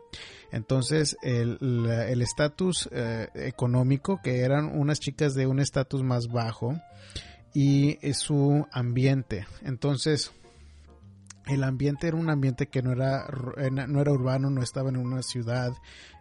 Entonces, 0.50 1.16
el 1.22 2.20
estatus 2.20 2.88
eh, 2.90 3.28
económico, 3.34 4.20
que 4.22 4.40
eran 4.40 4.76
unas 4.76 4.98
chicas 4.98 5.34
de 5.34 5.46
un 5.46 5.60
estatus 5.60 6.02
más 6.02 6.28
bajo, 6.28 6.74
y 7.54 7.98
su 8.12 8.66
ambiente. 8.72 9.46
Entonces, 9.62 10.32
el 11.48 11.64
ambiente 11.64 12.08
era 12.08 12.16
un 12.16 12.30
ambiente 12.30 12.68
que 12.68 12.82
no 12.82 12.92
era, 12.92 13.26
no 13.70 14.00
era 14.00 14.12
urbano, 14.12 14.50
no 14.50 14.62
estaba 14.62 14.90
en 14.90 14.96
una 14.96 15.22
ciudad, 15.22 15.72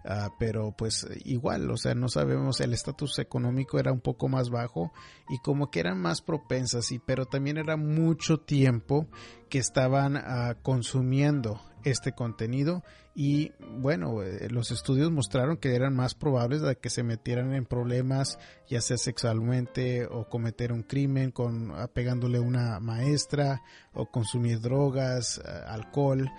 Ah, 0.09 0.32
pero 0.39 0.71
pues 0.71 1.05
igual, 1.25 1.69
o 1.69 1.75
sea, 1.75 1.93
no 1.93 2.07
sabemos, 2.07 2.61
el 2.61 2.71
estatus 2.71 3.19
económico 3.19 3.78
era 3.78 3.91
un 3.91 3.99
poco 3.99 4.30
más 4.30 4.49
bajo 4.49 4.93
y 5.28 5.39
como 5.39 5.69
que 5.69 5.82
eran 5.82 6.01
más 6.01 6.21
propensas, 6.21 6.93
y, 6.93 6.99
pero 6.99 7.25
también 7.25 7.57
era 7.57 7.75
mucho 7.75 8.39
tiempo 8.39 9.07
que 9.49 9.59
estaban 9.59 10.15
ah, 10.15 10.55
consumiendo 10.61 11.59
este 11.84 12.13
contenido 12.13 12.84
y 13.15 13.51
bueno, 13.80 14.21
eh, 14.21 14.47
los 14.49 14.71
estudios 14.71 15.11
mostraron 15.11 15.57
que 15.57 15.75
eran 15.75 15.95
más 15.95 16.13
probables 16.13 16.61
de 16.61 16.75
que 16.75 16.89
se 16.89 17.03
metieran 17.03 17.53
en 17.53 17.65
problemas 17.65 18.38
ya 18.69 18.82
sea 18.82 18.97
sexualmente 18.97 20.05
o 20.05 20.30
cometer 20.30 20.71
un 20.71 20.84
crimen 20.84 21.32
con 21.32 21.73
pegándole 21.93 22.38
a 22.38 22.41
una 22.41 22.80
maestra 22.80 23.61
o 23.93 24.05
consumir 24.05 24.61
drogas, 24.61 25.41
ah, 25.45 25.73
alcohol. 25.73 26.30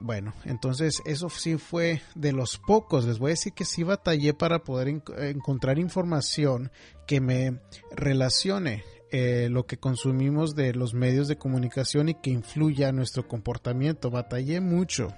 Bueno, 0.00 0.32
entonces 0.44 1.02
eso 1.04 1.28
sí 1.28 1.58
fue 1.58 2.00
de 2.14 2.32
los 2.32 2.58
pocos. 2.58 3.04
Les 3.04 3.18
voy 3.18 3.30
a 3.30 3.34
decir 3.34 3.52
que 3.52 3.66
sí 3.66 3.82
batallé 3.82 4.32
para 4.32 4.64
poder 4.64 4.88
encontrar 4.88 5.78
información 5.78 6.72
que 7.06 7.20
me 7.20 7.60
relacione 7.94 8.84
eh, 9.14 9.48
lo 9.50 9.66
que 9.66 9.76
consumimos 9.76 10.54
de 10.54 10.72
los 10.72 10.94
medios 10.94 11.28
de 11.28 11.36
comunicación 11.36 12.08
y 12.08 12.14
que 12.14 12.30
influya 12.30 12.92
nuestro 12.92 13.28
comportamiento. 13.28 14.10
Batallé 14.10 14.62
mucho. 14.62 15.08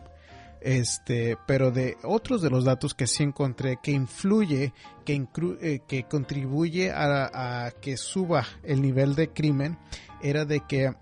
Este, 0.60 1.38
pero 1.46 1.70
de 1.70 1.96
otros 2.02 2.42
de 2.42 2.50
los 2.50 2.64
datos 2.64 2.92
que 2.92 3.06
sí 3.06 3.22
encontré 3.22 3.78
que 3.80 3.92
influye, 3.92 4.72
que, 5.04 5.24
eh, 5.60 5.80
que 5.86 6.04
contribuye 6.04 6.90
a, 6.90 7.66
a 7.66 7.70
que 7.70 7.96
suba 7.96 8.44
el 8.64 8.82
nivel 8.82 9.14
de 9.14 9.28
crimen, 9.28 9.78
era 10.22 10.44
de 10.44 10.60
que 10.66 10.92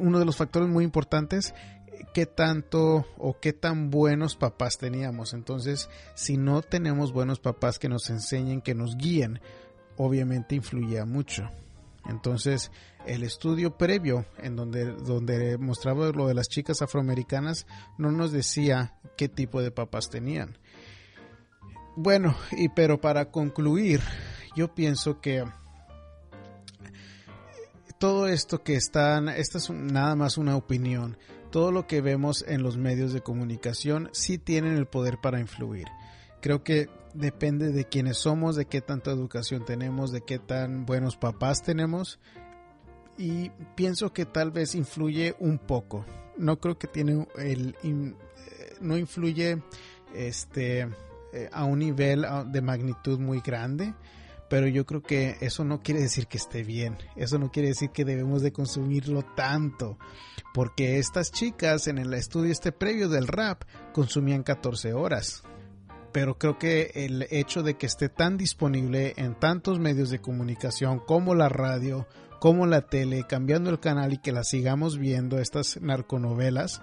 uno 0.00 0.18
de 0.18 0.24
los 0.24 0.36
factores 0.36 0.68
muy 0.68 0.84
importantes 0.84 1.52
qué 2.14 2.26
tanto 2.26 3.06
o 3.18 3.38
qué 3.38 3.52
tan 3.52 3.90
buenos 3.90 4.34
papás 4.36 4.78
teníamos. 4.78 5.34
Entonces, 5.34 5.88
si 6.14 6.36
no 6.36 6.62
tenemos 6.62 7.12
buenos 7.12 7.38
papás 7.38 7.78
que 7.78 7.88
nos 7.88 8.08
enseñen, 8.10 8.60
que 8.60 8.74
nos 8.74 8.96
guíen, 8.96 9.40
obviamente 9.98 10.54
influía 10.54 11.04
mucho. 11.04 11.50
Entonces, 12.08 12.70
el 13.06 13.22
estudio 13.22 13.76
previo 13.76 14.24
en 14.38 14.56
donde, 14.56 14.86
donde 14.86 15.58
mostraba 15.58 16.08
lo 16.10 16.26
de 16.26 16.34
las 16.34 16.48
chicas 16.48 16.80
afroamericanas 16.80 17.66
no 17.98 18.10
nos 18.10 18.32
decía 18.32 18.94
qué 19.16 19.28
tipo 19.28 19.60
de 19.60 19.70
papás 19.70 20.08
tenían. 20.08 20.56
Bueno, 21.96 22.34
y 22.52 22.68
pero 22.70 23.00
para 23.00 23.30
concluir, 23.30 24.00
yo 24.56 24.74
pienso 24.74 25.20
que 25.20 25.44
todo 27.98 28.28
esto 28.28 28.62
que 28.62 28.76
están, 28.76 29.28
esta 29.28 29.58
es 29.58 29.68
nada 29.70 30.14
más 30.14 30.38
una 30.38 30.56
opinión, 30.56 31.18
todo 31.50 31.72
lo 31.72 31.86
que 31.86 32.00
vemos 32.00 32.44
en 32.46 32.62
los 32.62 32.76
medios 32.76 33.12
de 33.12 33.20
comunicación 33.20 34.10
sí 34.12 34.38
tienen 34.38 34.76
el 34.76 34.86
poder 34.86 35.18
para 35.20 35.40
influir. 35.40 35.88
Creo 36.40 36.62
que 36.62 36.88
depende 37.14 37.72
de 37.72 37.84
quiénes 37.84 38.18
somos, 38.18 38.56
de 38.56 38.66
qué 38.66 38.80
tanta 38.80 39.10
educación 39.10 39.64
tenemos, 39.64 40.12
de 40.12 40.22
qué 40.22 40.38
tan 40.38 40.86
buenos 40.86 41.16
papás 41.16 41.62
tenemos 41.62 42.18
y 43.18 43.50
pienso 43.74 44.12
que 44.12 44.24
tal 44.24 44.52
vez 44.52 44.74
influye 44.74 45.34
un 45.40 45.58
poco. 45.58 46.06
No 46.36 46.60
creo 46.60 46.78
que 46.78 46.86
tiene 46.86 47.26
el 47.36 47.76
eh, 47.82 48.76
no 48.80 48.96
influye 48.96 49.60
este 50.14 50.88
eh, 51.32 51.50
a 51.52 51.64
un 51.64 51.80
nivel 51.80 52.24
de 52.46 52.62
magnitud 52.62 53.18
muy 53.18 53.40
grande, 53.40 53.92
pero 54.48 54.66
yo 54.66 54.86
creo 54.86 55.02
que 55.02 55.36
eso 55.40 55.64
no 55.64 55.82
quiere 55.82 56.00
decir 56.00 56.26
que 56.26 56.38
esté 56.38 56.62
bien, 56.62 56.96
eso 57.16 57.38
no 57.38 57.50
quiere 57.50 57.68
decir 57.68 57.90
que 57.90 58.04
debemos 58.04 58.40
de 58.40 58.52
consumirlo 58.52 59.22
tanto, 59.22 59.98
porque 60.54 60.98
estas 60.98 61.32
chicas 61.32 61.86
en 61.88 61.98
el 61.98 62.14
estudio 62.14 62.52
este 62.52 62.72
previo 62.72 63.08
del 63.08 63.26
rap 63.26 63.64
consumían 63.92 64.42
14 64.42 64.94
horas. 64.94 65.42
Pero 66.18 66.36
creo 66.36 66.58
que 66.58 66.90
el 66.96 67.28
hecho 67.30 67.62
de 67.62 67.76
que 67.76 67.86
esté 67.86 68.08
tan 68.08 68.36
disponible 68.36 69.14
en 69.18 69.38
tantos 69.38 69.78
medios 69.78 70.10
de 70.10 70.18
comunicación 70.18 70.98
como 70.98 71.36
la 71.36 71.48
radio, 71.48 72.08
como 72.40 72.66
la 72.66 72.88
tele, 72.88 73.24
cambiando 73.28 73.70
el 73.70 73.78
canal 73.78 74.12
y 74.12 74.18
que 74.18 74.32
la 74.32 74.42
sigamos 74.42 74.98
viendo, 74.98 75.38
estas 75.38 75.80
narconovelas, 75.80 76.82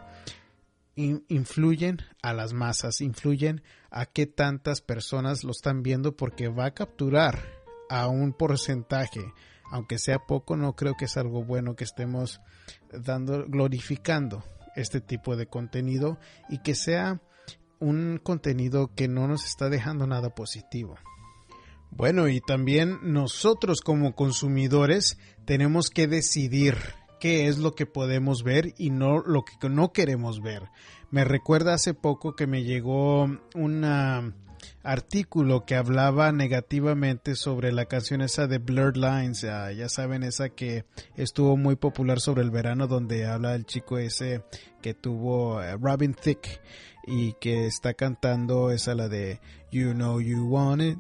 influyen 0.96 1.98
a 2.24 2.32
las 2.32 2.54
masas, 2.54 3.02
influyen 3.02 3.62
a 3.92 4.06
qué 4.06 4.26
tantas 4.26 4.80
personas 4.80 5.44
lo 5.44 5.52
están 5.52 5.84
viendo 5.84 6.16
porque 6.16 6.48
va 6.48 6.68
a 6.68 6.74
capturar 6.74 7.44
a 7.90 8.08
un 8.08 8.32
porcentaje, 8.32 9.34
aunque 9.70 9.98
sea 10.00 10.20
poco, 10.20 10.56
no 10.56 10.78
creo 10.78 10.96
que 10.96 11.06
es 11.06 11.18
algo 11.18 11.44
bueno 11.44 11.76
que 11.76 11.84
estemos 11.84 12.40
dando, 12.90 13.46
glorificando 13.50 14.46
este 14.78 15.02
tipo 15.02 15.36
de 15.36 15.48
contenido 15.48 16.18
y 16.48 16.60
que 16.60 16.74
sea 16.74 17.20
un 17.80 18.20
contenido 18.22 18.92
que 18.96 19.08
no 19.08 19.28
nos 19.28 19.46
está 19.46 19.70
dejando 19.70 20.08
nada 20.08 20.34
positivo. 20.34 20.96
Bueno, 21.92 22.28
y 22.28 22.42
también 22.42 23.00
nosotros 23.04 23.82
como 23.82 24.16
consumidores 24.16 25.18
tenemos 25.46 25.90
que 25.90 26.08
decidir 26.08 26.76
qué 27.20 27.48
es 27.48 27.58
lo 27.58 27.74
que 27.74 27.86
podemos 27.86 28.44
ver 28.44 28.74
y 28.78 28.90
no 28.90 29.20
lo 29.20 29.46
que 29.46 29.70
no 29.70 29.94
queremos 29.94 30.42
ver. 30.42 30.64
Me 31.10 31.24
recuerda 31.24 31.74
hace 31.74 31.94
poco 31.94 32.36
que 32.36 32.48
me 32.48 32.64
llegó 32.64 33.24
un 33.56 33.86
artículo 34.84 35.66
que 35.66 35.76
hablaba 35.76 36.32
negativamente 36.32 37.36
sobre 37.36 37.72
la 37.72 37.86
canción 37.86 38.22
esa 38.22 38.48
de 38.48 38.58
Blurred 38.58 38.98
Lines, 38.98 39.42
ya 39.42 39.90
saben 39.90 40.24
esa 40.24 40.50
que 40.50 40.86
estuvo 41.16 41.58
muy 41.58 41.76
popular 41.76 42.20
sobre 42.20 42.44
el 42.44 42.52
verano 42.52 42.88
donde 42.88 43.26
habla 43.26 43.56
el 43.56 43.66
chico 43.66 43.98
ese 43.98 44.44
que 44.82 44.94
tuvo 44.94 45.62
eh, 45.64 45.78
Robin 45.78 46.14
Thicke 46.14 46.62
y 47.08 47.34
que 47.34 47.68
está 47.68 47.94
cantando 47.94 48.72
esa 48.72 48.96
la 48.96 49.08
de 49.08 49.40
You 49.72 49.94
Know 49.94 50.22
You 50.22 50.48
Want 50.48 50.82
It 50.82 51.00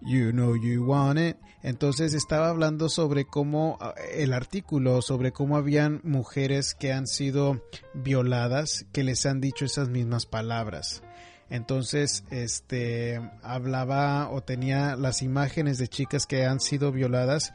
You 0.00 0.30
Know 0.30 0.56
You 0.56 0.84
Want 0.84 1.18
It. 1.18 1.36
Entonces 1.62 2.14
estaba 2.14 2.48
hablando 2.48 2.88
sobre 2.88 3.26
cómo 3.26 3.78
ah, 3.80 3.94
el 4.12 4.32
artículo, 4.32 5.02
sobre 5.02 5.32
cómo 5.32 5.56
habían 5.56 6.00
mujeres 6.04 6.74
que 6.74 6.92
han 6.92 7.06
sido 7.06 7.62
violadas, 7.94 8.86
que 8.92 9.04
les 9.04 9.26
han 9.26 9.40
dicho 9.40 9.64
esas 9.64 9.88
mismas 9.88 10.26
palabras. 10.26 11.02
Entonces, 11.48 12.24
este, 12.30 13.20
hablaba 13.42 14.30
o 14.30 14.42
tenía 14.42 14.96
las 14.96 15.22
imágenes 15.22 15.78
de 15.78 15.86
chicas 15.86 16.26
que 16.26 16.44
han 16.44 16.60
sido 16.60 16.90
violadas 16.90 17.52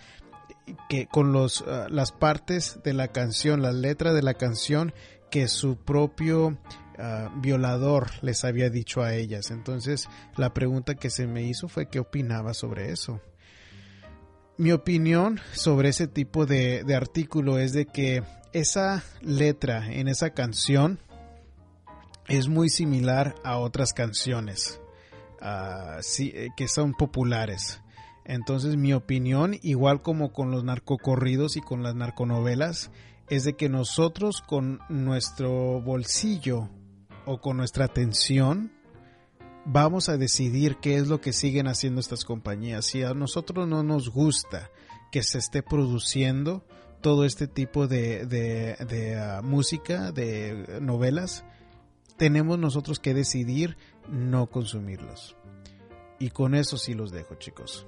que 0.90 1.08
con 1.08 1.34
los, 1.34 1.64
ah, 1.68 1.88
las 1.90 2.12
partes 2.12 2.80
de 2.84 2.94
la 2.94 3.10
canción, 3.10 3.62
la 3.62 3.72
letra 3.72 4.14
de 4.14 4.24
la 4.24 4.34
canción 4.34 4.94
que 5.30 5.48
su 5.48 5.78
propio 5.78 6.58
Ah, 7.04 7.32
violador 7.36 8.12
les 8.22 8.45
había 8.45 8.70
dicho 8.70 9.02
a 9.02 9.16
ellas. 9.16 9.49
Entonces 9.49 10.08
la 10.38 10.54
pregunta 10.54 10.93
que 10.93 11.10
se 11.10 11.26
me 11.26 11.41
hizo 11.41 11.68
fue 11.68 11.89
qué 11.89 11.99
opinaba 11.99 12.54
sobre 12.54 12.91
eso. 12.91 13.20
Mi 14.58 14.72
opinión 14.72 15.39
sobre 15.54 15.89
ese 15.89 16.08
tipo 16.08 16.45
de, 16.45 16.86
artículo 16.95 17.58
es 17.58 17.74
de 17.74 17.88
que 17.88 18.22
esa 18.54 19.04
letra 19.22 19.91
en 19.91 20.10
esa 20.10 20.30
canción 20.30 20.99
es 22.28 22.47
muy 22.47 22.70
similar 22.70 23.34
a 23.43 23.58
otras 23.58 23.93
canciones 23.93 24.80
ah, 25.41 26.02
eh, 26.20 26.49
que 26.56 26.68
son 26.68 26.93
populares. 26.93 27.82
Entonces 28.26 28.76
mi 28.76 28.93
opinión, 28.93 29.58
igual 29.64 30.04
como 30.04 30.34
con 30.34 30.52
los 30.52 30.64
narcocorridos 30.64 31.58
y 31.58 31.62
con 31.62 31.82
las 31.82 31.95
narconovelas, 31.95 32.91
es 33.28 33.43
de 33.43 33.54
que 33.54 33.70
nosotros 33.70 34.43
con 34.45 34.82
nuestro 34.88 35.82
bolsillo 35.82 36.70
o 37.26 37.39
con 37.39 37.57
nuestra 37.57 37.86
atención 37.86 38.72
vamos 39.65 40.09
a 40.09 40.17
decidir 40.17 40.78
qué 40.82 40.97
es 40.97 41.07
lo 41.07 41.22
que 41.22 41.34
siguen 41.34 41.67
haciendo 41.67 41.99
estas 41.99 42.26
compañías. 42.26 42.86
Si 42.86 43.03
a 43.03 43.13
nosotros 43.13 43.67
no 43.67 43.84
nos 43.84 44.09
gusta 44.09 44.69
que 45.11 45.24
se 45.24 45.38
esté 45.38 45.61
produciendo 45.61 46.65
todo 47.01 47.26
este 47.26 47.47
tipo 47.47 47.88
de, 47.88 48.26
de, 48.26 49.19
ah, 49.19 49.41
música, 49.43 50.11
de 50.11 50.80
novelas, 50.82 51.43
tenemos 52.17 52.59
nosotros 52.59 52.99
que 52.99 53.13
decidir 53.13 53.78
no 54.07 54.47
consumirlos. 54.47 55.36
Y 56.19 56.30
con 56.30 56.53
eso 56.53 56.78
sí 56.78 56.93
los 56.93 57.11
dejo, 57.11 57.36
chicos. 57.36 57.88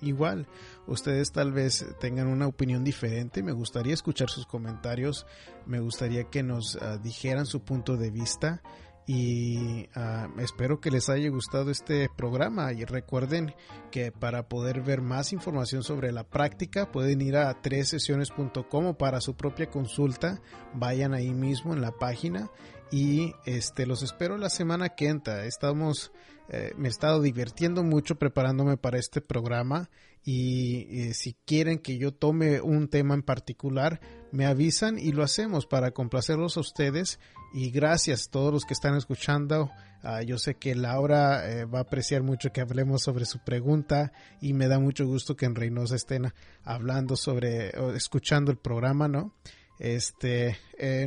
Igual, 0.00 0.46
ustedes 0.86 1.32
tal 1.32 1.52
vez 1.52 1.86
tengan 2.00 2.26
una 2.26 2.46
opinión 2.46 2.84
diferente. 2.84 3.42
Me 3.42 3.52
gustaría 3.52 3.94
escuchar 3.94 4.28
sus 4.28 4.46
comentarios. 4.46 5.26
Me 5.64 5.80
gustaría 5.80 6.24
que 6.24 6.42
nos 6.42 6.76
ah, 6.76 6.98
dijeran 6.98 7.46
su 7.46 7.62
punto 7.62 7.96
de 7.96 8.10
vista. 8.10 8.62
Y 9.06 9.88
ah, 9.94 10.28
espero 10.38 10.80
que 10.80 10.90
les 10.90 11.08
haya 11.08 11.30
gustado 11.30 11.70
este 11.70 12.10
programa. 12.14 12.72
Y 12.72 12.84
recuerden 12.84 13.54
que 13.90 14.12
para 14.12 14.48
poder 14.48 14.82
ver 14.82 15.00
más 15.00 15.32
información 15.32 15.82
sobre 15.82 16.12
la 16.12 16.24
práctica 16.24 16.90
pueden 16.92 17.22
ir 17.22 17.36
a 17.36 17.54
tresesiones.com 17.62 18.94
para 18.96 19.20
su 19.20 19.34
propia 19.34 19.70
consulta. 19.70 20.42
Vayan 20.74 21.14
ahí 21.14 21.32
mismo 21.32 21.72
en 21.72 21.80
la 21.80 21.92
página. 21.92 22.50
Y 22.90 23.32
este 23.46 23.86
los 23.86 24.02
espero 24.02 24.36
la 24.36 24.50
semana 24.50 24.90
que 24.90 25.08
entra. 25.08 25.46
Estamos 25.46 26.12
eh, 26.48 26.72
me 26.76 26.88
he 26.88 26.90
estado 26.90 27.20
divirtiendo 27.20 27.82
mucho 27.82 28.16
preparándome 28.16 28.76
para 28.76 28.98
este 28.98 29.20
programa 29.20 29.90
y 30.24 30.86
eh, 30.90 31.14
si 31.14 31.34
quieren 31.44 31.78
que 31.78 31.98
yo 31.98 32.12
tome 32.12 32.60
un 32.60 32.88
tema 32.88 33.14
en 33.14 33.22
particular, 33.22 34.00
me 34.32 34.46
avisan 34.46 34.98
y 34.98 35.12
lo 35.12 35.22
hacemos 35.22 35.66
para 35.66 35.92
complacerlos 35.92 36.56
a 36.56 36.60
ustedes 36.60 37.18
y 37.52 37.70
gracias 37.70 38.26
a 38.26 38.30
todos 38.30 38.52
los 38.52 38.64
que 38.64 38.74
están 38.74 38.96
escuchando. 38.96 39.70
Ah, 40.02 40.22
yo 40.22 40.38
sé 40.38 40.54
que 40.54 40.74
Laura 40.74 41.50
eh, 41.50 41.64
va 41.64 41.78
a 41.78 41.82
apreciar 41.82 42.22
mucho 42.22 42.52
que 42.52 42.60
hablemos 42.60 43.02
sobre 43.02 43.24
su 43.24 43.38
pregunta 43.44 44.12
y 44.40 44.52
me 44.52 44.68
da 44.68 44.78
mucho 44.78 45.06
gusto 45.06 45.36
que 45.36 45.46
en 45.46 45.54
Reynosa 45.54 45.96
estén 45.96 46.32
hablando 46.64 47.16
sobre, 47.16 47.70
o 47.78 47.92
escuchando 47.92 48.50
el 48.50 48.58
programa, 48.58 49.08
¿no? 49.08 49.32
Este, 49.78 50.56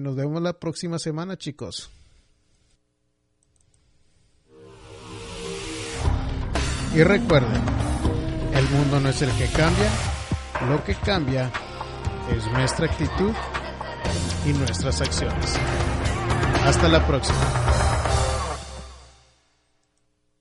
nos 0.02 0.16
vemos 0.16 0.42
la 0.42 0.54
próxima 0.54 1.00
semana, 1.00 1.38
chicos. 1.38 1.92
Y 7.00 7.04
recuerden, 7.06 7.62
el 8.54 8.70
mundo 8.72 9.00
no 9.00 9.08
es 9.08 9.22
el 9.22 9.32
que 9.32 9.46
cambia, 9.46 9.90
lo 10.68 10.84
que 10.84 10.96
cambia 10.96 11.50
es 12.30 12.46
nuestra 12.52 12.88
actitud 12.88 13.32
y 14.46 14.52
nuestras 14.52 15.00
acciones. 15.00 15.56
Hasta 16.66 16.90
la 16.90 17.08
próxima. 17.08 17.89